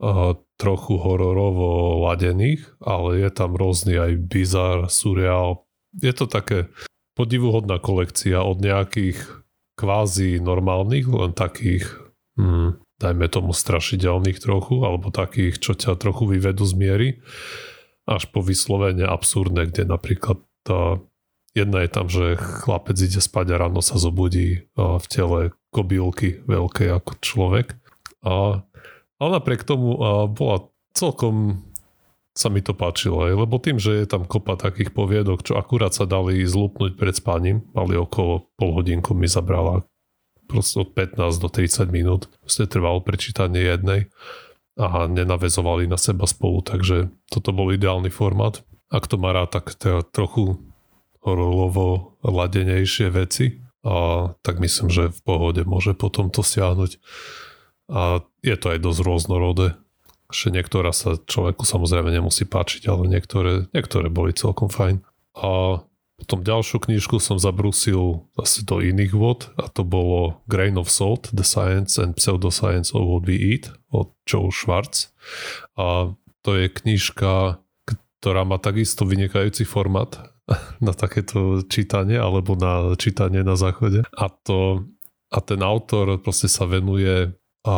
uh, 0.00 0.38
trochu 0.56 0.94
hororovo 0.94 1.98
ladených, 2.06 2.62
ale 2.78 3.18
je 3.18 3.30
tam 3.34 3.58
rôzny 3.58 3.98
aj 3.98 4.12
bizar, 4.30 4.86
surreal. 4.86 5.66
Je 5.98 6.14
to 6.14 6.30
také 6.30 6.70
podivuhodná 7.12 7.76
kolekcia 7.78 8.40
od 8.40 8.60
nejakých 8.60 9.20
kvázi 9.76 10.40
normálnych, 10.40 11.08
len 11.08 11.32
takých, 11.32 11.88
hmm, 12.36 12.80
dajme 13.00 13.26
tomu 13.28 13.52
strašidelných 13.56 14.38
trochu, 14.40 14.84
alebo 14.84 15.12
takých, 15.12 15.58
čo 15.58 15.72
ťa 15.76 16.00
trochu 16.00 16.28
vyvedú 16.28 16.64
z 16.64 16.74
miery, 16.76 17.08
až 18.06 18.28
po 18.30 18.42
vyslovene 18.42 19.06
absurdné, 19.06 19.70
kde 19.70 19.88
napríklad 19.88 20.42
tá 20.62 20.98
jedna 21.52 21.84
je 21.84 21.90
tam, 21.90 22.06
že 22.08 22.40
chlapec 22.40 22.96
ide 22.96 23.20
spať 23.20 23.46
a 23.52 23.60
ráno 23.66 23.84
sa 23.84 24.00
zobudí 24.00 24.66
v 24.76 25.06
tele 25.08 25.52
kobylky 25.72 26.40
veľkej 26.48 26.88
ako 26.96 27.12
človek. 27.20 27.76
A, 28.24 28.64
a 29.18 29.22
napriek 29.22 29.64
tomu 29.64 29.96
bola 30.32 30.68
celkom 30.96 31.64
sa 32.32 32.48
mi 32.48 32.64
to 32.64 32.72
páčilo, 32.72 33.28
lebo 33.28 33.60
tým, 33.60 33.76
že 33.76 34.04
je 34.04 34.06
tam 34.08 34.24
kopa 34.24 34.56
takých 34.56 34.96
poviedok, 34.96 35.44
čo 35.44 35.60
akurát 35.60 35.92
sa 35.92 36.08
dali 36.08 36.40
zlupnúť 36.48 36.96
pred 36.96 37.12
spaním, 37.12 37.68
mali 37.76 37.92
okolo 37.96 38.48
pol 38.56 38.72
hodinku 38.72 39.12
mi 39.12 39.28
zabrala 39.28 39.84
proste 40.48 40.84
od 40.84 40.92
15 40.92 41.16
do 41.40 41.48
30 41.48 41.88
minút. 41.88 42.28
Proste 42.44 42.68
trvalo 42.68 43.00
prečítanie 43.00 43.60
jednej 43.60 44.12
a 44.76 45.08
nenavezovali 45.08 45.84
na 45.88 46.00
seba 46.00 46.24
spolu, 46.24 46.64
takže 46.64 47.12
toto 47.28 47.52
bol 47.52 47.72
ideálny 47.72 48.08
formát. 48.08 48.64
Ak 48.92 49.08
to 49.08 49.16
má 49.20 49.32
rád, 49.32 49.52
tak 49.52 49.76
teda 49.76 50.04
trochu 50.04 50.60
horolovo 51.24 52.16
ladenejšie 52.24 53.08
veci, 53.12 53.62
a 53.82 54.30
tak 54.46 54.62
myslím, 54.62 54.88
že 54.94 55.10
v 55.10 55.20
pohode 55.26 55.66
môže 55.66 55.98
potom 55.98 56.30
to 56.30 56.46
stiahnuť. 56.46 57.02
A 57.90 58.22
je 58.40 58.56
to 58.56 58.70
aj 58.70 58.78
dosť 58.78 59.00
rôznorodé 59.02 59.74
že 60.32 60.48
niektorá 60.50 60.90
sa 60.90 61.20
človeku 61.20 61.62
samozrejme 61.68 62.08
nemusí 62.10 62.48
páčiť, 62.48 62.88
ale 62.88 63.06
niektoré, 63.06 63.68
niektoré 63.76 64.08
boli 64.08 64.32
celkom 64.32 64.72
fajn. 64.72 65.04
A 65.38 65.80
potom 66.22 66.46
ďalšiu 66.46 66.78
knižku 66.78 67.18
som 67.18 67.34
zabrusil 67.34 68.30
zase 68.38 68.62
do 68.62 68.78
iných 68.78 69.10
vod 69.10 69.50
a 69.58 69.66
to 69.66 69.82
bolo 69.82 70.38
Grain 70.46 70.78
of 70.78 70.86
Salt, 70.86 71.34
The 71.34 71.42
Science 71.42 71.98
and 71.98 72.14
Pseudoscience 72.14 72.94
of 72.94 73.02
What 73.10 73.26
We 73.26 73.34
Eat 73.34 73.74
od 73.90 74.14
Joe 74.22 74.54
Schwartz. 74.54 75.10
A 75.74 76.14
to 76.46 76.50
je 76.54 76.70
knižka, 76.70 77.58
ktorá 78.22 78.46
má 78.46 78.62
takisto 78.62 79.02
vynikajúci 79.02 79.66
format 79.66 80.30
na 80.86 80.94
takéto 80.94 81.66
čítanie 81.66 82.22
alebo 82.22 82.54
na 82.54 82.94
čítanie 82.94 83.42
na 83.42 83.58
záchode. 83.58 84.06
A, 84.14 84.30
to, 84.30 84.86
a 85.26 85.38
ten 85.42 85.58
autor 85.58 86.22
proste 86.22 86.46
sa 86.46 86.70
venuje 86.70 87.34
a 87.66 87.76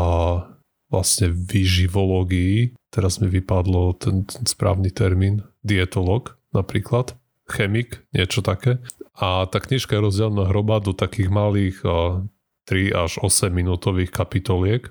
vlastne 0.93 1.33
výživológii, 1.33 2.77
teraz 2.93 3.19
mi 3.19 3.27
vypadlo 3.27 3.99
ten, 3.99 4.29
správny 4.47 4.95
termín, 4.95 5.43
dietolog 5.67 6.37
napríklad, 6.55 7.19
chemik, 7.51 8.07
niečo 8.15 8.41
také. 8.41 8.79
A 9.19 9.47
tá 9.51 9.59
knižka 9.59 9.99
je 9.99 10.05
rozdelená 10.05 10.51
hroba 10.51 10.79
do 10.79 10.95
takých 10.95 11.31
malých 11.31 11.77
a, 11.83 12.23
3 12.65 12.97
až 12.97 13.13
8 13.21 13.53
minútových 13.53 14.09
kapitoliek, 14.09 14.89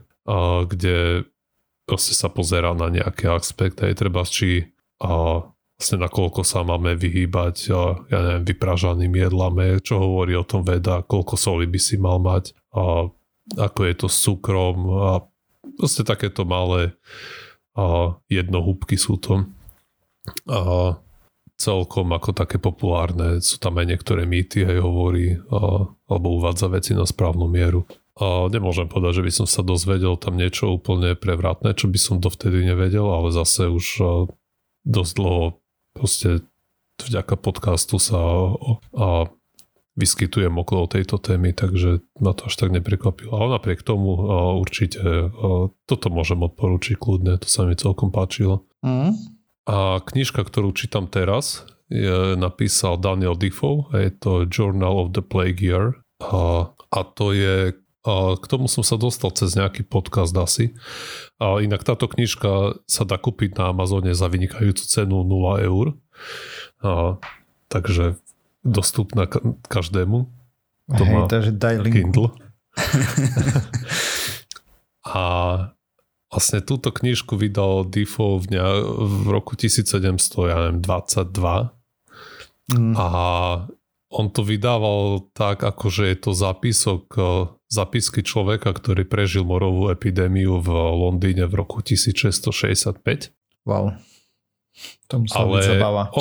kde 0.69 1.25
proste 1.89 2.13
sa 2.13 2.29
pozerá 2.29 2.77
na 2.77 2.87
nejaké 2.93 3.27
aspekty, 3.27 3.89
aj 3.89 3.95
treba 3.97 4.21
či 4.23 4.69
a, 5.01 5.41
vlastne 5.75 5.97
nakoľko 6.05 6.45
sa 6.45 6.61
máme 6.61 6.93
vyhýbať, 6.93 7.55
ja 8.07 8.19
neviem, 8.21 8.45
vypražaným 8.45 9.13
jedlám, 9.17 9.81
čo 9.81 9.99
hovorí 9.99 10.37
o 10.37 10.45
tom 10.45 10.61
veda, 10.61 11.01
koľko 11.01 11.33
soli 11.35 11.65
by 11.65 11.79
si 11.81 11.97
mal 11.97 12.21
mať, 12.21 12.53
a, 12.77 13.09
ako 13.57 13.79
je 13.89 13.93
to 13.97 14.07
s 14.07 14.17
cukrom 14.21 14.77
a 14.93 15.11
proste 15.77 16.05
takéto 16.05 16.45
malé 16.45 16.93
a 17.73 18.17
jednohúbky 18.29 18.97
sú 18.97 19.17
to. 19.17 19.49
A 20.47 20.93
celkom 21.57 22.11
ako 22.11 22.33
také 22.33 22.57
populárne, 22.57 23.39
sú 23.39 23.61
tam 23.61 23.77
aj 23.79 23.85
niektoré 23.87 24.25
mýty, 24.25 24.65
aj 24.65 24.77
hovorí, 24.81 25.37
a, 25.49 25.87
alebo 26.09 26.27
uvádza 26.37 26.67
veci 26.69 26.91
na 26.97 27.05
správnu 27.05 27.45
mieru. 27.47 27.85
A 28.13 28.45
nemôžem 28.45 28.85
povedať, 28.85 29.21
že 29.21 29.25
by 29.25 29.31
som 29.33 29.47
sa 29.49 29.61
dozvedel 29.65 30.13
tam 30.21 30.37
niečo 30.37 30.69
úplne 30.69 31.17
prevratné, 31.17 31.73
čo 31.73 31.89
by 31.89 31.97
som 31.97 32.21
dovtedy 32.21 32.61
nevedel, 32.61 33.09
ale 33.09 33.33
zase 33.33 33.69
už 33.69 33.85
a, 34.01 34.05
dosť 34.85 35.13
dlho 35.17 35.43
proste 35.95 36.43
vďaka 37.01 37.35
podcastu 37.39 37.97
sa 37.97 38.17
a, 38.17 38.37
a 38.93 39.07
vyskytujem 39.93 40.53
okolo 40.57 40.89
tejto 40.89 41.21
témy, 41.21 41.53
takže 41.53 42.01
ma 42.17 42.33
to 42.33 42.49
až 42.49 42.55
tak 42.57 42.73
neprekvapilo. 42.73 43.33
Ale 43.37 43.61
napriek 43.61 43.85
tomu 43.85 44.17
určite 44.57 44.99
toto 45.85 46.07
môžem 46.09 46.41
odporučiť 46.41 46.97
kľudne, 46.97 47.37
to 47.37 47.45
sa 47.45 47.65
mi 47.69 47.77
celkom 47.77 48.09
páčilo. 48.09 48.65
Mm. 48.81 49.13
A 49.69 50.01
knižka, 50.01 50.43
ktorú 50.43 50.73
čítam 50.75 51.05
teraz, 51.07 51.63
je 51.93 52.33
napísal 52.33 52.97
Daniel 52.97 53.37
Defoe 53.37 53.85
je 53.93 54.09
to 54.17 54.49
Journal 54.49 54.97
of 54.97 55.13
the 55.13 55.21
Plague 55.21 55.61
Year 55.61 56.01
a, 56.25 56.73
a 56.73 56.99
to 57.13 57.37
je 57.37 57.77
a 58.03 58.35
k 58.35 58.45
tomu 58.51 58.67
som 58.67 58.83
sa 58.83 58.99
dostal 58.99 59.31
cez 59.31 59.55
nejaký 59.55 59.87
podcast 59.87 60.35
asi. 60.35 60.75
A 61.39 61.63
inak 61.63 61.87
táto 61.87 62.11
knižka 62.11 62.83
sa 62.83 63.03
dá 63.07 63.15
kúpiť 63.15 63.55
na 63.55 63.71
Amazone 63.71 64.11
za 64.11 64.27
vynikajúcu 64.27 64.83
cenu 64.83 65.23
0 65.23 65.63
eur. 65.63 65.95
A, 66.83 67.15
takže 67.71 68.19
dostupná 68.63 69.27
každému, 69.67 70.31
kto 70.95 71.03
Hej, 71.03 71.13
má 71.13 71.27
takže 71.27 71.51
daj 71.51 71.75
linku. 71.83 71.93
Kindle. 71.93 72.29
a 75.13 75.21
vlastne 76.31 76.59
túto 76.65 76.89
knižku 76.89 77.37
vydal 77.37 77.85
Defoe 77.85 78.41
v, 78.41 78.57
ne, 78.57 78.61
v 78.97 79.29
roku 79.29 79.53
1722 79.53 80.81
mm. 82.73 82.93
a 82.97 83.07
on 84.13 84.29
to 84.29 84.45
vydával 84.45 85.25
tak, 85.33 85.65
ako 85.65 85.89
že 85.89 86.13
je 86.13 86.17
to 86.17 86.31
zápisok 86.37 87.05
zapisky 87.73 88.21
človeka, 88.21 88.69
ktorý 88.69 89.09
prežil 89.09 89.41
morovú 89.41 89.89
epidémiu 89.89 90.61
v 90.61 90.69
Londýne 90.73 91.49
v 91.49 91.53
roku 91.57 91.81
1665. 91.81 93.33
Wow. 93.65 93.97
Tomu 95.09 95.25
sa 95.25 95.41
Ale 95.41 95.65
zabáva. 95.65 96.13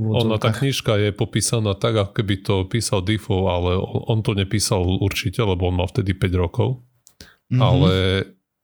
Ona, 0.00 0.40
tá 0.40 0.48
knižka 0.56 0.96
je 0.96 1.10
popísaná 1.12 1.76
tak, 1.76 1.92
ako 1.92 2.12
keby 2.16 2.34
to 2.40 2.54
písal 2.64 3.04
Defoe, 3.04 3.52
ale 3.52 3.76
on 3.82 4.24
to 4.24 4.32
nepísal 4.32 4.80
určite, 4.80 5.44
lebo 5.44 5.68
on 5.68 5.76
mal 5.76 5.92
vtedy 5.92 6.16
5 6.16 6.40
rokov. 6.40 6.80
Mm-hmm. 7.52 7.60
Ale 7.60 7.92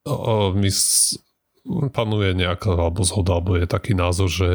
o, 0.08 0.56
my 0.56 0.70
panuje 1.92 2.30
nejaká 2.32 2.72
alebo 2.72 3.02
zhoda, 3.02 3.36
alebo 3.36 3.58
je 3.58 3.68
taký 3.68 3.92
názor, 3.92 4.30
že 4.30 4.48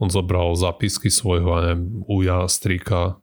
on 0.00 0.08
zobral 0.08 0.54
zápisky 0.54 1.10
svojho, 1.12 1.58
neviem, 1.60 2.06
uja, 2.06 2.46
strika, 2.46 3.20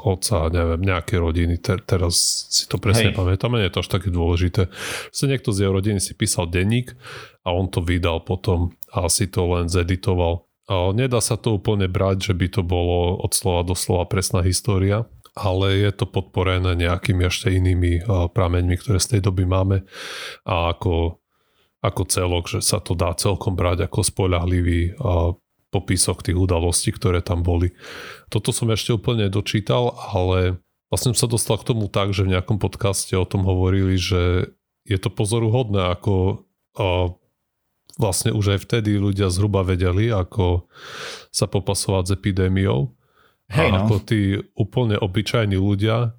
otca, 0.00 0.48
neviem, 0.48 0.80
nejaké 0.80 1.20
rodiny, 1.20 1.60
Te, 1.60 1.76
teraz 1.80 2.48
si 2.48 2.64
to 2.66 2.80
presne 2.80 3.12
Hej. 3.12 3.16
pamätám, 3.16 3.52
nie 3.56 3.68
je 3.68 3.74
to 3.76 3.82
až 3.84 3.88
také 3.88 4.08
dôležité. 4.08 4.72
Že 5.12 5.24
niekto 5.28 5.52
z 5.52 5.58
jeho 5.64 5.72
rodiny 5.76 6.00
si 6.00 6.16
písal 6.16 6.48
denník 6.48 6.96
a 7.44 7.52
on 7.52 7.68
to 7.68 7.84
vydal 7.84 8.24
potom 8.24 8.72
a 8.90 9.06
si 9.12 9.28
to 9.28 9.44
len 9.54 9.68
zeditoval. 9.68 10.49
Nedá 10.70 11.18
sa 11.18 11.34
to 11.34 11.58
úplne 11.58 11.90
brať, 11.90 12.30
že 12.30 12.34
by 12.38 12.46
to 12.46 12.62
bolo 12.62 13.18
od 13.18 13.34
slova 13.34 13.66
do 13.66 13.74
slova 13.74 14.06
presná 14.06 14.46
história, 14.46 15.02
ale 15.34 15.82
je 15.82 15.90
to 15.90 16.06
podporené 16.06 16.78
nejakými 16.78 17.26
ešte 17.26 17.50
inými 17.50 18.06
prameňmi, 18.06 18.78
ktoré 18.78 19.02
z 19.02 19.18
tej 19.18 19.20
doby 19.26 19.50
máme 19.50 19.82
a 20.46 20.70
ako 20.70 21.18
ako 21.80 22.02
celok, 22.12 22.44
že 22.44 22.60
sa 22.60 22.76
to 22.76 22.92
dá 22.92 23.16
celkom 23.16 23.56
brať 23.56 23.88
ako 23.88 24.04
spoľahlivý 24.04 25.00
popisok 25.72 26.20
tých 26.20 26.36
udalostí, 26.36 26.92
ktoré 26.92 27.24
tam 27.24 27.40
boli. 27.40 27.72
Toto 28.28 28.52
som 28.52 28.68
ešte 28.68 28.92
úplne 28.92 29.32
dočítal, 29.32 29.96
ale 30.12 30.60
vlastne 30.92 31.16
sa 31.16 31.24
dostal 31.24 31.56
k 31.56 31.72
tomu 31.72 31.88
tak, 31.88 32.12
že 32.12 32.28
v 32.28 32.36
nejakom 32.36 32.60
podcaste 32.60 33.16
o 33.16 33.24
tom 33.24 33.48
hovorili, 33.48 33.96
že 33.96 34.52
je 34.84 34.98
to 35.00 35.08
pozoruhodné, 35.08 35.96
ako 35.96 36.44
vlastne 38.00 38.32
už 38.32 38.56
aj 38.56 38.60
vtedy 38.64 38.96
ľudia 38.96 39.28
zhruba 39.28 39.60
vedeli, 39.60 40.08
ako 40.08 40.64
sa 41.28 41.44
popasovať 41.44 42.04
s 42.08 42.14
epidémiou. 42.16 42.96
Hej, 43.50 43.66
a 43.66 43.70
no. 43.70 43.76
ako 43.84 43.94
tí 44.06 44.38
úplne 44.54 44.96
obyčajní 44.96 45.58
ľudia 45.58 46.14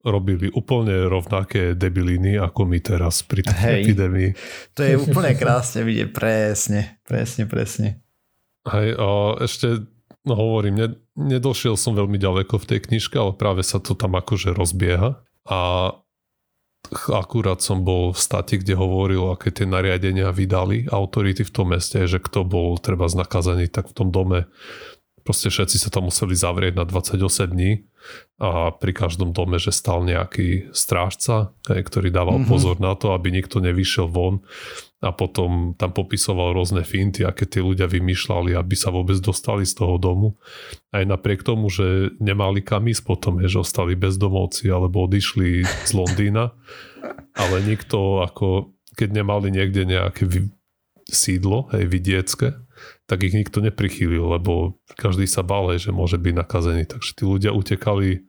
robili 0.00 0.48
úplne 0.48 1.12
rovnaké 1.12 1.76
debiliny 1.76 2.40
ako 2.40 2.64
my 2.64 2.80
teraz 2.80 3.20
pri 3.20 3.44
tej 3.44 3.60
Hej, 3.60 3.80
epidémii. 3.84 4.30
To 4.72 4.80
je 4.80 4.96
úplne 4.96 5.36
krásne 5.36 5.84
vidieť, 5.84 6.08
presne, 6.08 6.80
presne, 7.04 7.44
presne. 7.44 7.88
Hej, 8.64 8.96
a 8.96 9.36
ešte 9.44 9.84
no 10.24 10.32
hovorím, 10.36 10.74
ne, 10.76 10.88
nedošiel 11.16 11.76
som 11.76 11.92
veľmi 11.92 12.16
ďaleko 12.16 12.60
v 12.60 12.68
tej 12.76 12.80
knižke, 12.88 13.16
ale 13.16 13.36
práve 13.36 13.60
sa 13.60 13.76
to 13.76 13.92
tam 13.92 14.16
akože 14.16 14.56
rozbieha 14.56 15.20
a 15.48 15.60
akurát 17.12 17.60
som 17.60 17.84
bol 17.84 18.10
v 18.10 18.20
stati, 18.20 18.58
kde 18.58 18.74
hovoril, 18.74 19.30
aké 19.30 19.52
tie 19.52 19.68
nariadenia 19.68 20.32
vydali 20.32 20.88
autority 20.90 21.46
v 21.46 21.52
tom 21.52 21.76
meste, 21.76 22.08
že 22.08 22.18
kto 22.18 22.42
bol 22.42 22.80
treba 22.80 23.06
znakazaný, 23.06 23.70
tak 23.70 23.92
v 23.92 23.96
tom 23.96 24.08
dome 24.10 24.50
proste 25.22 25.52
všetci 25.52 25.76
sa 25.76 25.92
tam 25.92 26.08
museli 26.08 26.32
zavrieť 26.34 26.74
na 26.74 26.88
28 26.88 27.52
dní 27.52 27.84
a 28.40 28.72
pri 28.72 28.92
každom 28.96 29.36
dome, 29.36 29.60
že 29.60 29.70
stal 29.70 30.02
nejaký 30.02 30.72
strážca, 30.72 31.52
ktorý 31.68 32.08
dával 32.08 32.42
mm-hmm. 32.42 32.50
pozor 32.50 32.76
na 32.80 32.96
to, 32.96 33.12
aby 33.12 33.30
nikto 33.30 33.60
nevyšiel 33.60 34.08
von 34.08 34.40
a 35.00 35.16
potom 35.16 35.72
tam 35.80 35.96
popisoval 35.96 36.52
rôzne 36.52 36.84
finty, 36.84 37.24
aké 37.24 37.48
tí 37.48 37.64
ľudia 37.64 37.88
vymýšľali, 37.88 38.52
aby 38.52 38.74
sa 38.76 38.92
vôbec 38.92 39.16
dostali 39.16 39.64
z 39.64 39.72
toho 39.80 39.96
domu. 39.96 40.36
Aj 40.92 41.08
napriek 41.08 41.40
tomu, 41.40 41.72
že 41.72 42.12
nemali 42.20 42.60
kam 42.60 42.84
ísť 42.84 43.08
potom, 43.08 43.40
že 43.40 43.56
ostali 43.56 43.96
bezdomovci 43.96 44.68
alebo 44.68 45.08
odišli 45.08 45.64
z 45.64 45.92
Londýna, 45.96 46.52
ale 47.32 47.56
nikto 47.64 48.20
ako, 48.20 48.76
keď 48.92 49.24
nemali 49.24 49.48
niekde 49.48 49.88
nejaké 49.88 50.28
sídlo, 51.08 51.72
hej, 51.72 51.88
vidiecké, 51.88 52.60
tak 53.08 53.24
ich 53.24 53.32
nikto 53.32 53.64
neprichýlil, 53.64 54.36
lebo 54.36 54.76
každý 55.00 55.24
sa 55.24 55.40
bál, 55.40 55.72
že 55.80 55.96
môže 55.96 56.20
byť 56.20 56.34
nakazený. 56.44 56.84
Takže 56.84 57.10
tí 57.16 57.24
ľudia 57.24 57.56
utekali 57.56 58.20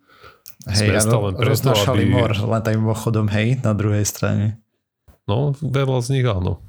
hej, 0.71 0.77
z 0.79 0.81
mesta 0.87 1.19
len 1.19 1.35
preto, 1.35 1.75
aby... 1.75 2.07
mor, 2.07 2.31
len 2.31 2.61
tak 2.63 2.79
mimochodom, 2.79 3.27
hej, 3.27 3.59
na 3.59 3.75
druhej 3.75 4.07
strane. 4.07 4.63
No, 5.29 5.53
veľa 5.59 5.99
z 6.01 6.07
nich 6.17 6.25
áno. 6.25 6.61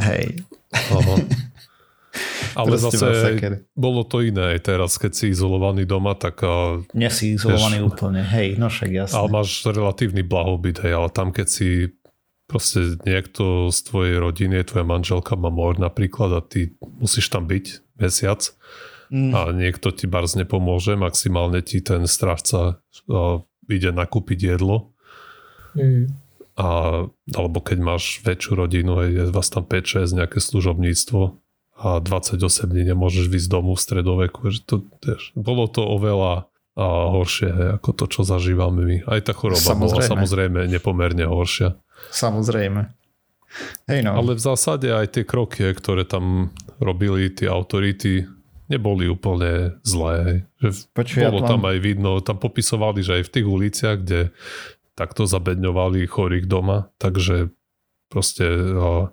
Hej. 0.00 0.42
Aha. 0.72 1.16
Ale 2.58 2.74
zase 2.82 3.38
bolo 3.78 4.02
to 4.02 4.18
iné 4.26 4.58
aj 4.58 4.60
teraz, 4.66 4.98
keď 4.98 5.12
si 5.14 5.30
izolovaný 5.30 5.86
doma, 5.86 6.18
tak... 6.18 6.42
Nie 6.98 7.06
si 7.06 7.38
izolovaný 7.38 7.78
vieš, 7.78 7.88
úplne, 7.94 8.22
hej, 8.26 8.58
no 8.58 8.66
však 8.66 8.90
jasne. 8.90 9.16
Ale 9.22 9.28
máš 9.30 9.62
relatívny 9.62 10.26
blahobyt, 10.26 10.82
hej, 10.82 10.98
ale 10.98 11.08
tam 11.14 11.30
keď 11.30 11.46
si 11.46 11.94
proste 12.50 12.98
niekto 13.06 13.70
z 13.70 13.78
tvojej 13.86 14.16
rodiny, 14.18 14.66
tvoja 14.66 14.82
manželka 14.82 15.38
má 15.38 15.54
mor 15.54 15.78
napríklad 15.78 16.34
a 16.34 16.40
ty 16.42 16.74
musíš 16.98 17.30
tam 17.30 17.46
byť 17.46 17.94
mesiac 18.02 18.42
mm. 19.14 19.30
a 19.30 19.40
niekto 19.54 19.94
ti 19.94 20.10
barz 20.10 20.34
nepomôže, 20.34 20.98
maximálne 20.98 21.62
ti 21.62 21.78
ten 21.78 22.10
strážca 22.10 22.82
ide 23.70 23.90
nakúpiť 23.94 24.58
jedlo 24.58 24.90
mm. 25.78 26.10
A, 26.60 26.66
alebo 27.08 27.58
keď 27.64 27.78
máš 27.80 28.20
väčšiu 28.20 28.52
rodinu, 28.52 29.00
je 29.08 29.32
vás 29.32 29.48
tam 29.48 29.64
5-6, 29.64 30.12
nejaké 30.12 30.44
služobníctvo 30.44 31.40
a 31.80 31.88
28 32.04 32.68
dní 32.68 32.92
nemôžeš 32.92 33.32
vyjsť 33.32 33.48
domu 33.48 33.72
v 33.72 33.80
stredoveku. 33.80 34.52
To, 34.68 34.84
tiež, 35.00 35.32
bolo 35.32 35.64
to 35.64 35.80
oveľa 35.80 36.52
a 36.80 36.86
horšie 37.12 37.80
ako 37.80 37.90
to, 37.96 38.04
čo 38.08 38.20
zažívame 38.22 38.84
my. 38.84 38.96
Aj 39.08 39.20
tá 39.24 39.32
choroba 39.34 39.58
samozrejme. 39.60 39.84
bola 39.90 40.00
samozrejme 40.04 40.60
nepomerne 40.70 41.24
horšia. 41.26 41.76
Samozrejme. 42.14 42.80
Hej 43.90 44.00
no. 44.06 44.14
Ale 44.14 44.38
v 44.38 44.42
zásade 44.42 44.88
aj 44.88 45.18
tie 45.18 45.24
kroky, 45.26 45.66
ktoré 45.74 46.06
tam 46.06 46.54
robili 46.78 47.28
tie 47.34 47.50
autority, 47.50 48.22
neboli 48.70 49.10
úplne 49.10 49.82
zlé. 49.82 50.46
Že 50.62 50.68
Počuj, 50.94 51.18
bolo 51.26 51.42
ja 51.42 51.50
tam 51.50 51.62
aj 51.66 51.78
vidno, 51.82 52.22
tam 52.22 52.38
popisovali, 52.38 53.02
že 53.02 53.12
aj 53.20 53.22
v 53.26 53.32
tých 53.34 53.46
uliciach, 53.50 53.96
kde 54.06 54.20
takto 55.00 55.24
zabedňovali 55.24 56.04
chorých 56.04 56.44
doma, 56.44 56.92
takže 57.00 57.48
proste 58.12 58.44
uh, 58.44 59.08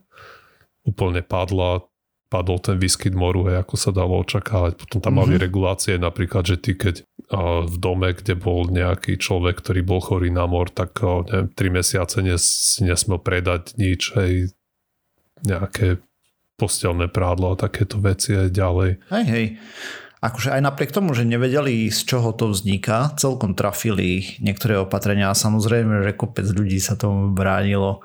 úplne 0.83 1.23
padla 1.23 1.87
padol 2.27 2.59
ten 2.59 2.75
výskyt 2.75 3.15
moru, 3.15 3.47
hej, 3.47 3.63
ako 3.63 3.75
sa 3.79 3.91
dalo 3.95 4.19
očakávať. 4.19 4.75
Potom 4.75 4.99
tam 4.99 5.15
mm-hmm. 5.15 5.31
mali 5.31 5.35
regulácie 5.39 5.95
napríklad, 5.95 6.43
že 6.43 6.59
ty 6.59 6.75
keď 6.75 7.07
a, 7.31 7.63
v 7.63 7.75
dome, 7.79 8.11
kde 8.11 8.35
bol 8.35 8.67
nejaký 8.67 9.15
človek, 9.15 9.63
ktorý 9.63 9.81
bol 9.83 10.03
chorý 10.03 10.27
na 10.27 10.43
mor, 10.43 10.67
tak 10.67 10.99
a, 11.03 11.23
neviem, 11.23 11.47
3 11.55 11.77
mesiace 11.79 12.17
nes, 12.19 12.43
nesmel 12.83 13.23
predať 13.23 13.79
nič, 13.79 14.11
hej, 14.19 14.51
nejaké 15.47 16.03
postelné 16.59 17.07
prádlo 17.07 17.55
a 17.55 17.59
takéto 17.59 18.01
veci 18.03 18.35
aj 18.35 18.49
ďalej. 18.51 18.91
Hej, 19.07 19.25
hej. 19.31 19.45
Akože 20.17 20.49
aj 20.49 20.61
napriek 20.65 20.89
tomu, 20.89 21.13
že 21.13 21.29
nevedeli, 21.29 21.93
z 21.93 21.99
čoho 22.09 22.33
to 22.33 22.49
vzniká, 22.49 23.13
celkom 23.21 23.53
trafili 23.53 24.37
niektoré 24.41 24.81
opatrenia 24.81 25.29
a 25.29 25.37
samozrejme, 25.37 26.01
že 26.01 26.17
kopec 26.17 26.49
ľudí 26.49 26.81
sa 26.81 26.97
tomu 26.97 27.29
bránilo. 27.29 28.01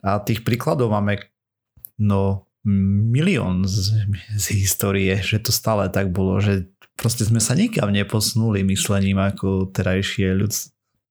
A 0.00 0.24
tých 0.24 0.40
príkladov 0.40 0.88
máme 0.88 1.20
no 2.00 2.48
milión 2.64 3.68
z, 3.68 3.92
z 4.36 4.46
histórie, 4.56 5.20
že 5.20 5.40
to 5.40 5.52
stále 5.52 5.88
tak 5.92 6.12
bolo, 6.12 6.40
že 6.40 6.68
proste 6.96 7.24
sme 7.24 7.40
sa 7.40 7.56
nikam 7.56 7.88
neposunuli 7.92 8.64
myslením 8.64 9.20
ako 9.20 9.72
terajšie 9.72 10.36
ľud, 10.36 10.52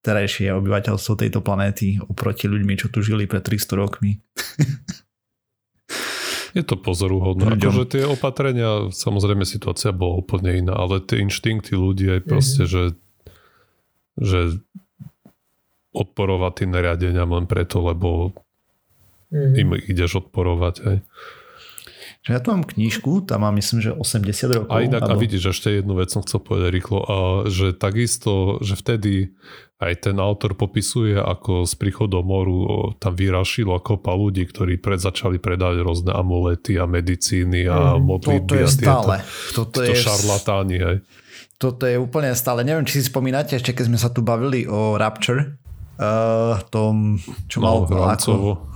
terajšie 0.05 0.53
obyvateľstvo 0.53 1.13
tejto 1.17 1.41
planéty 1.41 1.97
oproti 2.01 2.45
ľuďmi, 2.45 2.73
čo 2.77 2.93
tu 2.93 3.01
žili 3.01 3.25
pred 3.25 3.41
300 3.41 3.81
rokmi. 3.81 4.21
Je 6.57 6.63
to 6.65 6.75
pozoruhodné. 6.79 7.59
Akože 7.59 7.83
tie 7.85 8.03
opatrenia, 8.05 8.89
samozrejme 8.89 9.45
situácia 9.45 9.93
bola 9.93 10.21
úplne 10.21 10.57
iná, 10.57 10.73
ale 10.73 11.01
tie 11.03 11.21
inštinkty 11.21 11.77
ľudí 11.77 12.09
aj 12.09 12.21
proste, 12.25 12.65
mm-hmm. 12.65 12.73
že, 12.73 12.83
že 14.17 14.39
odporovať 15.93 16.51
tým 16.63 16.69
nariadeniam 16.73 17.29
len 17.29 17.45
preto, 17.45 17.81
lebo 17.85 18.33
mm-hmm. 19.29 19.53
im 19.61 19.69
ideš 19.89 20.25
odporovať. 20.25 20.75
Hej. 20.85 20.97
Že 22.29 22.37
ja 22.37 22.41
tu 22.45 22.53
mám 22.53 22.61
knížku, 22.61 23.25
tam 23.25 23.41
mám 23.41 23.57
myslím, 23.57 23.81
že 23.81 23.89
80 23.89 24.53
rokov. 24.53 24.69
A 24.69 24.85
inak, 24.85 25.01
alebo... 25.01 25.17
a 25.17 25.21
vidíš, 25.25 25.49
ešte 25.49 25.81
jednu 25.81 25.97
vec 25.97 26.13
som 26.13 26.21
chcel 26.21 26.37
povedať 26.45 26.69
rýchlo, 26.69 26.99
a 27.01 27.15
že 27.49 27.73
takisto, 27.73 28.61
že 28.61 28.77
vtedy 28.77 29.33
aj 29.81 30.05
ten 30.05 30.21
autor 30.21 30.53
popisuje, 30.53 31.17
ako 31.17 31.65
s 31.65 31.73
príchodom 31.73 32.21
moru 32.21 32.93
tam 33.01 33.17
vyrašilo 33.17 33.81
kopa 33.81 34.13
ľudí, 34.13 34.45
ktorí 34.45 34.77
pred, 34.77 35.01
začali 35.01 35.41
predávať 35.41 35.81
rôzne 35.81 36.13
amulety 36.13 36.77
a 36.77 36.85
medicíny 36.85 37.65
a 37.65 37.97
mm, 37.97 38.03
modlitby 38.05 38.45
toto 38.45 38.53
je 38.53 38.65
a 38.65 38.69
stále. 38.69 39.15
Toto 39.57 39.77
je 39.81 39.93
šarlatáni. 39.97 40.77
Hej. 40.77 40.97
Toto 41.57 41.89
je 41.89 41.97
úplne 41.97 42.29
stále. 42.37 42.61
Neviem, 42.61 42.85
či 42.85 43.01
si 43.01 43.09
spomínate, 43.09 43.57
ešte 43.57 43.73
keď 43.73 43.89
sme 43.89 43.97
sa 43.97 44.13
tu 44.13 44.21
bavili 44.21 44.69
o 44.69 45.01
Rapture, 45.01 45.57
uh, 45.99 46.59
tom, 46.71 47.19
čo 47.47 47.59
no, 47.59 47.65
mal 47.89 48.13
ako, 48.15 48.68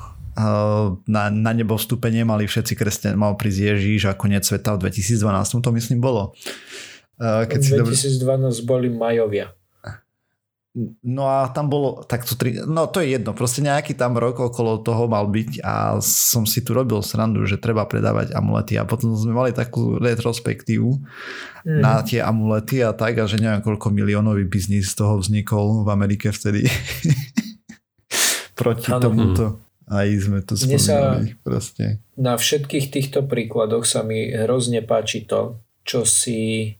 na, 1.06 1.24
na 1.30 1.52
nebo 1.54 1.78
vstúpenie 1.78 2.26
mali 2.26 2.50
všetci 2.50 2.74
kresťania, 2.74 3.20
mal 3.20 3.38
prísť 3.38 3.78
Ježíš 3.78 4.10
a 4.10 4.18
koniec 4.18 4.46
sveta 4.46 4.78
v 4.78 4.90
2012, 4.90 5.62
to 5.62 5.70
myslím 5.78 6.00
bolo. 6.02 6.34
Keď 7.22 7.86
2012 7.86 8.50
si 8.50 8.64
boli 8.66 8.90
majovia. 8.90 9.54
No 11.06 11.30
a 11.30 11.54
tam 11.54 11.70
bolo 11.70 12.02
takto 12.02 12.34
tri, 12.34 12.58
no 12.58 12.90
to 12.90 12.98
je 12.98 13.14
jedno, 13.14 13.38
proste 13.38 13.62
nejaký 13.62 13.94
tam 13.94 14.18
rok 14.18 14.42
okolo 14.42 14.82
toho 14.82 15.06
mal 15.06 15.30
byť 15.30 15.62
a 15.62 16.02
som 16.02 16.50
si 16.50 16.66
tu 16.66 16.74
robil 16.74 16.98
srandu, 17.06 17.46
že 17.46 17.62
treba 17.62 17.86
predávať 17.86 18.34
amulety 18.34 18.82
a 18.82 18.90
potom 18.90 19.14
sme 19.14 19.38
mali 19.38 19.54
takú 19.54 20.02
retrospektívu 20.02 20.98
mm. 21.62 21.78
na 21.78 22.02
tie 22.02 22.26
amulety 22.26 22.82
a 22.82 22.90
tak 22.90 23.22
a 23.22 23.30
že 23.30 23.38
neviem 23.38 23.62
koľko 23.62 23.94
miliónový 23.94 24.50
biznis 24.50 24.98
z 24.98 25.06
toho 25.06 25.22
vznikol 25.22 25.86
v 25.86 25.94
Amerike 25.94 26.34
vtedy 26.34 26.66
proti 28.58 28.90
ano. 28.90 29.02
tomuto. 29.06 29.46
Aj 29.90 30.08
sme 30.16 30.40
to 30.44 30.56
spomínali. 30.56 31.36
Proste. 31.44 32.00
Na 32.16 32.40
všetkých 32.40 32.92
týchto 32.94 33.26
príkladoch 33.26 33.84
sa 33.84 34.02
mi 34.02 34.32
hrozne 34.32 34.84
páči 34.84 35.28
to, 35.28 35.60
čo 35.84 36.08
si 36.08 36.74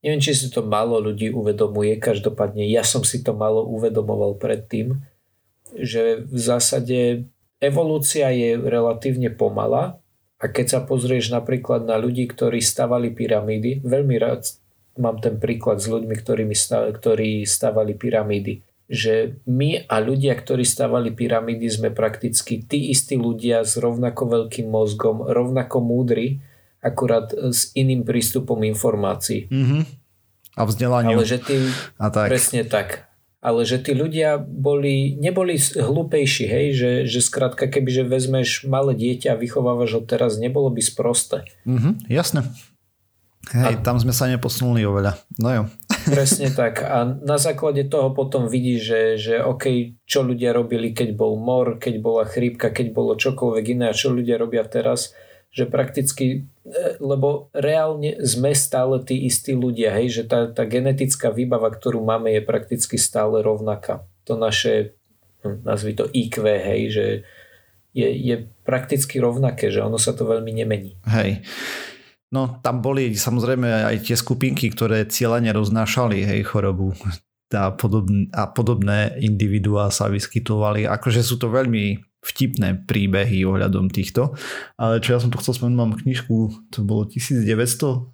Neviem, 0.00 0.24
či 0.24 0.32
si 0.32 0.48
to 0.48 0.64
málo 0.64 0.96
ľudí 0.96 1.28
uvedomuje, 1.28 2.00
každopádne 2.00 2.64
ja 2.64 2.80
som 2.80 3.04
si 3.04 3.20
to 3.20 3.36
málo 3.36 3.68
uvedomoval 3.68 4.40
predtým, 4.40 4.96
že 5.76 6.24
v 6.24 6.38
zásade 6.40 7.28
evolúcia 7.60 8.32
je 8.32 8.56
relatívne 8.56 9.28
pomalá 9.28 10.00
a 10.40 10.44
keď 10.48 10.66
sa 10.72 10.80
pozrieš 10.80 11.28
napríklad 11.36 11.84
na 11.84 12.00
ľudí, 12.00 12.24
ktorí 12.32 12.64
stavali 12.64 13.12
pyramídy, 13.12 13.84
veľmi 13.84 14.16
rád 14.16 14.48
mám 14.96 15.20
ten 15.20 15.36
príklad 15.36 15.84
s 15.84 15.86
ľuďmi, 15.92 16.14
ktorými 16.16 16.56
stav, 16.56 16.88
ktorí 16.96 17.44
stavali 17.44 17.92
pyramídy, 17.92 18.64
že 18.90 19.38
my 19.46 19.86
a 19.86 20.02
ľudia, 20.02 20.34
ktorí 20.34 20.66
stavali 20.66 21.14
pyramídy, 21.14 21.70
sme 21.70 21.94
prakticky 21.94 22.58
tí 22.58 22.90
istí 22.90 23.14
ľudia 23.14 23.62
s 23.62 23.78
rovnako 23.78 24.26
veľkým 24.26 24.66
mozgom, 24.66 25.22
rovnako 25.30 25.78
múdri, 25.78 26.42
akurát 26.82 27.30
s 27.30 27.70
iným 27.78 28.02
prístupom 28.02 28.58
informácií. 28.66 29.46
Mm-hmm. 29.46 29.82
A 30.58 30.62
vzdelaniu. 30.66 31.22
Ale 31.22 31.24
že 31.24 31.38
tí, 31.38 31.56
a 32.02 32.10
tak. 32.10 32.26
presne 32.26 32.66
tak. 32.66 33.06
Ale 33.40 33.64
že 33.64 33.80
tí 33.80 33.96
ľudia 33.96 34.36
boli, 34.36 35.16
neboli 35.16 35.56
hlúpejší, 35.56 36.44
hej, 36.44 36.66
že, 36.76 36.90
že 37.08 37.20
skrátka, 37.24 37.70
kebyže 37.70 38.04
vezmeš 38.04 38.68
malé 38.68 38.92
dieťa 38.92 39.32
a 39.32 39.40
vychovávaš 39.40 39.96
ho 39.96 40.02
teraz, 40.04 40.36
nebolo 40.36 40.68
by 40.68 40.82
sprosté. 40.84 41.48
Mm-hmm, 41.64 42.10
jasné. 42.10 42.44
Hej, 43.50 43.80
a, 43.80 43.82
tam 43.82 43.96
sme 43.96 44.12
sa 44.12 44.28
neposunuli 44.28 44.84
oveľa. 44.84 45.16
No 45.40 45.48
jo. 45.50 45.62
Presne 46.14 46.52
tak. 46.52 46.84
A 46.84 47.08
na 47.08 47.40
základe 47.40 47.88
toho 47.88 48.12
potom 48.12 48.46
vidíš, 48.46 48.80
že, 48.84 49.02
že 49.16 49.34
OK, 49.40 49.96
čo 50.04 50.20
ľudia 50.20 50.52
robili, 50.52 50.92
keď 50.92 51.16
bol 51.16 51.40
mor, 51.40 51.80
keď 51.80 51.94
bola 52.04 52.28
chrípka, 52.28 52.68
keď 52.68 52.92
bolo 52.92 53.16
čokoľvek 53.16 53.64
iné 53.74 53.90
a 53.90 53.96
čo 53.96 54.12
ľudia 54.12 54.36
robia 54.36 54.62
teraz 54.68 55.16
že 55.50 55.66
prakticky, 55.66 56.46
e, 56.62 56.78
lebo 57.02 57.50
reálne 57.50 58.22
sme 58.22 58.54
stále 58.54 59.02
tí 59.02 59.26
istí 59.26 59.50
ľudia, 59.50 59.90
hej, 59.98 60.22
že 60.22 60.24
tá, 60.30 60.46
tá 60.46 60.62
genetická 60.62 61.34
výbava, 61.34 61.74
ktorú 61.74 61.98
máme, 62.06 62.30
je 62.38 62.42
prakticky 62.46 62.94
stále 62.94 63.42
rovnaká. 63.42 64.06
To 64.30 64.38
naše, 64.38 64.94
hm, 65.42 65.66
nazvi 65.66 65.98
to 65.98 66.06
IQ, 66.06 66.46
hej, 66.46 66.80
že 66.94 67.06
je, 67.90 68.08
je 68.14 68.36
prakticky 68.62 69.18
rovnaké, 69.18 69.74
že 69.74 69.82
ono 69.82 69.98
sa 69.98 70.14
to 70.14 70.22
veľmi 70.22 70.54
nemení. 70.54 70.94
Hej. 71.10 71.42
No 72.30 72.62
tam 72.62 72.78
boli 72.78 73.10
samozrejme 73.10 73.90
aj 73.90 74.06
tie 74.06 74.14
skupinky, 74.14 74.70
ktoré 74.70 75.06
cieľane 75.10 75.50
roznášali 75.50 76.22
hej, 76.22 76.46
chorobu 76.46 76.94
a 77.50 77.74
podobné, 77.74 78.30
a 78.30 78.46
podobné 78.46 79.18
individuá 79.18 79.90
sa 79.90 80.06
vyskytovali. 80.06 80.86
Akože 80.86 81.26
sú 81.26 81.34
to 81.42 81.50
veľmi 81.50 81.98
vtipné 82.22 82.86
príbehy 82.86 83.42
ohľadom 83.42 83.90
týchto. 83.90 84.38
Ale 84.78 85.02
čo 85.02 85.16
ja 85.16 85.18
som 85.18 85.34
tu 85.34 85.40
chcel 85.42 85.58
spomenúť, 85.58 85.78
mám 85.78 85.98
knižku, 85.98 86.70
to 86.70 86.86
bolo 86.86 87.08
1940, 87.10 88.06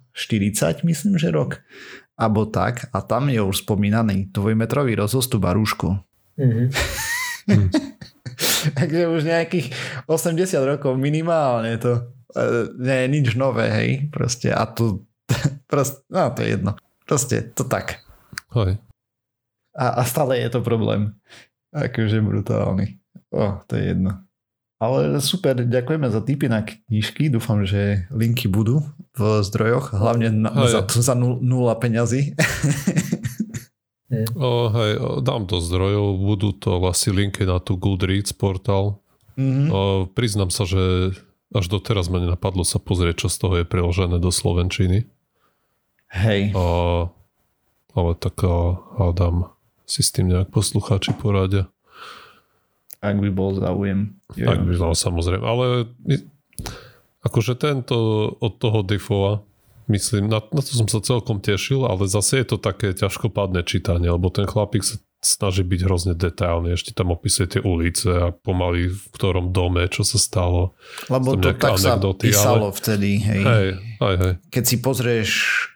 myslím, 0.81 1.13
že 1.21 1.29
rok. 1.29 1.61
Abo 2.17 2.49
tak. 2.49 2.89
A 2.97 3.05
tam 3.05 3.29
je 3.29 3.37
už 3.37 3.61
spomínaný 3.67 4.33
dvojmetrový 4.33 4.97
rozostup 4.97 5.45
a 5.45 5.53
rúško. 5.53 6.01
Mm-hmm. 6.41 6.67
Takže 8.77 9.01
už 9.05 9.21
nejakých 9.21 9.69
80 10.09 10.33
rokov 10.65 10.97
minimálne 10.97 11.77
to 11.77 12.16
nie 12.77 12.97
je 13.03 13.07
nič 13.07 13.27
nové, 13.39 13.71
hej. 13.71 13.89
Proste 14.11 14.51
a 14.51 14.67
tu 14.67 15.07
proste, 15.71 16.03
no 16.11 16.31
to 16.31 16.43
je 16.43 16.49
jedno. 16.59 16.71
Proste 17.07 17.41
to 17.55 17.63
tak. 17.63 18.03
Hoj. 18.51 18.75
A, 19.77 19.85
a 19.99 20.01
stále 20.03 20.41
je 20.41 20.49
to 20.49 20.65
problém. 20.65 21.15
Akože 21.71 22.19
brutálny. 22.19 22.97
O, 23.31 23.61
to 23.67 23.77
je 23.77 23.93
jedno. 23.93 24.27
Ale 24.77 25.17
super, 25.21 25.57
ďakujeme 25.57 26.05
za 26.05 26.21
tipy 26.21 26.45
na 26.45 26.61
knižky. 26.61 27.33
Dúfam, 27.33 27.65
že 27.65 28.05
linky 28.13 28.45
budú 28.45 28.85
v 29.17 29.41
zdrojoch, 29.41 29.89
hlavne 29.97 30.29
na, 30.29 30.53
za, 30.69 30.85
za 30.85 31.17
nula 31.17 31.73
peňazí. 31.81 32.37
o, 34.37 34.69
hej, 34.69 34.91
dám 35.25 35.49
do 35.49 35.57
zdrojov, 35.57 36.21
budú 36.21 36.53
to 36.53 36.77
asi 36.85 37.09
linky 37.09 37.49
na 37.49 37.57
tú 37.57 37.73
Goodreads 37.73 38.37
portál. 38.37 39.01
Mm-hmm. 39.33 39.67
O, 39.73 39.79
priznám 40.13 40.53
sa, 40.53 40.69
že 40.69 41.13
až 41.55 41.65
doteraz 41.71 42.11
ma 42.11 42.19
nenapadlo 42.19 42.67
sa 42.67 42.79
pozrieť, 42.79 43.25
čo 43.25 43.27
z 43.31 43.37
toho 43.39 43.53
je 43.61 43.65
preložené 43.67 44.19
do 44.19 44.31
Slovenčiny. 44.31 45.07
Hej. 46.11 46.51
O, 46.55 47.11
ale 47.95 48.11
tak 48.19 48.39
hádam 48.99 49.51
si 49.87 50.03
s 50.03 50.11
tým 50.11 50.31
nejak 50.31 50.51
poslucháči 50.51 51.15
poradia. 51.15 51.71
Ak 52.99 53.15
by 53.15 53.29
bol 53.31 53.55
záujem. 53.55 54.19
Ak 54.35 54.59
by 54.63 54.73
bol 54.75 54.93
samozrejme. 54.97 55.45
Ale 55.45 55.65
akože 57.23 57.55
tento 57.55 57.95
od 58.39 58.53
toho 58.59 58.83
Diffova, 58.83 59.45
myslím, 59.87 60.27
na, 60.27 60.43
na 60.43 60.61
to 60.61 60.71
som 60.75 60.87
sa 60.91 60.99
celkom 60.99 61.39
tešil, 61.39 61.87
ale 61.87 62.09
zase 62.11 62.43
je 62.43 62.55
to 62.55 62.57
také 62.59 62.91
ťažkopádne 62.91 63.63
čítanie, 63.63 64.11
lebo 64.11 64.27
ten 64.27 64.43
chlapík 64.43 64.83
sa 64.83 64.99
snaží 65.17 65.65
byť 65.65 65.79
hrozne 65.81 66.13
detailný, 66.13 66.77
ešte 66.77 66.93
tam 66.93 67.09
opisuje 67.09 67.57
tie 67.57 67.61
ulice 67.65 68.09
a 68.09 68.27
pomaly 68.29 68.93
v 68.93 69.03
ktorom 69.17 69.49
dome, 69.49 69.89
čo 69.89 70.05
sa 70.05 70.21
stalo. 70.21 70.77
Lebo 71.09 71.33
to 71.33 71.57
tak 71.57 71.81
sa 71.81 71.97
písalo 71.97 72.69
ale... 72.69 72.77
vtedy. 72.77 73.11
Hej. 73.25 73.41
Hej, 73.41 73.67
hej, 73.97 74.15
hej. 74.21 74.33
Keď 74.53 74.63
si 74.63 74.77
pozrieš 74.77 75.29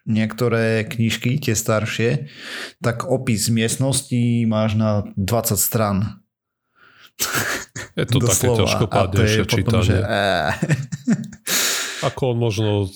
niektoré 0.05 0.85
knižky, 0.85 1.41
tie 1.41 1.57
staršie, 1.57 2.29
tak 2.85 3.09
opis 3.09 3.49
miestnosti 3.49 4.45
máš 4.45 4.77
na 4.77 5.09
20 5.17 5.57
stran. 5.57 6.21
Je 7.97 8.05
to 8.05 8.17
také 8.21 8.47
ťažkopádnejšie 8.49 9.43
čítanie. 9.49 9.85
Že... 9.85 9.97
Ako 12.01 12.33
on 12.33 12.37
možno 12.41 12.89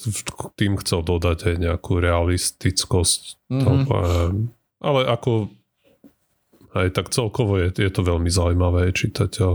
tým 0.58 0.82
chcel 0.82 1.06
dodať 1.06 1.54
aj 1.54 1.56
nejakú 1.62 2.02
realistickosť. 2.02 3.38
Mm-hmm. 3.54 3.86
To, 3.86 3.94
ale 4.82 5.00
ako 5.06 5.54
aj 6.76 6.88
tak 6.92 7.08
celkovo 7.16 7.56
je, 7.58 7.72
je 7.72 7.92
to 7.92 8.02
veľmi 8.04 8.28
zaujímavé 8.28 8.92
čítať 8.92 9.32
a, 9.42 9.52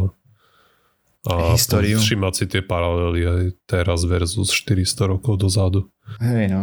a 1.29 1.35
Históriu. 1.53 2.01
všimať 2.01 2.33
si 2.33 2.45
tie 2.49 2.65
paralely 2.65 3.23
aj 3.29 3.43
teraz 3.69 4.09
versus 4.09 4.49
400 4.49 5.13
rokov 5.13 5.37
dozadu. 5.37 5.87
Hej 6.25 6.49
no. 6.49 6.63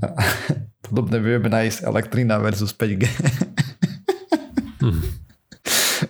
Podobne 0.86 1.18
vieme 1.18 1.50
nájsť 1.50 1.84
elektrina 1.84 2.38
versus 2.38 2.70
5G. 2.70 3.02
hm. 4.80 5.02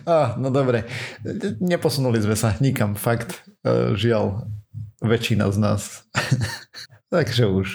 Ah, 0.07 0.39
no 0.39 0.47
dobre, 0.49 0.87
neposunuli 1.59 2.23
sme 2.23 2.33
sa 2.39 2.55
nikam, 2.63 2.95
fakt, 2.95 3.43
e, 3.61 3.91
žiaľ, 3.93 4.47
väčšina 5.03 5.51
z 5.51 5.57
nás. 5.59 5.81
Takže 7.13 7.51
už 7.51 7.67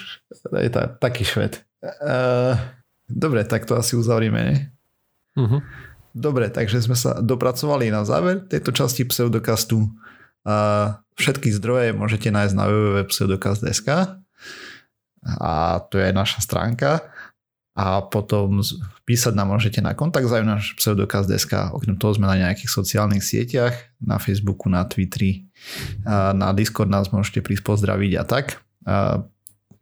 je 0.57 0.71
to 0.73 0.81
taký 0.97 1.29
šved. 1.29 1.61
Uh, 1.85 2.57
dobre, 3.05 3.45
tak 3.45 3.69
to 3.69 3.77
asi 3.77 3.95
uzavrieme, 4.01 4.41
nie? 4.49 4.59
Uh-huh. 5.37 5.61
Dobre, 6.17 6.49
takže 6.49 6.81
sme 6.81 6.97
sa 6.97 7.21
dopracovali 7.21 7.93
na 7.93 8.03
záver 8.09 8.41
tejto 8.49 8.73
časti 8.73 9.05
pseudokastu. 9.05 9.85
Všetky 11.21 11.53
zdroje 11.53 11.93
môžete 11.93 12.33
nájsť 12.33 12.55
na 12.57 12.65
www.pseudokast.sk 12.73 13.89
a 15.27 15.53
to 15.93 15.97
je 16.01 16.09
naša 16.17 16.41
stránka 16.41 17.05
a 17.77 18.01
potom 18.01 18.65
písať 19.05 19.37
nám 19.37 19.53
môžete 19.53 19.85
na 19.85 19.93
kontakt 19.93 20.25
náš 20.25 20.73
pseudokaz.sk. 20.81 21.77
Okrem 21.77 22.01
toho 22.01 22.17
sme 22.17 22.25
na 22.25 22.49
nejakých 22.49 22.73
sociálnych 22.73 23.21
sieťach, 23.21 23.77
na 24.01 24.17
Facebooku, 24.17 24.73
na 24.73 24.89
Twitteri, 24.89 25.45
na 26.09 26.57
Discord 26.57 26.89
nás 26.89 27.13
môžete 27.13 27.45
prísť 27.45 27.69
pozdraviť 27.69 28.13
a 28.17 28.25
tak. 28.25 28.65
A 28.89 29.21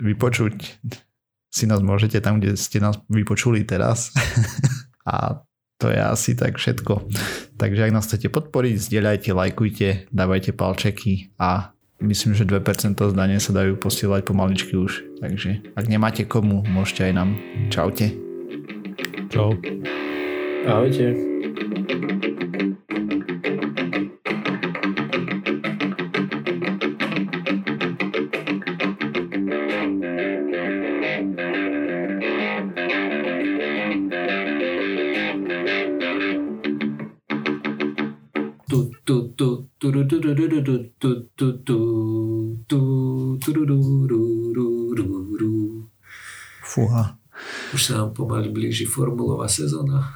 vypočuť 0.03 0.83
si 1.55 1.65
nás 1.71 1.79
môžete 1.87 2.19
tam, 2.19 2.43
kde 2.43 2.59
ste 2.59 2.83
nás 2.83 2.99
vypočuli 3.07 3.63
teraz. 3.63 4.11
a 5.05 5.45
to 5.79 5.91
je 5.91 6.01
asi 6.01 6.33
tak 6.33 6.57
všetko. 6.57 7.09
Takže 7.61 7.81
ak 7.85 7.95
nás 7.95 8.07
chcete 8.09 8.33
podporiť, 8.33 8.75
zdieľajte, 8.79 9.31
lajkujte, 9.37 9.89
dávajte 10.11 10.57
palčeky 10.57 11.35
a 11.37 11.75
myslím, 12.01 12.33
že 12.35 12.49
2% 12.49 12.97
zdanie 12.97 13.39
sa 13.41 13.53
dajú 13.53 13.77
posielať 13.77 14.25
pomaličky 14.25 14.75
už. 14.77 15.21
Takže 15.21 15.77
ak 15.77 15.87
nemáte 15.87 16.25
komu, 16.25 16.65
môžete 16.65 17.11
aj 17.11 17.13
nám. 17.13 17.31
Čaute. 17.69 18.17
Čau. 19.29 19.59
Ahojte. 20.65 22.33
Fúha. 46.75 47.15
Už 47.71 47.87
sa 47.87 48.03
nám 48.03 48.19
pomaly 48.19 48.51
blíži 48.51 48.83
formulová 48.83 49.47
sezóna. 49.47 50.11